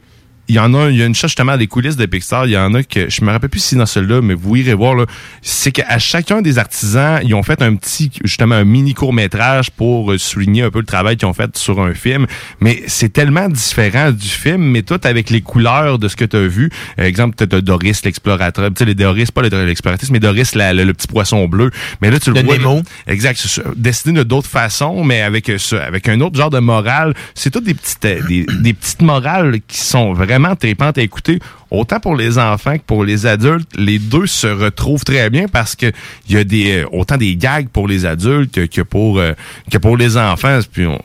[0.50, 2.52] il y en a, il y a une chose justement des coulisses de Pixar, il
[2.52, 4.74] y en a que je me rappelle plus si c'est dans celui-là, mais vous irez
[4.74, 5.06] voir là,
[5.42, 10.12] c'est qu'à chacun des artisans, ils ont fait un petit justement un mini court-métrage pour
[10.12, 12.26] euh, souligner un peu le travail qu'ils ont fait sur un film,
[12.60, 16.36] mais c'est tellement différent du film, mais tout avec les couleurs de ce que tu
[16.38, 16.70] as vu.
[16.98, 20.74] Exemple, tu as Doris l'exploratrice, tu sais les Doris pas le- l'exploratrice, mais Doris la-
[20.74, 21.70] le, le petit poisson bleu.
[22.02, 22.82] Mais là tu le De vois.
[23.08, 27.14] Exact, dessiné de d'autres façons, mais avec euh, ça, avec un autre genre de morale.
[27.36, 31.40] C'est toutes des petites, euh, des, des petites morales qui sont vraiment tripantes à écouter.
[31.72, 35.76] Autant pour les enfants que pour les adultes, les deux se retrouvent très bien parce
[35.76, 35.92] que
[36.28, 39.34] il y a des euh, autant des gags pour les adultes que, que pour euh,
[39.72, 40.60] que pour les enfants.
[40.72, 41.02] Puis on-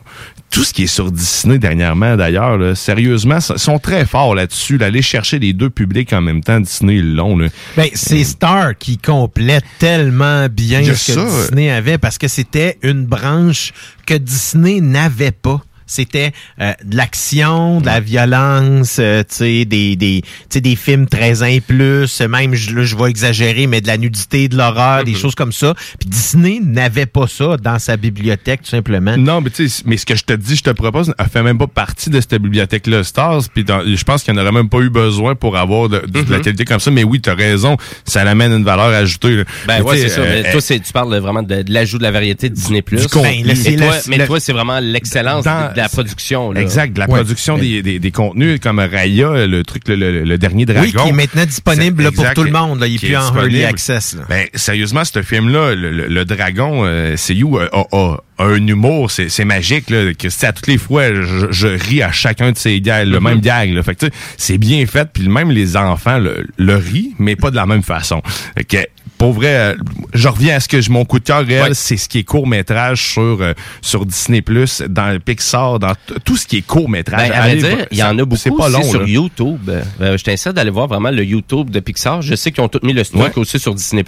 [0.51, 4.77] tout ce qui est sur Disney dernièrement, d'ailleurs, sérieusement, sont très forts là-dessus.
[4.77, 7.35] D'aller chercher les deux publics en même temps, Disney, ils l'ont.
[7.75, 11.25] Ben, c'est Star qui complète tellement bien ce que ça.
[11.25, 13.73] Disney avait parce que c'était une branche
[14.05, 15.61] que Disney n'avait pas.
[15.87, 16.31] C'était
[16.61, 21.07] euh, de l'action, de la violence, euh, tu sais, des, des, tu sais, des films
[21.07, 24.57] 13 ans et plus, même, je, là, je vais exagérer, mais de la nudité, de
[24.57, 25.73] l'horreur, des choses comme ça.
[25.99, 29.15] Puis Disney n'avait pas ça dans sa bibliothèque, tout simplement.
[29.17, 31.43] Non, mais tu sais, mais ce que je te dis, je te propose, elle fait
[31.43, 33.43] même pas partie de cette bibliothèque-là, Stars.
[33.53, 36.19] Puis je pense qu'il n'y en aurait même pas eu besoin pour avoir de, de
[36.31, 36.41] la Mhm.
[36.43, 36.91] qualité comme ça.
[36.91, 39.35] Mais oui, tu as raison, ça l'amène une valeur ajoutée.
[39.37, 39.43] là.
[39.67, 40.21] Ben Mais ouais, c'est ça.
[40.21, 42.81] euh, Mais toi, c'est, tu parles vraiment de, de l'ajout de la variété de Disney+.
[42.81, 43.43] du contenu.
[43.43, 45.45] Ben, toi, mais le- toi, c'est vraiment l'excellence
[45.75, 46.51] de, la production.
[46.51, 46.61] Là.
[46.61, 47.15] Exact, de la Ouais.
[47.15, 50.81] production des, des, des contenus comme Raya, le truc, le, le- le dernier dragon.
[50.85, 52.87] Oui, qui est maintenant disponible, là, pour exact, tout le monde, là.
[52.87, 54.23] Il est plus en early access, là.
[54.29, 58.67] Ben, sérieusement, ce film-là, le, le- le dragon, euh, c'est you, a, a- a un
[58.67, 62.11] humour, c'est c'est magique, là, que c'est à toutes les fois, je, je ris à
[62.11, 63.23] chacun de ces gags, le Mhm.
[63.23, 63.83] même gag, là.
[63.83, 67.35] Fait que, tu sais, c'est bien fait, puis même les enfants le, le rient, mais
[67.35, 68.21] pas de la même façon.
[68.57, 68.77] Fait que,
[69.17, 69.75] pour vrai, euh,
[70.13, 71.73] je reviens à ce que je- mon coup de cœur réel, Ouais.
[71.73, 74.43] c'est ce qui est court-métrage sur, euh, sur Disney+,
[74.89, 75.93] dans Pixar, dans
[76.23, 77.29] tout ce qui est court-métrage.
[77.29, 79.01] Ben, à vrai Allez, dire, il y en a beaucoup C'est pas aussi long, sur
[79.01, 79.07] là.
[79.07, 79.69] YouTube.
[80.01, 82.21] Euh, je t'incite d'aller voir vraiment le YouTube de Pixar.
[82.21, 83.31] Je sais qu'ils ont tout mis le stock Ouais.
[83.37, 84.03] aussi sur Disney+.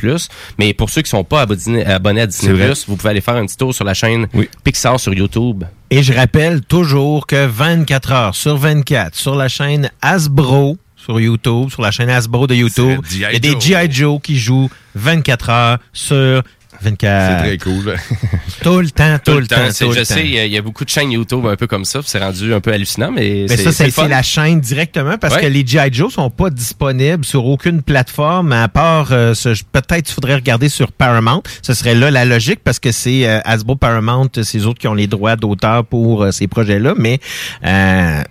[0.60, 3.46] Mais pour ceux qui sont pas abonnés, abonnés à Disney+, vous pouvez aller faire un
[3.46, 4.28] petit tour sur la chaîne
[4.64, 5.64] Pixar sur YouTube.
[5.90, 11.70] Et je rappelle toujours que 24 heures sur 24 sur la chaîne Hasbro sur YouTube,
[11.70, 13.56] sur la chaîne Hasbro de YouTube, il y a des.
[13.58, 13.88] G.I.
[13.90, 16.44] Joe qui jouent 24 heures sur
[16.82, 17.42] 24.
[17.42, 17.96] C'est très cool.
[18.62, 20.58] Tout le temps, tout, le temps, tout je le sais, il y, a- il y
[20.58, 22.02] a beaucoup de chaînes YouTube un peu comme ça.
[22.04, 25.42] C'est rendu un peu hallucinant, mais, Mais ça, c'est la chaîne directement parce Ouais.
[25.42, 25.90] que les G.I.
[25.92, 29.34] Joe sont pas disponibles sur aucune plateforme à part euh,
[29.72, 31.42] peut-être il faudrait regarder sur Paramount.
[31.62, 34.88] Ce serait là la logique parce que c'est euh, Hasbro Paramount, c'est eux autres qui
[34.88, 36.94] ont les droits d'auteur pour euh, ces projets-là.
[36.98, 37.20] Mais
[37.66, 38.22] euh,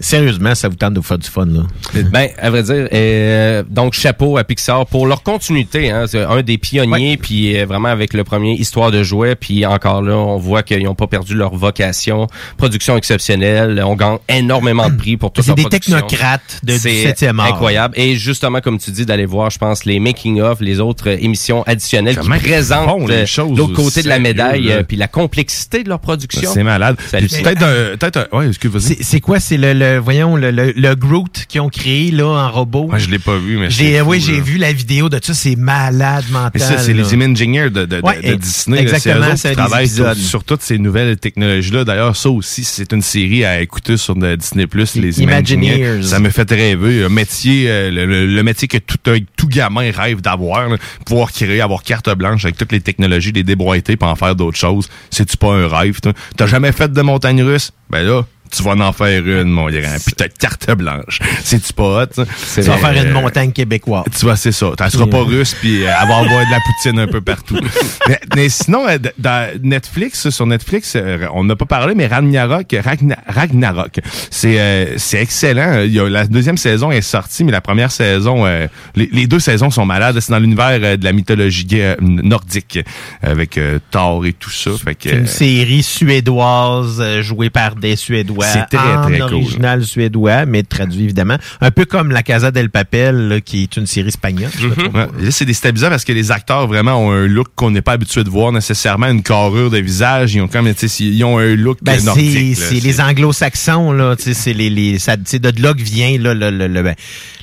[0.00, 1.60] sérieusement, ça vous tente de vous faire du fun là?
[2.12, 5.90] Ben, à vrai dire, euh, donc chapeau à Pixar pour leur continuité.
[5.90, 9.34] Hein, c'est un des pionniers, puis euh, vraiment avec le premier Histoire de jouets.
[9.34, 12.26] Puis encore là, on voit qu'ils n'ont pas perdu leur vocation.
[12.56, 13.82] Production exceptionnelle.
[13.84, 15.96] On gagne énormément de prix pour toute C'est leur des production.
[16.00, 17.46] technocrates de C'est 17e art.
[17.46, 17.94] incroyable.
[17.98, 22.16] Et justement, comme tu dis, d'aller voir, je pense, les making-of, les autres émissions additionnelles
[22.16, 24.74] Comment qui présentent les euh, choses l'autre au côté de la médaille, là?
[24.76, 26.50] euh, puis la complexité de leur production.
[26.52, 26.96] C'est malade.
[27.08, 27.42] C'est hallucinant.
[27.42, 28.82] Peut-être un, peut-être un, ouais, excuse, vas-y.
[28.82, 29.38] C'est c'est quoi?
[29.40, 32.88] C'est le, le- voyons, le, le, le Groot qu'ils ont créé, là, en robot.
[32.90, 34.40] Ouais, je l'ai pas vu, mais J'ai, oui, j'ai là.
[34.42, 36.50] vu la vidéo de ça, c'est malade mental.
[36.54, 37.02] Mais ça, c'est là.
[37.02, 38.76] les Imagineers de, Ouais, de Disney.
[38.76, 38.82] là.
[38.82, 41.84] exactement, eux autres c'est qui travaillent sur, toutes ces nouvelles technologies-là.
[41.84, 45.76] D'ailleurs, ça aussi, c'est une série à écouter sur Disney+, les Imagineers.
[45.76, 46.02] Imagineers.
[46.02, 47.04] Ça me fait rêver.
[47.04, 48.98] Un métier, euh, le, le- le métier que tout,
[49.36, 50.68] tout gamin rêve d'avoir.
[50.68, 50.76] là.
[51.06, 54.58] Pouvoir créer, avoir carte blanche avec toutes les technologies, les déboîter pour en faire d'autres
[54.58, 54.88] choses.
[55.10, 55.98] C'est-tu pas un rêve?
[56.36, 57.72] T'as jamais fait de montagne russe?
[57.90, 58.22] Ben là...
[58.54, 59.96] Tu vas en faire une, mon grand.
[60.04, 61.20] Puis t'as carte blanche.
[61.42, 62.06] C'est-tu pas hot?
[62.14, 62.24] ça?
[62.54, 64.04] Tu vas faire une Euh, montagne québécoise.
[64.18, 64.70] tu vois, c'est ça.
[64.76, 67.58] Tu seras pas russe, puis euh, elle va avoir de la poutine un peu partout.
[68.08, 72.66] mais, mais sinon, euh, dans Netflix, sur Netflix, euh, on n'a pas parlé, mais Ragnarok,
[72.72, 74.00] Ragna- Ragnarok,
[74.30, 75.80] c'est euh, c'est excellent.
[75.84, 79.26] Il y a, la deuxième saison est sortie, mais la première saison, euh, les, les
[79.26, 80.18] deux saisons sont malades.
[80.20, 82.78] C'est dans l'univers euh, de la mythologie euh, nordique,
[83.22, 84.70] avec euh, Thor et tout ça.
[84.82, 88.41] Fait que, C'est une série suédoise euh, jouée par des Suédois.
[88.42, 89.34] C'est très, en très cool.
[89.34, 91.36] original suédois, mais traduit évidemment.
[91.60, 94.50] Un peu comme La Casa del Papel, là, qui est une série espagnole.
[94.60, 94.70] Mhm.
[94.72, 94.94] trouve.
[94.94, 95.06] Ouais.
[95.24, 98.24] Là, c'est déstabilisant parce que les acteurs vraiment ont un look qu'on n'est pas habitué
[98.24, 100.34] de voir nécessairement, une carrure de visage.
[100.34, 102.56] Ils ont comme, ils ont un look Ben, c'est nordique.
[102.56, 104.14] c'est les anglo-saxons, là.
[104.18, 106.94] C'est les, les, ça- de là que vient là, le, le, le- ben, le- le-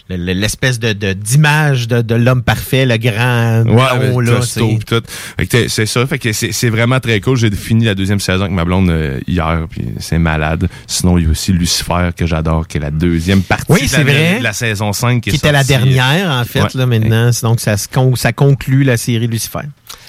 [0.10, 4.38] l'espèce de de- d'image de, de l'homme parfait, le grand Ouais, là.
[4.38, 5.02] costaud c'est- pis tout.
[5.38, 6.06] Fait que t'es- c'est ça.
[6.08, 7.38] Fait que c'est c'est vraiment très cool.
[7.38, 10.68] J'ai fini la deuxième saison avec ma blonde euh, hier, puis c'est malade.
[10.88, 13.88] Sinon, il y a aussi Lucifer que j'adore, qui est la deuxième partie Oui, de
[13.88, 14.40] c'est la, vrai.
[14.42, 16.70] la saison 5 qui, qui est était la dernière, en fait, Ouais.
[16.76, 17.30] là, maintenant.
[17.44, 19.60] Donc, ça, se con- ça conclut la série Lucifer.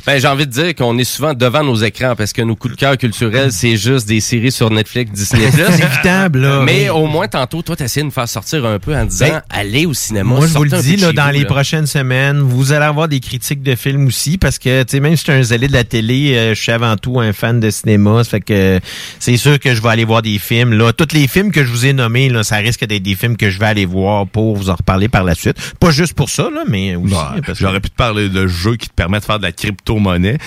[0.06, 2.74] Ben, j'ai envie de dire qu'on est souvent devant nos écrans parce que nos coups
[2.74, 5.50] de cœur culturels, c'est juste des séries sur Netflix, Disney+.
[5.52, 6.62] C'est évidable, là.
[6.64, 9.42] Mais au moins, tantôt, toi, t'essayes de nous faire sortir un peu en disant, Ben,
[9.50, 10.34] allez au cinéma.
[10.36, 11.46] Moi, je vous le dis, là, dans vous, les là.
[11.46, 15.16] prochaines semaines, vous allez avoir des critiques de films aussi, parce que, tu sais, même
[15.16, 17.60] si je suis un zélé de la télé, euh, je suis avant tout un fan
[17.60, 18.24] de cinéma.
[18.24, 18.80] Ça fait que
[19.18, 20.72] c'est sûr que je vais aller voir des films.
[20.72, 23.36] Là, tous les films que je vous ai nommés, là, ça risque d'être des films
[23.36, 25.56] que je vais aller voir pour vous en reparler par la suite.
[25.78, 27.12] Pas juste pour ça, là, mais aussi.
[27.14, 29.44] Ouais, parce que- J'aurais pu te parler de jeux qui te permettent de faire de
[29.44, 30.38] la crypto-monnaie,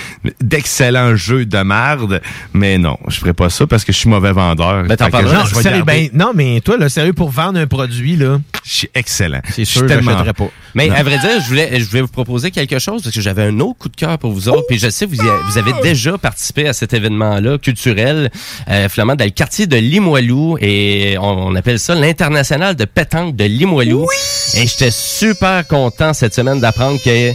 [0.42, 2.22] d'excellents jeux de merde,
[2.54, 4.84] mais non, je ferai pas ça parce que je suis mauvais vendeur.
[4.84, 8.40] Ben, t'en je Non, ben, non, mais toi, là, sérieux, pour vendre un produit, là,
[8.64, 9.33] Je suis excellent.
[9.50, 10.50] C'est sûr, je tellement- l'achèterais pas.
[10.76, 10.96] Mais Non.
[10.96, 13.60] à vrai dire, je voulais, je voulais vous proposer quelque chose parce que j'avais un
[13.60, 14.66] autre coup de cœur pour vous autres.
[14.68, 18.32] Puis je sais, vous, y a- vous avez déjà participé à cet événement-là culturel,
[18.70, 20.58] euh, finalement, dans le quartier de Limoilou.
[20.62, 24.08] Et on, on appelle ça l'international de pétanque de Limoilou.
[24.56, 27.32] Et j'étais super content cette semaine d'apprendre que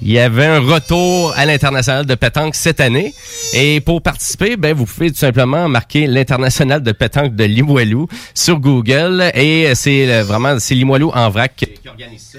[0.00, 3.14] il y avait un retour à l'international de pétanque cette année.
[3.52, 8.58] Et pour participer, ben vous pouvez tout simplement marquer l'international de pétanque de Limoilou sur
[8.58, 9.30] Google.
[9.34, 12.38] Et c'est euh, vraiment c'est Limoilou en vrac qui qui organise ça.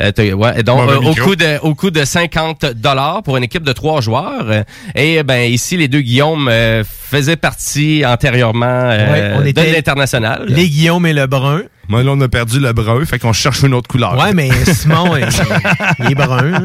[0.00, 3.42] Euh, t'as- ouais, donc euh, au coût de au coût de 50 dollars pour une
[3.44, 4.62] équipe de trois joueurs Euh,
[4.94, 9.72] et ben ici les deux Guillaume euh, faisaient partie antérieurement euh, Ouais, on de était
[9.72, 10.44] l'international.
[10.48, 11.62] Les Guillaume et le Brun.
[11.90, 14.14] Moi, là, on a perdu le brun, fait qu'on cherche une autre couleur.
[14.18, 15.26] Ouais, mais Simon, il,
[16.00, 16.42] il est brun.
[16.50, 16.58] là.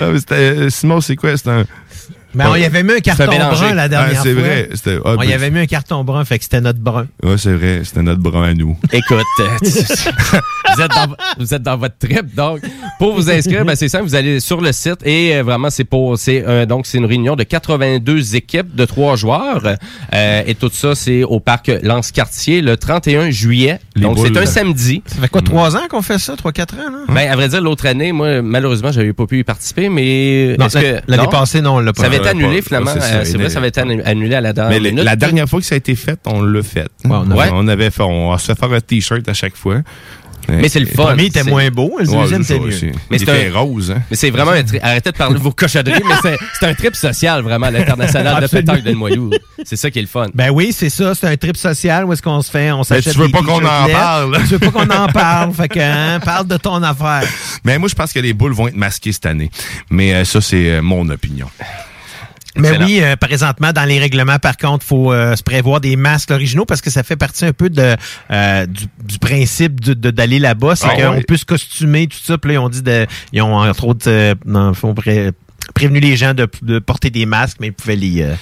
[0.00, 1.36] Ah, mais c'était- euh, Simon, c'est quoi?
[1.36, 1.64] C'est un.
[2.38, 3.64] Mais on y avait mis un carton mélangé.
[3.66, 4.42] brun la dernière Ah, c'est fois.
[4.42, 4.68] vrai.
[4.74, 7.06] C'était, ah, On y ben, avait mis un carton brun, fait que c'était notre brun.
[7.22, 7.82] Ouais, c'est vrai.
[7.84, 8.76] C'était notre brun à nous.
[8.92, 11.06] Écoute, euh, vous, êtes dans,
[11.38, 12.60] vous êtes dans votre trip, donc
[12.98, 15.84] pour vous inscrire, ben, c'est simple, vous allez sur le site et euh, vraiment c'est
[15.84, 19.62] pour c'est euh, donc c'est une réunion de 82 équipes de trois joueurs
[20.14, 23.78] euh, et tout ça c'est au parc Lance Cartier le 31 juillet.
[23.96, 25.02] Les donc c'est un samedi.
[25.06, 26.36] Ça fait quoi, trois ans qu'on fait ça?
[26.36, 26.98] Trois, quatre ans, là?
[27.08, 30.68] Ben à vrai dire l'autre année, moi malheureusement j'avais pas pu y participer, mais Non,
[30.68, 31.28] que l'année non?
[31.28, 32.27] passée, non, on l'a pas Ça avait fait.
[32.30, 32.90] Été annulé pas- finalement.
[32.94, 35.04] c'est ça, euh, C'est vrai, ça avait été annu- annulé à la dernière le- minute.
[35.04, 36.88] la dernière fois que ça a été fait, on l'a fait.
[37.04, 37.48] Ouais, on a- Ouais.
[37.52, 39.78] On avait fait, on se fait faire un t-shirt à chaque fois.
[40.50, 41.04] Mais c'est le Le fun.
[41.08, 42.92] premier était moins beau, le deuxième c'est était mieux.
[43.10, 44.00] Mais Il c'est rose, hein.
[44.10, 46.72] Mais c'est vraiment un tri- Arrêtez de parler de vos cochonneries, mais c'est- c'est un
[46.72, 49.28] trip social, vraiment, à l'international de pétanque de Moyou.
[49.64, 50.28] C'est ça qui est le fun.
[50.32, 53.12] Ben oui, c'est ça, c'est un trip social où est-ce qu'on se fait, on s'achète
[53.12, 54.38] tu veux pas qu'on en parle.
[54.44, 57.28] Tu veux pas qu'on en parle, fait que, hein, parle de ton affaire.
[57.62, 59.50] Mais moi, je pense que les boules vont être masquées cette année.
[59.90, 61.48] Mais euh, ça, c'est euh, mon opinion.
[62.58, 62.86] Mais Excellent.
[62.86, 66.64] oui, euh, présentement, dans les règlements, par contre, faut euh, se prévoir des masques originaux
[66.64, 67.96] parce que ça fait partie un peu de
[68.30, 70.74] euh, du, du principe de- de- d'aller là-bas.
[70.76, 72.36] C'est Ah qu'on peut se costumer, tout ça.
[72.38, 73.06] Puis là, ils ont dit de.
[73.32, 75.30] Ils ont entre autres euh, le fond, pré-
[75.74, 78.22] prévenu les gens de, de porter des masques, mais ils pouvaient les.
[78.22, 78.34] euh,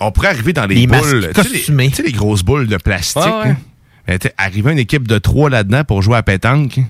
[0.00, 1.30] On pourrait arriver dans les, Les masques boules.
[1.34, 1.88] tu sais, les- costumés.
[1.90, 3.22] Tu sais, les grosses boules de plastique.
[3.24, 3.50] Ouais.
[3.50, 3.56] hein?
[4.38, 6.80] Arrivé une équipe de trois là-dedans pour jouer à pétanque.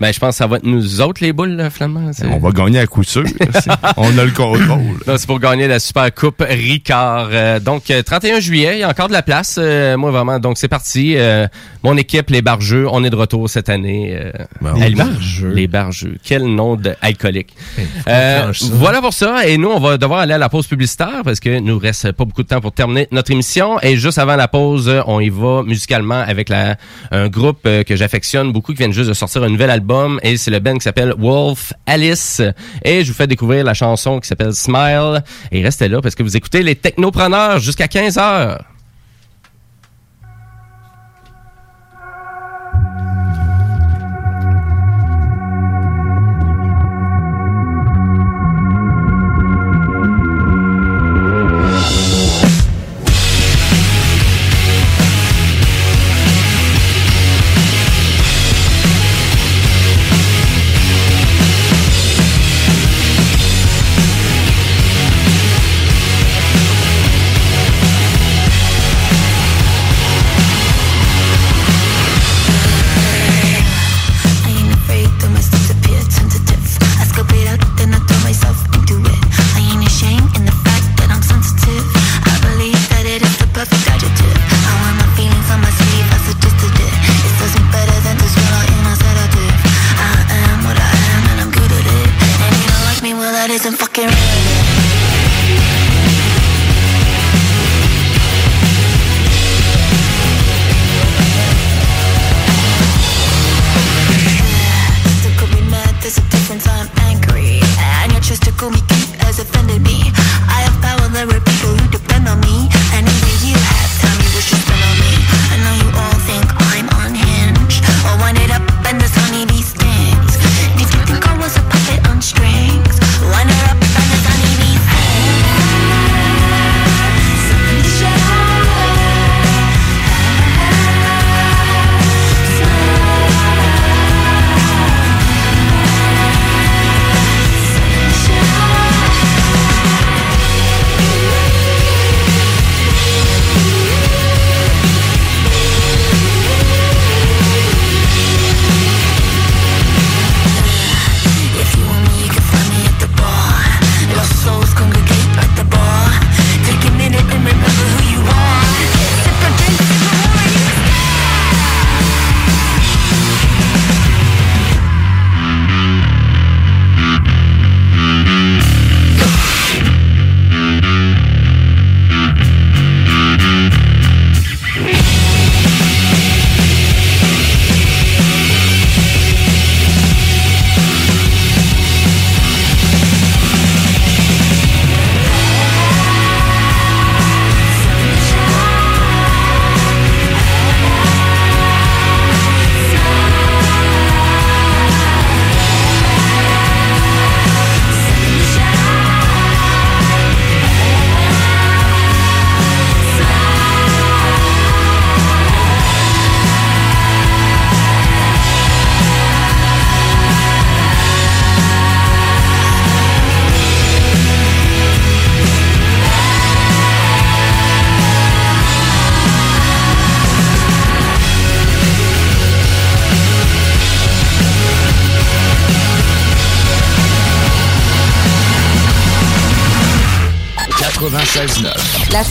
[0.00, 2.10] Ben, je pense que ça va être nous autres, les boules, là, Flamand.
[2.24, 3.24] On va gagner à coup sûr.
[3.96, 5.16] On a le contrôle.
[5.16, 7.28] C'est pour gagner la Super Coupe Ricard.
[7.32, 9.56] Euh, donc, euh, 31 juillet, il y a encore de la place.
[9.58, 11.14] Euh, moi, vraiment, donc c'est parti.
[11.16, 11.46] Euh,
[11.82, 14.16] mon équipe, les Barjeux, on est de retour cette année.
[14.16, 14.30] Euh,
[14.76, 14.94] Les.
[14.94, 15.48] Barjeux?
[15.48, 16.16] Les Barjeux.
[16.22, 17.56] Quel nom d'alcoolique.
[18.06, 18.66] Euh, ça.
[18.74, 19.46] voilà pour ça.
[19.48, 22.24] Et nous, on va devoir aller à la pause publicitaire parce que nous reste pas
[22.24, 23.80] beaucoup de temps pour terminer notre émission.
[23.80, 26.61] Et juste avant la pause, euh, on y va musicalement avec la,
[27.10, 30.18] un groupe euh, que j'affectionne beaucoup qui vient juste de sortir un nouvel album.
[30.22, 32.42] Et c'est le band qui s'appelle Wolf Alice.
[32.84, 35.22] Et je vous fais découvrir la chanson qui s'appelle Smile.
[35.50, 38.71] Et restez là parce que vous écoutez les Technopreneurs jusqu'à 15 heures.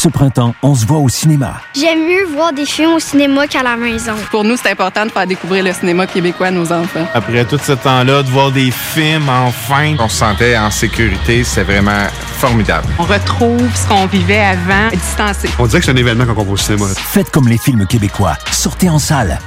[0.00, 1.60] Ce printemps, on se voit au cinéma.
[1.74, 4.14] J'aime mieux voir des films au cinéma qu'à la maison.
[4.30, 7.06] Pour nous, c'est important de faire découvrir le cinéma québécois à nos enfants.
[7.12, 9.96] Après tout ce temps-là, de voir des films enfin.
[9.98, 12.06] On se sentait en sécurité, c'est vraiment
[12.38, 12.86] formidable.
[12.98, 15.50] On retrouve ce qu'on vivait avant, distancé.
[15.58, 16.86] On dirait que c'est un événement quand on va au cinéma.
[16.96, 18.38] Faites comme les films québécois.
[18.52, 19.38] Sortez en salle.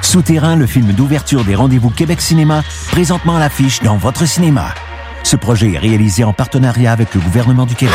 [0.00, 4.68] Souterrain, le film d'ouverture des rendez-vous Québec Cinéma, présentement à l'affiche dans votre cinéma.
[5.22, 7.94] Ce projet est réalisé en partenariat avec le gouvernement du Québec.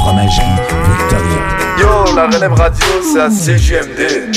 [0.00, 0.46] Fromagerie
[0.98, 1.40] Victoria.
[1.78, 4.30] Yo, la relève radio, c'est à CGMD.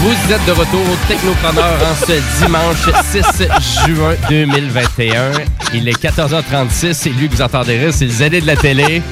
[0.00, 5.32] Vous êtes de retour au Technopreneur en ce dimanche 6 juin 2021.
[5.74, 9.02] Il est 14h36 c'est lui que vous entendrez, c'est le ZD de la télé.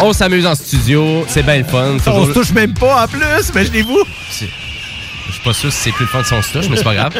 [0.00, 1.98] On, s'amuse en studio, c'est bien le fun.
[2.04, 4.00] On se touche même pas en plus, imaginez-vous.
[4.30, 4.34] Je
[5.32, 6.94] suis pas sûr si c'est plus le fun si on se touche, mais c'est pas
[6.94, 7.14] grave.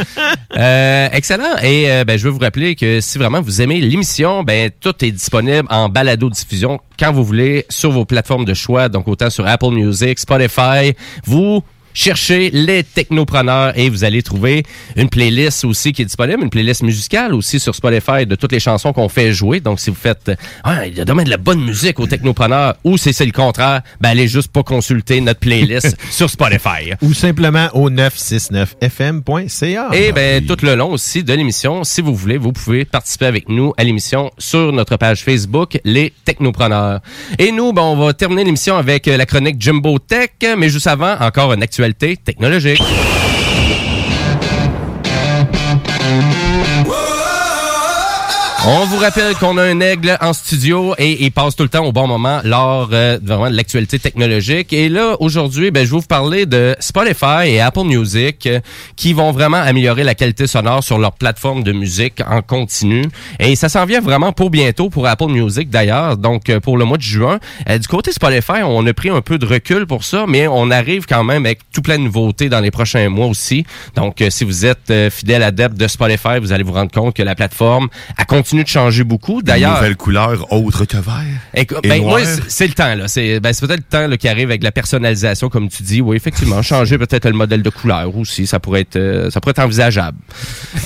[0.56, 1.56] Euh, excellent.
[1.62, 5.04] Et euh, ben, je veux vous rappeler que si vraiment vous aimez l'émission, ben tout
[5.04, 9.46] est disponible en balado-diffusion quand vous voulez sur vos plateformes de choix, donc autant sur
[9.46, 10.94] Apple Music, Spotify.
[11.24, 11.62] Vous
[11.94, 14.62] cherchez les technopreneurs et vous allez trouver
[14.96, 18.60] une playlist aussi qui est disponible, une playlist musicale aussi sur Spotify de toutes les
[18.60, 19.60] chansons qu'on fait jouer.
[19.60, 20.30] Donc si vous faites
[20.64, 23.32] ah, il y a domaine de la bonne musique aux technopreneurs ou si c'est le
[23.32, 26.92] contraire, ben allez juste pas consulter notre playlist sur Spotify.
[27.02, 29.88] Ou simplement au 969fm.ca.
[29.92, 33.48] Et ben tout le long aussi de l'émission, si vous voulez, vous pouvez participer avec
[33.48, 37.00] nous à l'émission sur notre page Facebook Les Technopreneurs.
[37.38, 40.86] Et nous, ben, on va terminer l'émission avec euh, la chronique Jumbo Tech, mais juste
[40.86, 41.62] avant, encore une
[42.24, 42.82] technologique.
[48.66, 51.84] On vous rappelle qu'on a un aigle en studio et il passe tout le temps
[51.86, 54.74] au bon moment lors euh, vraiment de l'actualité technologique.
[54.74, 58.60] Et là, aujourd'hui, ben, je vais vous parler de Spotify et Apple Music euh,
[58.96, 63.04] qui vont vraiment améliorer la qualité sonore sur leur plateforme de musique en continu.
[63.38, 66.84] Et ça s'en vient vraiment pour bientôt pour Apple Music d'ailleurs, donc euh, pour le
[66.84, 67.38] mois de juin.
[67.66, 71.06] Du côté Spotify, on a pris un peu de recul pour ça, mais on arrive
[71.06, 73.64] quand même avec tout plein de nouveautés dans les prochains mois aussi.
[73.94, 77.34] Donc, si vous êtes fidèle adepte de Spotify, vous allez vous rendre compte que la
[77.34, 77.88] plateforme
[78.18, 79.42] a continué de changer beaucoup.
[79.42, 81.14] D'ailleurs, Nouvelle couleur autre que vert.
[81.54, 82.18] Et ben, noir.
[82.18, 83.08] moi, c'est le temps, là.
[83.08, 86.00] C'est ben, peut-être le temps là, qui arrive avec la personnalisation, comme tu dis.
[86.00, 89.52] Oui, effectivement, changer peut-être le modèle de couleur aussi, ça pourrait être euh, ça pourrait
[89.52, 90.18] être envisageable.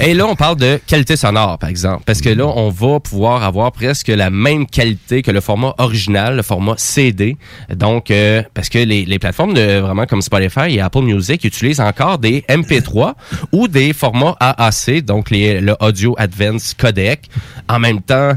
[0.00, 2.02] Et là, on parle de qualité sonore, par exemple.
[2.06, 6.36] Parce que là, on va pouvoir avoir presque la même qualité que le format original,
[6.36, 7.36] le format CD.
[7.74, 11.80] Donc, euh, parce que les, les plateformes de vraiment comme Spotify et Apple Music utilisent
[11.80, 13.14] encore des MP3
[13.52, 17.28] ou des formats AAC, donc les, le Audio Advanced Codec.
[17.68, 18.32] En même temps,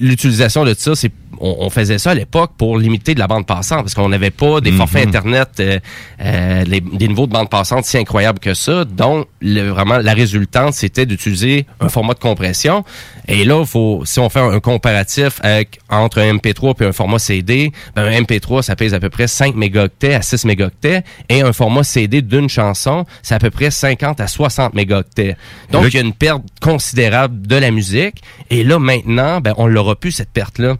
[0.00, 3.46] l'utilisation de ça, c'est on, on faisait ça à l'époque pour limiter de la bande
[3.46, 5.08] passante parce qu'on n'avait pas des forfaits Mhm.
[5.08, 5.78] internet euh,
[6.20, 8.84] euh, les- des niveaux de bande passante si incroyables que ça.
[8.84, 12.84] Donc le- vraiment la résultante c'était d'utiliser un format de compression.
[13.26, 16.92] Et là faut si on fait un, un comparatif avec entre un MP3 puis un
[16.92, 21.02] format CD ben un MP3 ça pèse à peu près 5 mégaoctets à 6 mégaoctets
[21.28, 25.36] et un format CD d'une chanson c'est à peu près 50 à 60 mégaoctets
[25.70, 28.22] donc il y a une perte considérable de la musique.
[28.50, 30.76] Et là maintenant ben on l'aura plus cette perte là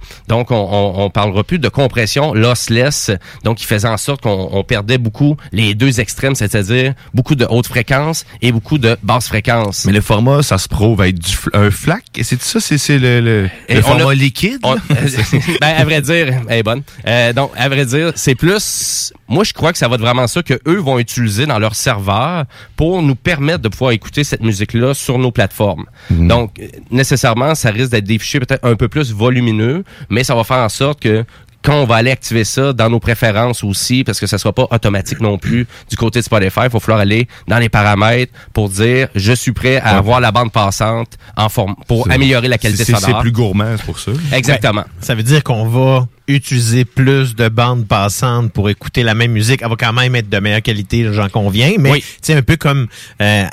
[0.48, 3.10] donc on, on, on parlera plus de compression lossless
[3.44, 7.46] donc qui faisait en sorte qu'on on perdait beaucoup les deux extrêmes c'est-à-dire beaucoup de
[7.48, 11.32] haute fréquence et beaucoup de basse fréquence Mais le format, ça se prouve être du
[11.32, 12.04] fl- un flac?
[12.22, 14.58] C'est ça, c'est le, le, Et le on format a- liquide.
[14.62, 14.74] on-
[15.60, 16.82] ben, à vrai dire, elle est bonne.
[17.06, 19.12] Euh, donc, à vrai dire, c'est plus.
[19.28, 21.74] Moi, je crois que ça va être vraiment ça que eux vont utiliser dans leur
[21.74, 22.44] serveur
[22.76, 25.84] pour nous permettre de pouvoir écouter cette musique-là sur nos plateformes.
[26.10, 30.34] Donc, euh, nécessairement, ça risque d'être des fichiers peut-être un peu plus volumineux, mais ça
[30.34, 31.24] va faire en sorte que
[31.60, 34.66] quand on va aller activer ça dans nos préférences aussi, parce que ça sera pas
[34.70, 38.68] automatique non plus du côté de Spotify, il va falloir aller dans les paramètres pour
[38.68, 39.98] dire je suis prêt à Ouais.
[39.98, 43.00] avoir la bande passante en forme pour améliorer la qualité sonore.
[43.04, 44.12] C'est plus gourmand, c'est pour ça.
[44.32, 44.84] Exactement.
[45.00, 49.60] Ça veut dire qu'on va utiliser plus de bandes passantes pour écouter la même musique.
[49.62, 51.72] Elle va quand même être de meilleure qualité, j'en conviens.
[51.78, 52.04] Mais Oui.
[52.22, 52.86] sais, un peu comme
[53.22, 53.44] euh,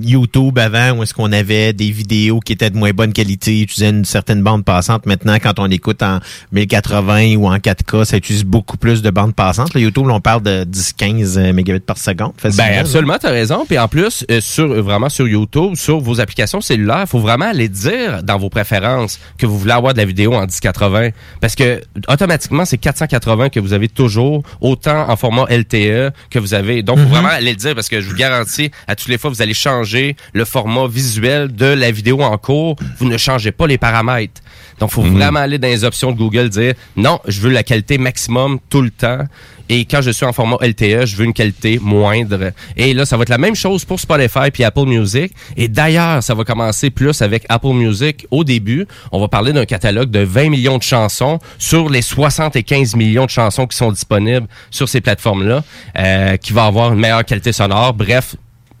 [0.00, 3.90] YouTube avant, où est-ce qu'on avait des vidéos qui étaient de moins bonne qualité, utilisaient
[3.90, 5.06] une certaine bande passante.
[5.06, 6.18] Maintenant, quand on écoute en
[6.52, 9.72] 1080 ou en 4K, ça utilise beaucoup plus de bandes passantes.
[9.74, 12.32] Le YouTube, là, on parle de 10-15 euh, mégabits par seconde.
[12.36, 13.64] facilement, Ben absolument, tu as raison.
[13.64, 17.20] Puis en plus, euh, sur euh, vraiment sur YouTube, sur vos applications cellulaires, il faut
[17.20, 21.10] vraiment aller dire dans vos préférences que vous voulez avoir de la vidéo en 1080
[21.40, 22.23] parce que automatiquement
[22.64, 26.82] c'est 480 que vous avez toujours autant en format LTE que vous avez.
[26.82, 27.10] Donc faut Mhm.
[27.10, 29.54] vraiment aller le dire parce que je vous garantis à toutes les fois vous allez
[29.54, 34.40] changer le format visuel de la vidéo en cours, vous ne changez pas les paramètres.
[34.80, 35.16] Donc faut Mhm.
[35.16, 38.82] vraiment aller dans les options de Google dire non, je veux la qualité maximum tout
[38.82, 39.24] le temps.
[39.68, 42.52] Et quand je suis en format LTE, je veux une qualité moindre.
[42.76, 45.32] Et là, ça va être la même chose pour Spotify puis Apple Music.
[45.56, 48.86] Et d'ailleurs, ça va commencer plus avec Apple Music au début.
[49.12, 53.30] On va parler d'un catalogue de 20 millions de chansons sur les 75 millions de
[53.30, 55.64] chansons qui sont disponibles sur ces plateformes-là,
[55.98, 57.94] euh, qui va avoir une meilleure qualité sonore.
[57.94, 58.36] Bref,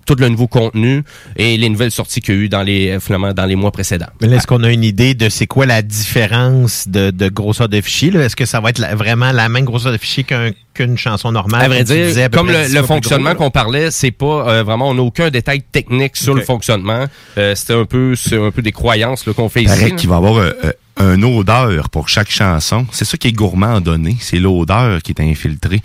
[0.06, 1.02] tout le nouveau contenu
[1.36, 3.70] et les nouvelles sorties qu'il y a eu dans les, euh, finalement, dans les mois
[3.72, 4.06] précédents.
[4.20, 7.68] Mais là, Est-ce qu'on a une idée de c'est quoi la différence de, de grosseur
[7.68, 8.10] de fichier?
[8.10, 8.24] là?
[8.24, 11.32] Est-ce que ça va être la- vraiment la même grosseur de fichier qu'un- qu'une chanson
[11.32, 11.62] normale?
[11.64, 14.94] À vrai dire, à comme le, le fonctionnement qu'on parlait, c'est pas euh, vraiment, on
[14.94, 17.06] n'a aucun détail technique sur le fonctionnement.
[17.38, 19.78] Euh, C'était un peu, c'est un peu des croyances là, qu'on fait Il ici.
[19.78, 22.86] paraît qu'il va y avoir euh, euh, une odeur pour chaque chanson.
[22.92, 24.16] C'est ça qui est gourmand à donner.
[24.20, 25.82] C'est l'odeur qui est infiltrée.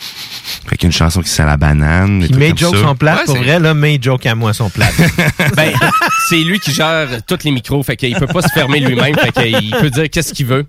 [0.67, 2.25] Fait qu'une chanson qui sent la banane.
[2.27, 4.69] Puis mes jokes sont plates, Ouais, pour c'est- vrai, là, mes jokes à moi sont
[4.69, 4.93] plates.
[5.55, 5.73] Ben,
[6.29, 9.31] c'est lui qui gère tous les micros, fait qu'il peut pas se fermer lui-même, fait
[9.31, 10.65] qu'il peut dire qu'est-ce qu'il veut.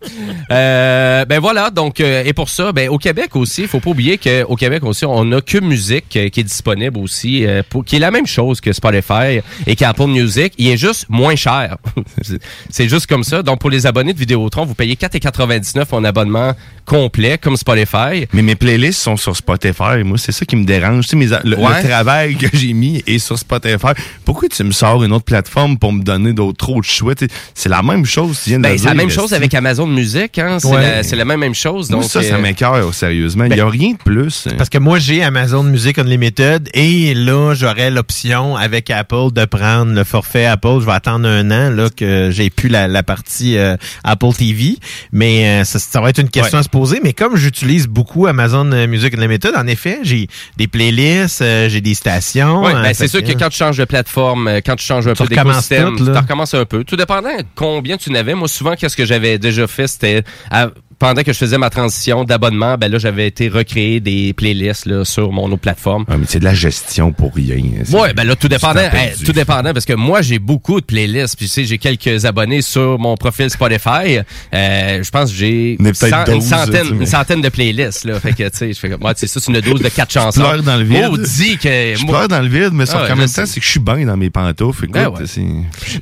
[0.51, 3.91] Euh, ben voilà, donc euh, et pour ça, ben au Québec aussi, il faut pas
[3.91, 7.85] oublier qu'au Québec aussi, on a Cube Music euh, qui est disponible aussi, euh, pour,
[7.85, 11.77] qui est la même chose que Spotify et qu'Apple Music, il est juste moins cher.
[12.23, 12.41] C'est-
[12.71, 13.43] c'est juste comme ça.
[13.43, 16.53] Donc pour les abonnés de Vidéotron, vous payez 4,99 pour un abonnement
[16.85, 18.27] complet comme Spotify.
[18.33, 20.05] Mais mes playlists sont sur Spotify.
[20.05, 21.05] Moi, c'est ça qui me dérange.
[21.05, 23.89] Tu sais, mes a- le, travail que j'ai mis est sur Spotify.
[24.25, 27.15] Pourquoi tu me sors une autre plateforme pour me donner d'autres trop de choix?
[27.17, 28.39] Tu sais, C'est la même chose.
[28.43, 30.59] tu viens de Ben, c'est la même chose avec Amazon Music, hein?
[30.61, 30.81] C'est Ouais.
[30.83, 31.89] la, c'est la même, même chose.
[31.89, 33.45] Donc, ça, ça euh, m'écœure, sérieusement.
[33.45, 34.47] Il n'y a rien de plus.
[34.57, 39.93] Parce que moi, j'ai Amazon Music Unlimited et là, j'aurais l'option avec Apple de prendre
[39.93, 40.79] le forfait Apple.
[40.81, 44.77] Je vais attendre un an là que j'ai plus la, la partie euh, Apple TV.
[45.13, 46.61] Mais euh, ça, ça va être une question Ouais.
[46.61, 47.01] à se poser.
[47.03, 51.81] Mais comme j'utilise beaucoup Amazon euh, Music Unlimited, en effet, j'ai des playlists, euh, j'ai
[51.81, 52.67] des stations.
[52.67, 55.15] Euh, ben, c'est sûr que quand tu changes de plateforme, euh, quand tu changes un
[55.15, 56.85] Tu peu d'écosystème, tu recommences un peu.
[56.85, 58.35] Tout dépendant de combien tu n'avais.
[58.35, 60.69] Moi, souvent, qu'est-ce que j'avais déjà fait, c'était à-
[61.01, 65.05] pendant que je faisais ma transition d'abonnement, ben là, j'avais été recréer des playlists là,
[65.05, 66.05] sur mon autre plateforme.
[66.09, 67.57] Ah, mais c'est de la gestion pour rien.
[67.85, 68.81] C'est- Ouais, ben là, tout dépendant.
[68.81, 71.37] hey, tout dépendant, parce que moi, j'ai beaucoup de playlists.
[71.37, 74.19] Puis, tu sais, j'ai quelques abonnés sur mon profil Spotify.
[74.55, 78.05] Euh, je pense que j'ai une 12, centaine, tu sais, une centaine de playlists.
[78.05, 78.21] Là.
[78.21, 80.13] Fait que, tu sais, je fais comme, ouais, c'est ça, c'est une dose de quatre
[80.13, 80.41] chansons.
[80.43, 81.09] pleure dans le vide.
[81.11, 81.95] Oh, dis que...
[81.97, 83.41] Je moi- pleure dans le vide, mais Ah ouais, je même sais.
[83.43, 84.85] temps, c'est que je suis bien dans mes pantoufles.
[84.85, 85.21] Écoute, Ben ouais.
[85.27, 85.41] c'est-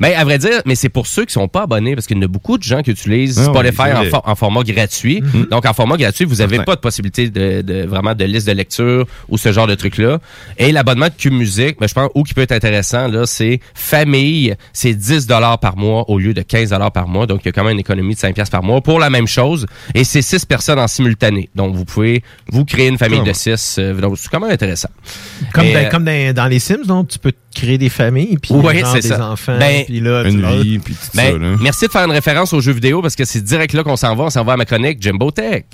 [0.00, 2.20] Mais à vrai dire, mais c'est pour ceux qui sont pas abonnés, parce qu'il y
[2.20, 4.87] en a beaucoup de gens qui utilisent Ah ouais, Spotify en, for- en format gratuit.
[5.50, 6.64] Donc en format gratuit, vous avez Certain.
[6.64, 9.98] pas de possibilité de, de- vraiment de liste de lecture ou ce genre de truc
[9.98, 10.18] là.
[10.58, 13.60] Et l'abonnement de Cube Music, ben, je pense où qui peut être intéressant là, c'est
[13.74, 17.26] famille, c'est 10 dollars par mois au lieu de 15 dollars par mois.
[17.26, 19.10] Donc il y a quand même une économie de 5 pièces par mois pour la
[19.10, 19.66] même chose.
[19.94, 21.48] Et c'est 6 personnes en simultané.
[21.54, 23.34] Donc vous pouvez vous créer une famille de ouais.
[23.34, 23.78] 6.
[24.00, 24.88] donc c'est quand même intéressant.
[25.52, 28.36] Comme, Et, dans, euh, comme dans, dans les Sims, donc tu peux créer des familles,
[28.40, 29.30] puis Ouais, des ça.
[29.32, 31.38] enfants, Ben, puis là, Une vie, puis tout Ben, ça.
[31.38, 31.56] Là.
[31.60, 34.14] merci de faire une référence aux jeux vidéo parce que c'est direct là qu'on s'en
[34.14, 34.24] va.
[34.24, 35.64] On s'en va à ma chronique Jimbo Tech.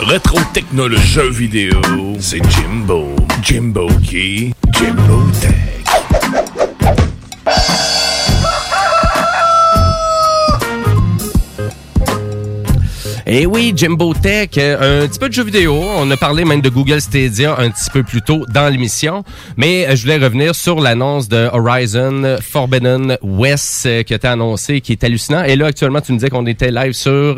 [0.00, 1.80] Rétro technologie jeux vidéo,
[2.18, 3.14] c'est Jimbo.
[3.42, 4.52] Jimbo qui?
[4.72, 5.73] Jimbo Tech.
[13.26, 15.82] Et oui, Jimbo Tech, euh, un petit peu de jeux vidéo.
[15.96, 19.24] On a parlé même de Google Stadia un petit peu plus tôt dans l'émission.
[19.56, 24.28] Mais euh, je voulais revenir sur l'annonce de Horizon Forbidden West euh, qui a été
[24.28, 25.42] annoncé, qui est hallucinant.
[25.44, 27.36] Et là, actuellement, tu me disais qu'on était live sur...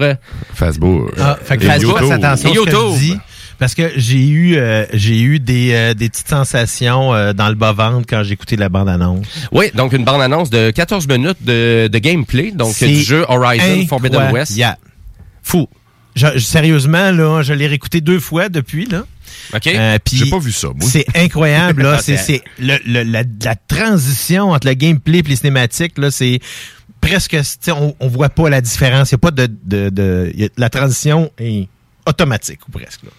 [0.55, 1.13] Facebook.
[1.21, 2.11] Ah, fait que Et fasse YouTube.
[2.11, 2.99] attention à ce Et que je YouTube.
[2.99, 3.17] dis.
[3.59, 7.55] Parce que j'ai eu euh, j'ai eu des, euh, des petites sensations euh, dans le
[7.55, 9.25] bas-ventre quand j'ai écouté la bande-annonce.
[9.51, 14.31] Oui, donc une bande-annonce de 14 minutes de, de gameplay, donc du jeu Horizon Forbidden
[14.33, 14.51] West.
[14.53, 14.79] incroyable.
[15.47, 15.69] Fou.
[16.17, 19.05] Je- je- sérieusement, là, je l'ai réécouté deux fois depuis, là.
[19.55, 19.67] OK?
[19.69, 20.89] Euh, J'ai pas vu ça, moi.
[20.91, 21.99] C'est incroyable, là.
[22.17, 26.41] C'est le, le- la, la transition entre le gameplay et les cinématiques, là, c'est
[27.01, 29.11] presque, tu sais, on, on voit pas la différence.
[29.11, 31.69] Il y a pas de, de, de- il y a- la transition est
[32.07, 33.03] automatique ou presque.
[33.05, 33.11] là.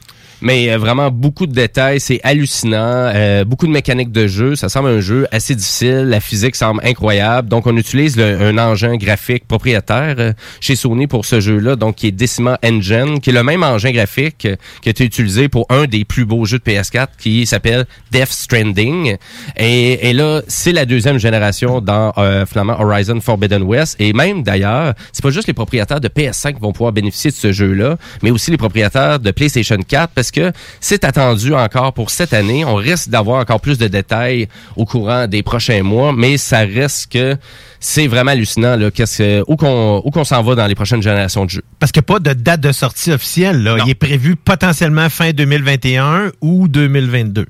[0.41, 2.77] Mais euh, vraiment beaucoup de détails, c'est hallucinant,
[3.15, 6.79] euh, beaucoup de mécaniques de jeu, ça semble un jeu assez difficile, la physique semble
[6.85, 7.49] incroyable.
[7.49, 11.95] Donc on utilise le- un engin graphique propriétaire euh, chez Sony pour ce jeu-là, donc
[11.95, 15.49] qui est Decima Engine, qui est le même engin graphique euh, qui a été utilisé
[15.49, 19.17] pour un des plus beaux jeux de PS4 qui s'appelle Death Stranding.
[19.57, 23.95] Et, et là, c'est la deuxième génération dans euh, finalement Horizon Forbidden West.
[23.99, 27.35] Et même d'ailleurs, c'est pas juste les propriétaires de PS5 qui vont pouvoir bénéficier de
[27.35, 32.09] ce jeu-là, mais aussi les propriétaires de PlayStation 4 parce que c'est attendu encore pour
[32.09, 32.65] cette année.
[32.65, 37.11] On risque d'avoir encore plus de détails au courant des prochains mois, mais ça reste
[37.11, 37.35] que
[37.79, 41.49] c'est vraiment hallucinant là, qu'est-ce que, où qu'on s'en va dans les prochaines générations de
[41.49, 41.63] jeux.
[41.79, 43.63] Parce qu'il n'y a pas de date de sortie officielle.
[43.63, 43.77] Là.
[43.85, 47.45] Il est prévu potentiellement fin 2021 ou 2022.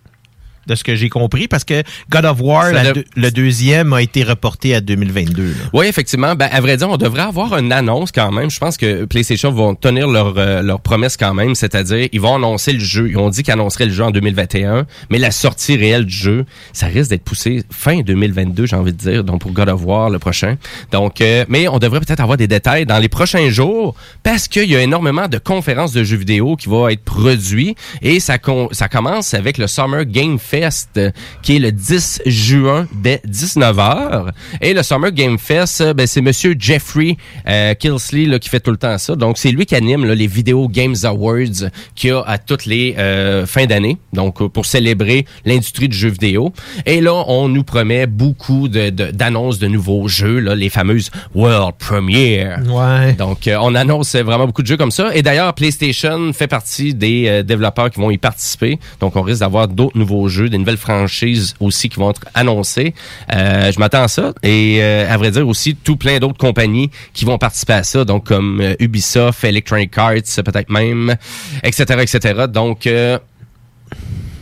[0.67, 2.83] De ce que j'ai compris, parce que God of War, la
[3.15, 5.43] le deuxième, a été reporté à 2022.
[5.43, 5.49] là.
[5.73, 6.35] Oui, effectivement.
[6.35, 8.49] Ben, à vrai dire, on devrait avoir une annonce quand même.
[8.51, 12.35] Je pense que PlayStation vont tenir leur, euh, leur promesse quand même, c'est-à-dire ils vont
[12.35, 13.09] annoncer le jeu.
[13.09, 16.45] Ils ont dit qu'ils annonceraient le jeu en 2021, mais la sortie réelle du jeu,
[16.73, 20.09] ça risque d'être poussé fin 2022, j'ai envie de dire, donc pour God of War
[20.09, 20.57] le prochain.
[20.91, 24.69] Donc, euh, mais on devrait peut-être avoir des détails dans les prochains jours parce qu'il
[24.69, 28.37] y a énormément de conférences de jeux vidéo qui vont être produits et ça,
[28.71, 30.56] ça commence avec le Summer Game Fest
[30.97, 31.11] euh,
[31.41, 34.31] qui est le 10 juin dès 19h.
[34.61, 37.17] Et le Summer Game Fest, euh, ben, c'est monsieur Jeffrey
[37.47, 39.15] euh, Kilsley là, qui fait tout le temps ça.
[39.15, 42.65] Donc, c'est lui qui anime là, les Video Games Awards qu'il y a à toutes
[42.65, 43.97] les euh, fins d'année.
[44.13, 46.53] Donc, pour célébrer l'industrie du jeu vidéo.
[46.85, 51.11] Et là, on nous promet beaucoup de- de- d'annonces de, nouveaux jeux, là, les fameuses
[51.35, 52.59] World Premiere.
[52.67, 53.13] Ouais.
[53.13, 55.15] Donc, euh, on annonce vraiment beaucoup de jeux comme ça.
[55.15, 58.79] Et d'ailleurs, PlayStation fait partie des développeurs qui vont y participer.
[58.99, 62.93] Donc, on risque d'avoir d'autres nouveaux jeux, des nouvelles franchises aussi qui vont être annoncées.
[63.33, 64.33] Euh, je m'attends à ça.
[64.43, 68.05] Et euh, à vrai dire aussi, tout plein d'autres compagnies qui vont participer à ça.
[68.05, 70.13] Donc, comme euh, Ubisoft, Electronic Arts,
[70.45, 71.15] peut-être même,
[71.63, 72.45] etc., etc.
[72.47, 73.17] Donc, euh,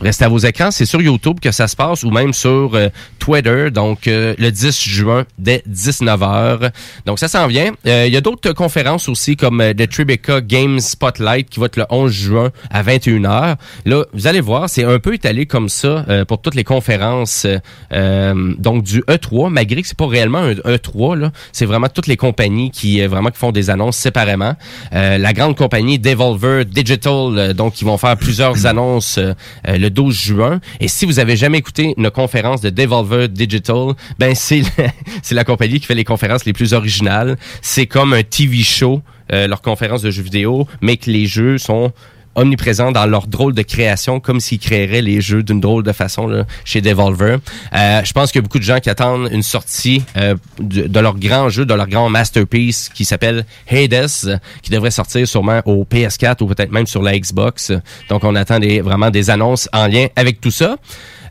[0.02, 2.88] Restez à vos écrans, c'est sur YouTube que ça se passe ou même sur euh,
[3.18, 6.70] Twitter, donc euh, le 10 juin dès 19h.
[7.06, 7.72] Donc ça s'en vient.
[7.86, 11.66] Euh, Il y a d'autres conférences aussi comme euh, le Tribeca Games Spotlight qui va
[11.66, 13.56] être le 11 juin à 21h.
[13.86, 17.46] Là, vous allez voir, c'est un peu étalé comme ça euh, pour toutes les conférences
[17.46, 17.58] euh,
[17.92, 22.06] euh, donc du E3, malgré que c'est pas réellement un E3 là, c'est vraiment toutes
[22.06, 24.56] les compagnies qui euh, vraiment qui font des annonces séparément.
[24.92, 29.32] Euh, la grande compagnie Devolver Digital euh, donc qui vont faire plusieurs annonces euh,
[29.66, 30.60] euh, le 12 juin.
[30.80, 34.90] Et si vous avez jamais écouté une conférence de Devolver Digital, ben c'est la-
[35.22, 37.36] c'est la compagnie qui fait les conférences les plus originales.
[37.62, 39.00] C'est comme un TV show,
[39.32, 41.92] euh, leur conférence de jeux vidéo, mais que les jeux sont
[42.36, 46.26] omniprésents dans leur drôle de création, comme s'ils créeraient les jeux d'une drôle de façon
[46.26, 47.38] là, chez Devolver.
[47.74, 50.86] Euh, je pense qu'il y a beaucoup de gens qui attendent une sortie euh, de,
[50.86, 55.60] de leur grand jeu, de leur grand masterpiece qui s'appelle Hades, qui devrait sortir sûrement
[55.64, 57.72] au PS4 ou peut-être même sur la Xbox.
[58.08, 60.76] Donc on attend des, vraiment des annonces en lien avec tout ça.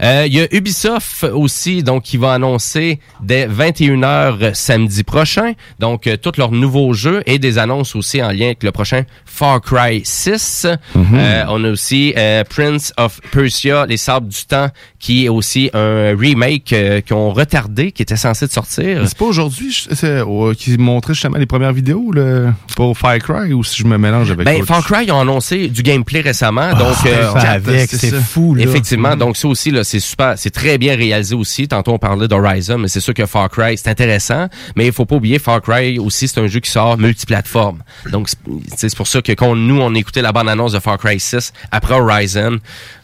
[0.01, 6.07] Euh, Il y a Ubisoft aussi, donc qui va annoncer dès 21h samedi prochain, donc
[6.07, 9.61] euh, tous leurs nouveaux jeux et des annonces aussi en lien avec le prochain Far
[9.61, 10.67] Cry 6.
[10.95, 14.69] Euh, on a aussi euh, Prince of Persia, Les Sables du Temps,
[14.99, 19.01] qui est aussi un remake euh, qu'ils ont retardé, qui était censé de sortir.
[19.01, 23.17] Mais C'est pas aujourd'hui c'est, euh, qui montrait justement les premières vidéos là, pour Far
[23.19, 26.21] Cry ou si je me mélange avec Ben, Far Cry, ils ont annoncé du gameplay
[26.21, 26.73] récemment.
[26.77, 28.63] donc, c'est euh, ça avec, c'est fou, là.
[28.63, 31.67] Effectivement, donc ça aussi, là, c'est super, c'est très bien réalisé aussi.
[31.67, 34.47] Tantôt, on parlait d'Horizon, mais c'est sûr que Far Cry, c'est intéressant.
[34.75, 37.79] Mais il faut pas oublier, Far Cry aussi, c'est un jeu qui sort multiplateforme.
[38.11, 38.29] Donc,
[38.75, 41.93] c'est- pour ça que quand nous, on écoutait la bande-annonce de Far Cry 6, après
[41.95, 42.59] Horizon,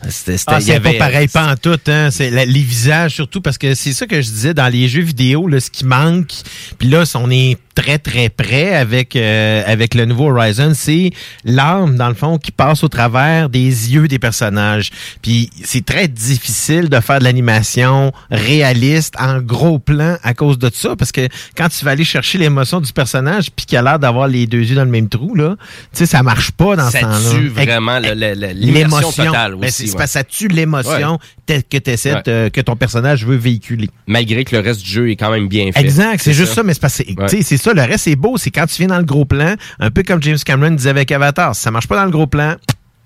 [0.10, 1.78] c'était, Ah, y avait- pas pareil, pas en tout.
[1.88, 2.10] Hein.
[2.12, 5.48] C'est les visages surtout, parce que c'est ça que je disais dans les jeux vidéo,
[5.48, 6.32] là, ce qui manque.
[6.80, 10.72] Puis là, on est très, très près avec, euh, avec le nouveau Horizon.
[10.76, 11.12] C'est
[11.46, 13.60] l'âme, dans le fond, qui passe au travers des
[13.94, 14.90] yeux des personnages.
[15.22, 20.70] Puis c'est très difficile de faire de l'animation réaliste en gros plan à cause de
[20.74, 24.00] ça, parce que quand tu vas aller chercher l'émotion du personnage, puis qu'il a l'air
[24.00, 26.90] d'avoir les deux yeux dans le même trou, là, tu sais, ça marche pas dans
[26.90, 27.40] ça ce temps-là.
[27.40, 29.92] tue vraiment l'immersion totale Ben, aussi.
[29.92, 30.08] ouais.
[30.08, 31.20] ça tue l'émotion
[31.70, 32.22] que t'essaies Ouais.
[32.26, 33.90] de- que ton personnage veut véhiculer.
[34.08, 35.82] Malgré que le reste du jeu est quand même bien fait.
[35.82, 37.06] Exact, c'est juste ça, mais c'est
[37.42, 39.92] c'est ça, le reste c'est beau, c'est quand tu viens dans le gros plan, un
[39.92, 42.56] peu comme James Cameron disait avec Avatar, si ça marche pas dans le gros plan,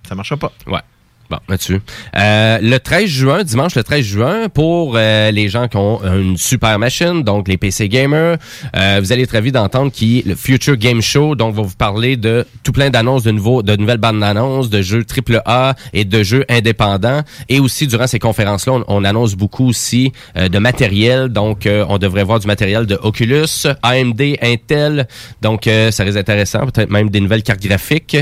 [0.07, 0.51] ça marchera pas.
[0.67, 0.81] Ouais.
[1.29, 1.81] Bon, là-dessus.
[2.15, 6.37] Euh, le 13 juin, dimanche le 13 juin, pour euh, les gens qui ont une
[6.37, 8.37] super machine, donc les PC gamers,
[8.75, 12.15] euh, vous allez être ravis d'entendre qui le Future Game Show, donc va vous parler
[12.15, 16.21] de tout plein d'annonces, de nouveaux, de nouvelles bandes d'annonces, de jeux AAA et de
[16.23, 17.21] jeux indépendants.
[17.49, 21.29] Et aussi, durant ces conférences-là, on, on annonce beaucoup aussi euh, de matériel.
[21.29, 25.07] Donc, euh, on devrait voir du matériel de Oculus, AMD, Intel.
[25.41, 26.65] Donc, euh, ça risque intéressant.
[26.65, 28.17] Peut-être même des nouvelles cartes graphiques.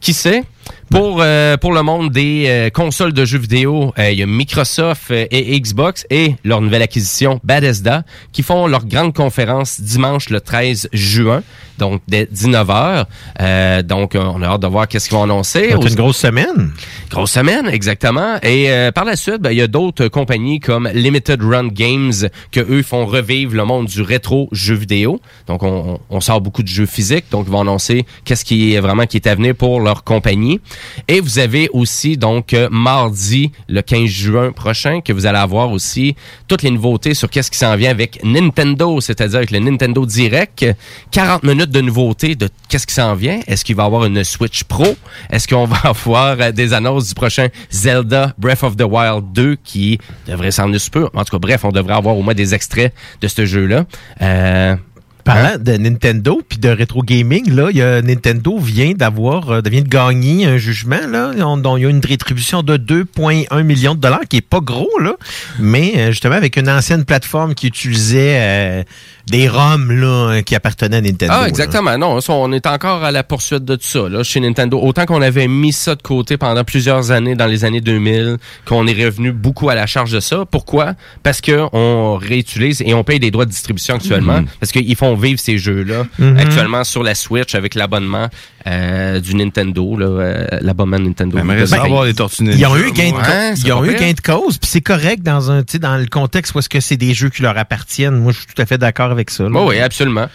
[0.00, 0.42] Qui sait?
[0.90, 4.26] Pour, euh, pour le monde des euh, consoles de jeux vidéo, euh, il y a
[4.26, 10.30] Microsoft euh, et Xbox et leur nouvelle acquisition Bethesda qui font leur grande conférence dimanche
[10.30, 11.42] le 13 juin,
[11.78, 13.06] donc dès 19h.
[13.40, 15.70] Euh, donc, on a hâte de voir qu'est-ce qu'ils vont annoncer.
[15.70, 16.72] Être une grosse semaine.
[17.10, 18.36] Grosse semaine, exactement.
[18.42, 22.12] Et euh, par la suite, ben, il y a d'autres compagnies comme Limited Run Games
[22.52, 25.20] que eux font revivre le monde du rétro jeu vidéo.
[25.48, 27.26] Donc, on, on sort beaucoup de jeux physiques.
[27.30, 30.60] Donc, ils vont annoncer qu'est-ce qui est vraiment qui est à venir pour leur compagnie.
[31.08, 35.72] Et vous avez aussi, donc, euh, mardi, le 15 juin prochain, que vous allez avoir
[35.72, 36.14] aussi
[36.48, 40.66] toutes les nouveautés sur qu'est-ce qui s'en vient avec Nintendo, c'est-à-dire avec le Nintendo Direct.
[41.10, 43.40] 40 minutes de nouveautés de qu'est-ce qui s'en vient.
[43.46, 44.96] Est-ce qu'il va y avoir une Switch Pro?
[45.30, 49.56] Est-ce qu'on va avoir euh, des annonces du prochain Zelda Breath of the Wild 2
[49.62, 51.08] qui devrait s'en peu?
[51.14, 53.84] En tout cas, bref, on devrait avoir au moins des extraits de ce jeu-là.
[54.22, 54.76] Euh,
[55.24, 59.60] Parlant de Nintendo puis de rétro gaming, là, il y a Nintendo vient d'avoir, euh,
[59.64, 63.62] vient de gagner un jugement là, on- dont il y a une rétribution de 2,1
[63.62, 65.14] millions de dollars, qui est pas gros là,
[65.58, 68.82] mais euh, justement avec une ancienne plateforme qui utilisait euh,
[69.26, 71.32] des ROM là qui appartenaient à Nintendo.
[71.34, 71.48] Ah, là.
[71.48, 71.96] exactement.
[71.96, 74.78] Non, on est encore à la poursuite de tout ça, là, chez Nintendo.
[74.78, 78.36] Autant qu'on avait mis ça de côté pendant plusieurs années, dans les années 2000,
[78.66, 80.44] qu'on est revenu beaucoup à la charge de ça.
[80.50, 80.92] Pourquoi?
[81.22, 84.40] Parce que on réutilise et on paye des droits de distribution actuellement.
[84.40, 84.46] Mhm.
[84.60, 86.38] Parce qu'ils font vivre ces jeux-là Mhm.
[86.38, 88.28] actuellement sur la Switch avec l'abonnement
[88.66, 91.36] euh, du Nintendo, là, euh, l'abonnement Nintendo.
[91.38, 92.58] Avoir Tortues Ninja.
[92.58, 95.22] Ils ont eu gain de, c'est ils ont eu gain de cause, puis c'est correct
[95.22, 97.56] dans un, tu sais, dans le contexte où est-ce que c'est des jeux qui leur
[97.58, 98.16] appartiennent.
[98.16, 99.44] Moi, je suis tout à fait d'accord avec ça.
[99.44, 99.50] là.
[99.52, 100.26] Oui, oui, absolument.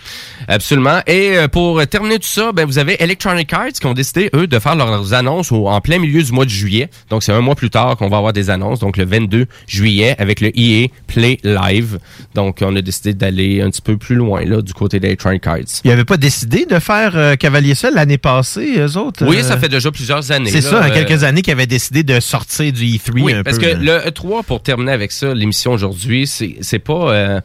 [0.47, 0.99] Absolument.
[1.07, 4.47] Et euh, pour terminer tout ça, ben, vous avez Electronic Arts qui ont décidé, eux,
[4.47, 6.89] de faire leurs annonces au- en plein milieu du mois de juillet.
[7.09, 8.79] Donc, c'est un mois plus tard qu'on va avoir des annonces.
[8.79, 11.99] Donc, le 22 juillet avec le EA Play Live.
[12.35, 15.57] Donc, on a décidé d'aller un petit peu plus loin, là, du côté d'Electronic Arts.
[15.83, 19.25] Ils n'avaient pas décidé de faire euh, Cavalier Seul l'année passée, eux autres?
[19.27, 20.51] Oui, euh, ça fait déjà plusieurs années.
[20.51, 23.21] C'est ça, il y a euh, quelques années qu'ils avaient décidé de sortir du E3
[23.21, 23.63] Oui, un parce peu.
[23.63, 24.03] que là.
[24.05, 27.11] le E3, pour terminer avec ça, l'émission aujourd'hui, c'est pas...
[27.13, 27.41] euh,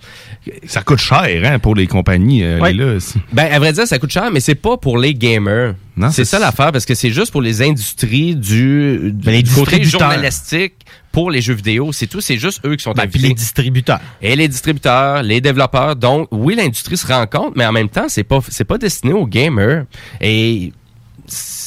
[0.66, 2.42] Ça coûte cher hein, pour les compagnies.
[2.44, 2.72] euh, Ouais.
[2.72, 2.98] là.
[3.32, 5.74] Ben, à vrai dire, ça coûte cher, mais c'est pas pour les gamers.
[5.96, 9.42] Non, c'est ça l'affaire, parce que c'est juste pour les industries du, du, Ben, les
[9.44, 10.74] côté journalistique
[11.14, 11.92] pour les jeux vidéo.
[11.92, 13.28] C'est tout, c'est juste eux qui sont Ben, invités.
[13.28, 14.00] les distributeurs.
[14.20, 15.94] Et les distributeurs, les développeurs.
[15.94, 19.12] Donc, oui, l'industrie se rend compte, mais en même temps, c'est pas, c'est pas destiné
[19.12, 19.84] aux gamers.
[20.20, 20.72] Et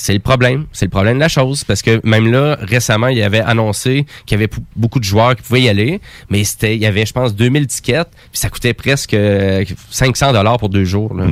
[0.08, 0.68] c'est le problème.
[0.72, 1.66] C'est le problème de la chose.
[1.66, 5.42] Parce que même là, récemment, il avait annoncé qu'il y avait beaucoup de joueurs qui
[5.44, 6.00] pouvaient y aller.
[6.30, 8.08] Mais c'était, il y avait, je pense, 2000 tickets.
[8.32, 11.14] Puis ça coûtait presque euh, 500 dollars pour deux jours.
[11.14, 11.26] là.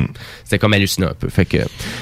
[0.44, 1.30] C'était comme hallucinant un peu.
[1.30, 1.60] Fait que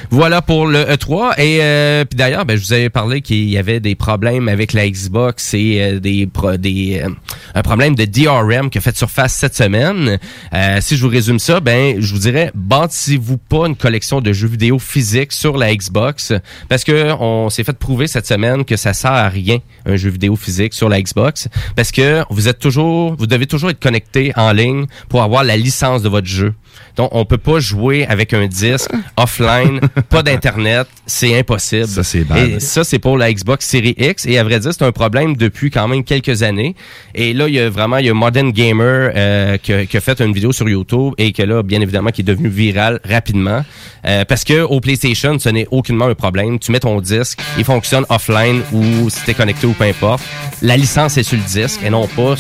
[0.09, 1.39] voilà pour le E3.
[1.39, 4.73] Et euh, puis d'ailleurs, ben, je vous avais parlé qu'il y avait des problèmes avec
[4.73, 7.09] la Xbox et euh, des, pro- des euh,
[7.53, 10.17] un problème de DRM qui a fait surface cette semaine.
[10.55, 14.33] Euh, si je vous résume ça, ben je vous dirais bâtissez-vous pas une collection de
[14.33, 16.33] jeux vidéo physiques sur la Xbox
[16.69, 20.09] parce que on s'est fait prouver cette semaine que ça sert à rien un jeu
[20.09, 24.33] vidéo physique sur la Xbox parce que vous êtes toujours vous devez toujours être connecté
[24.35, 26.53] en ligne pour avoir la licence de votre jeu.
[26.95, 29.79] Donc on peut pas jouer avec un disque offline,
[30.09, 31.87] pas d'internet, c'est impossible.
[31.87, 32.49] Ça, c'est bad.
[32.49, 34.25] Et ça, c'est pour la Xbox Series X.
[34.25, 36.75] Et à vrai dire, c'est un problème depuis quand même quelques années.
[37.15, 39.97] Et là, il y a vraiment, il y a Modern Gamer euh, qui, a, qui
[39.97, 42.99] a fait une vidéo sur YouTube et que là, bien évidemment, qui est devenu viral
[43.07, 43.63] rapidement.
[44.05, 46.59] Euh, parce que au PlayStation, ce n'est aucunement un problème.
[46.59, 50.23] Tu mets ton disque, il fonctionne offline ou si t'es connecté ou peu importe.
[50.61, 52.35] La licence est sur le disque et non pas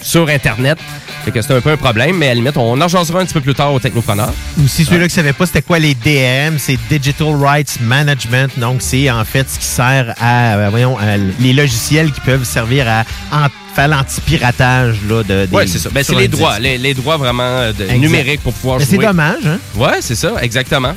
[0.00, 0.78] sur Internet.
[1.24, 3.24] Fait que c'est un peu un problème, mais à la limite, on en jasera un
[3.24, 3.78] petit peu plus tard au
[4.58, 8.50] Ou si ceux-là qui ne savaient pas c'était quoi les DM, c'est Digital Rights Management.
[8.58, 12.44] Donc, c'est en fait ce qui sert à, euh, voyons, à les logiciels qui peuvent
[12.44, 13.04] servir à
[13.74, 15.88] faire l'anti-piratage là, de, des- Ouais, c'est ça.
[15.90, 18.98] Ben, c'est les droits, les, les droits vraiment euh, de- numériques pour pouvoir Mais jouer.
[19.00, 19.58] c'est dommage, hein?
[19.76, 20.94] Ouais, c'est ça, exactement.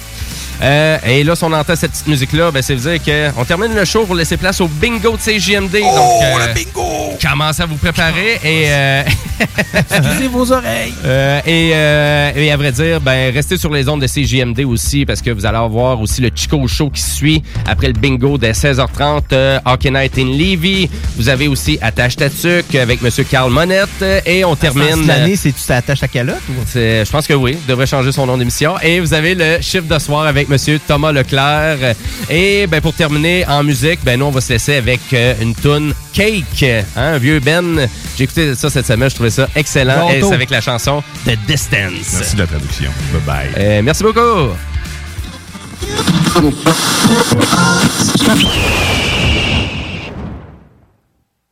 [0.62, 3.00] Euh, et là, si on entend cette petite musique-là, ben, c'est dire
[3.34, 5.78] qu'on termine le show pour laisser place au bingo de CJMD.
[5.84, 7.18] Oh, donc, euh, bingo!
[7.22, 8.66] Commencez à vous préparer et...
[8.70, 9.04] euh,
[9.92, 10.94] Excusez vos oreilles.
[11.06, 15.06] Euh, et, euh, et à vrai dire, ben, restez sur les ondes de CJMD aussi
[15.06, 18.52] parce que vous allez avoir aussi le Chico Show qui suit après le bingo dès
[18.52, 19.24] 16h30.
[19.34, 20.90] Euh, Hockey Night in Levy.
[21.18, 24.04] Vous avez aussi Attache Tatuc avec Monsieur Carl Monette.
[24.26, 25.06] Et on termine...
[25.06, 26.54] L'année, c'est tu t'attaches ta calotte ou?
[26.74, 27.58] Je pense que oui.
[27.68, 28.76] Devrait changer son nom d'émission.
[28.82, 31.96] Et vous avez le chiffre de soir avec avec Monsieur Thomas Leclerc.
[32.30, 35.56] Et ben, pour terminer en musique, ben, nous, on va se laisser avec euh, une
[35.56, 37.88] tune Cake, hein, un vieux Ben.
[38.18, 40.08] J'ai écouté ça cette semaine, je trouvais ça excellent.
[40.08, 42.14] Bon Et c'est avec la chanson The Distance.
[42.14, 42.92] Merci de la traduction.
[43.12, 43.50] Bye bye.
[43.58, 44.54] Euh, merci beaucoup.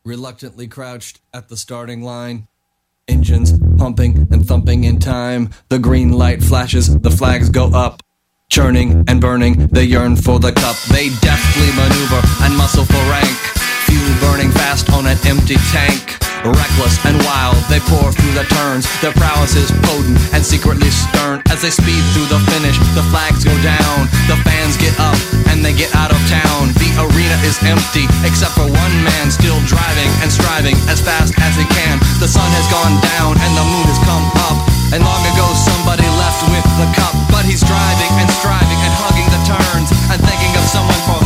[0.04, 2.46] reluctantly crouched at the starting line.
[3.08, 5.50] Engines pumping and thumping in time.
[5.68, 8.02] The green light flashes, the flags go up.
[8.50, 10.76] Churning and burning, they yearn for the cup.
[10.92, 13.34] They deftly maneuver and muscle for rank.
[13.88, 16.22] Fuel burning fast on an empty tank.
[16.44, 18.84] Reckless and wild, they pour through the turns.
[19.00, 21.40] Their prowess is potent and secretly stern.
[21.48, 24.12] As they speed through the finish, the flags go down.
[24.28, 25.16] The fans get up
[25.48, 26.70] and they get out of town.
[26.76, 31.56] The arena is empty, except for one man still driving and striving as fast as
[31.56, 31.96] he can.
[32.20, 34.73] The sun has gone down and the moon has come up.
[34.92, 37.14] And long ago somebody left with the cup.
[37.32, 41.23] But he's driving and striving and hugging the turns and thinking of someone for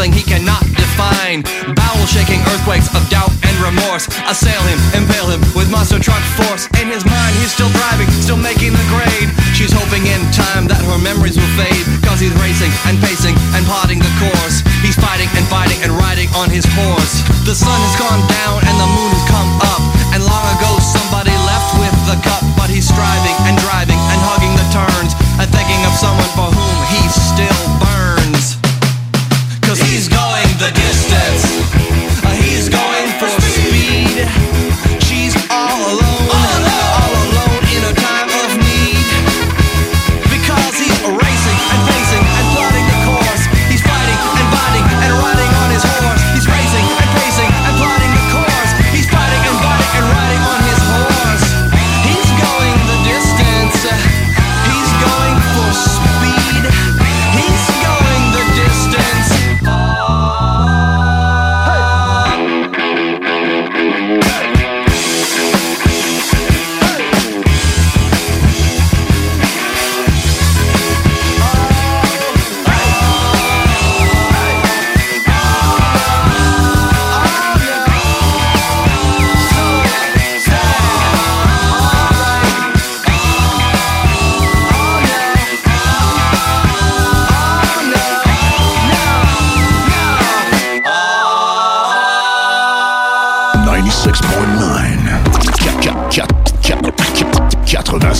[0.00, 1.44] something he cannot define.
[1.76, 6.64] Bowel shaking earthquakes of doubt and remorse assail him, impale him with monster truck force.
[6.80, 9.28] In his mind, he's still driving, still making the grade.
[9.52, 11.84] She's hoping in time that her memories will fade.
[12.00, 14.64] Cause he's racing and pacing and plotting the course.
[14.80, 17.20] He's fighting and fighting and riding on his horse.
[17.44, 19.84] The sun has gone down and the moon has come up.
[20.16, 22.40] And long ago, somebody left with the cup.
[22.56, 26.76] But he's striving and driving and hugging the turns and thinking of someone for whom
[26.88, 27.79] he's still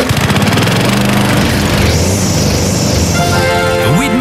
[0.00, 0.29] Thank you.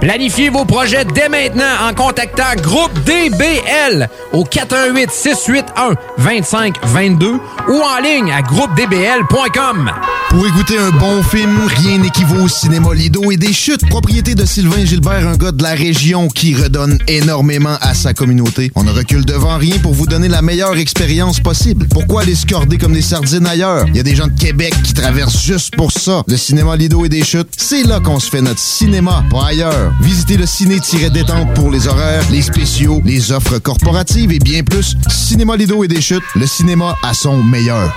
[0.00, 7.32] Planifiez vos projets dès maintenant en contactant Groupe DBL au 418 681 2522
[7.68, 9.90] ou en ligne à groupedbl.com.
[10.30, 13.86] Pour écouter un bon film, rien n'équivaut au cinéma Lido et des chutes.
[13.88, 18.70] Propriété de Sylvain Gilbert, un gars de la région qui redonne énormément à sa communauté.
[18.76, 21.88] On ne recule devant rien pour vous donner la meilleure expérience possible.
[21.90, 23.86] Pourquoi aller se corder comme des sardines ailleurs?
[23.88, 26.22] Il y a des gens de Québec qui traversent juste pour ça.
[26.28, 29.89] Le cinéma Lido et des chutes, c'est là qu'on se fait notre cinéma, pas ailleurs.
[30.00, 34.96] Visitez le ciné-détente pour les horaires, les spéciaux, les offres corporatives et bien plus.
[35.08, 37.94] Cinéma Lido et des chutes, le cinéma à son meilleur.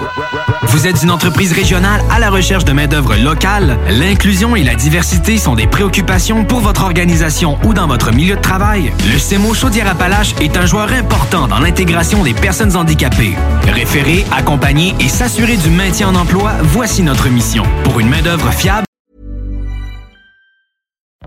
[0.68, 3.78] Vous êtes une entreprise régionale à la recherche de main-d'œuvre locale?
[3.90, 8.42] L'inclusion et la diversité sont des préoccupations pour votre organisation ou dans votre milieu de
[8.42, 8.92] travail?
[9.12, 13.36] Le CEMO Chaudière-Appalaches est un joueur important dans l'intégration des personnes handicapées.
[13.68, 17.64] Référer, accompagner et s'assurer du maintien en emploi, voici notre mission.
[17.84, 18.86] Pour une main-d'œuvre fiable,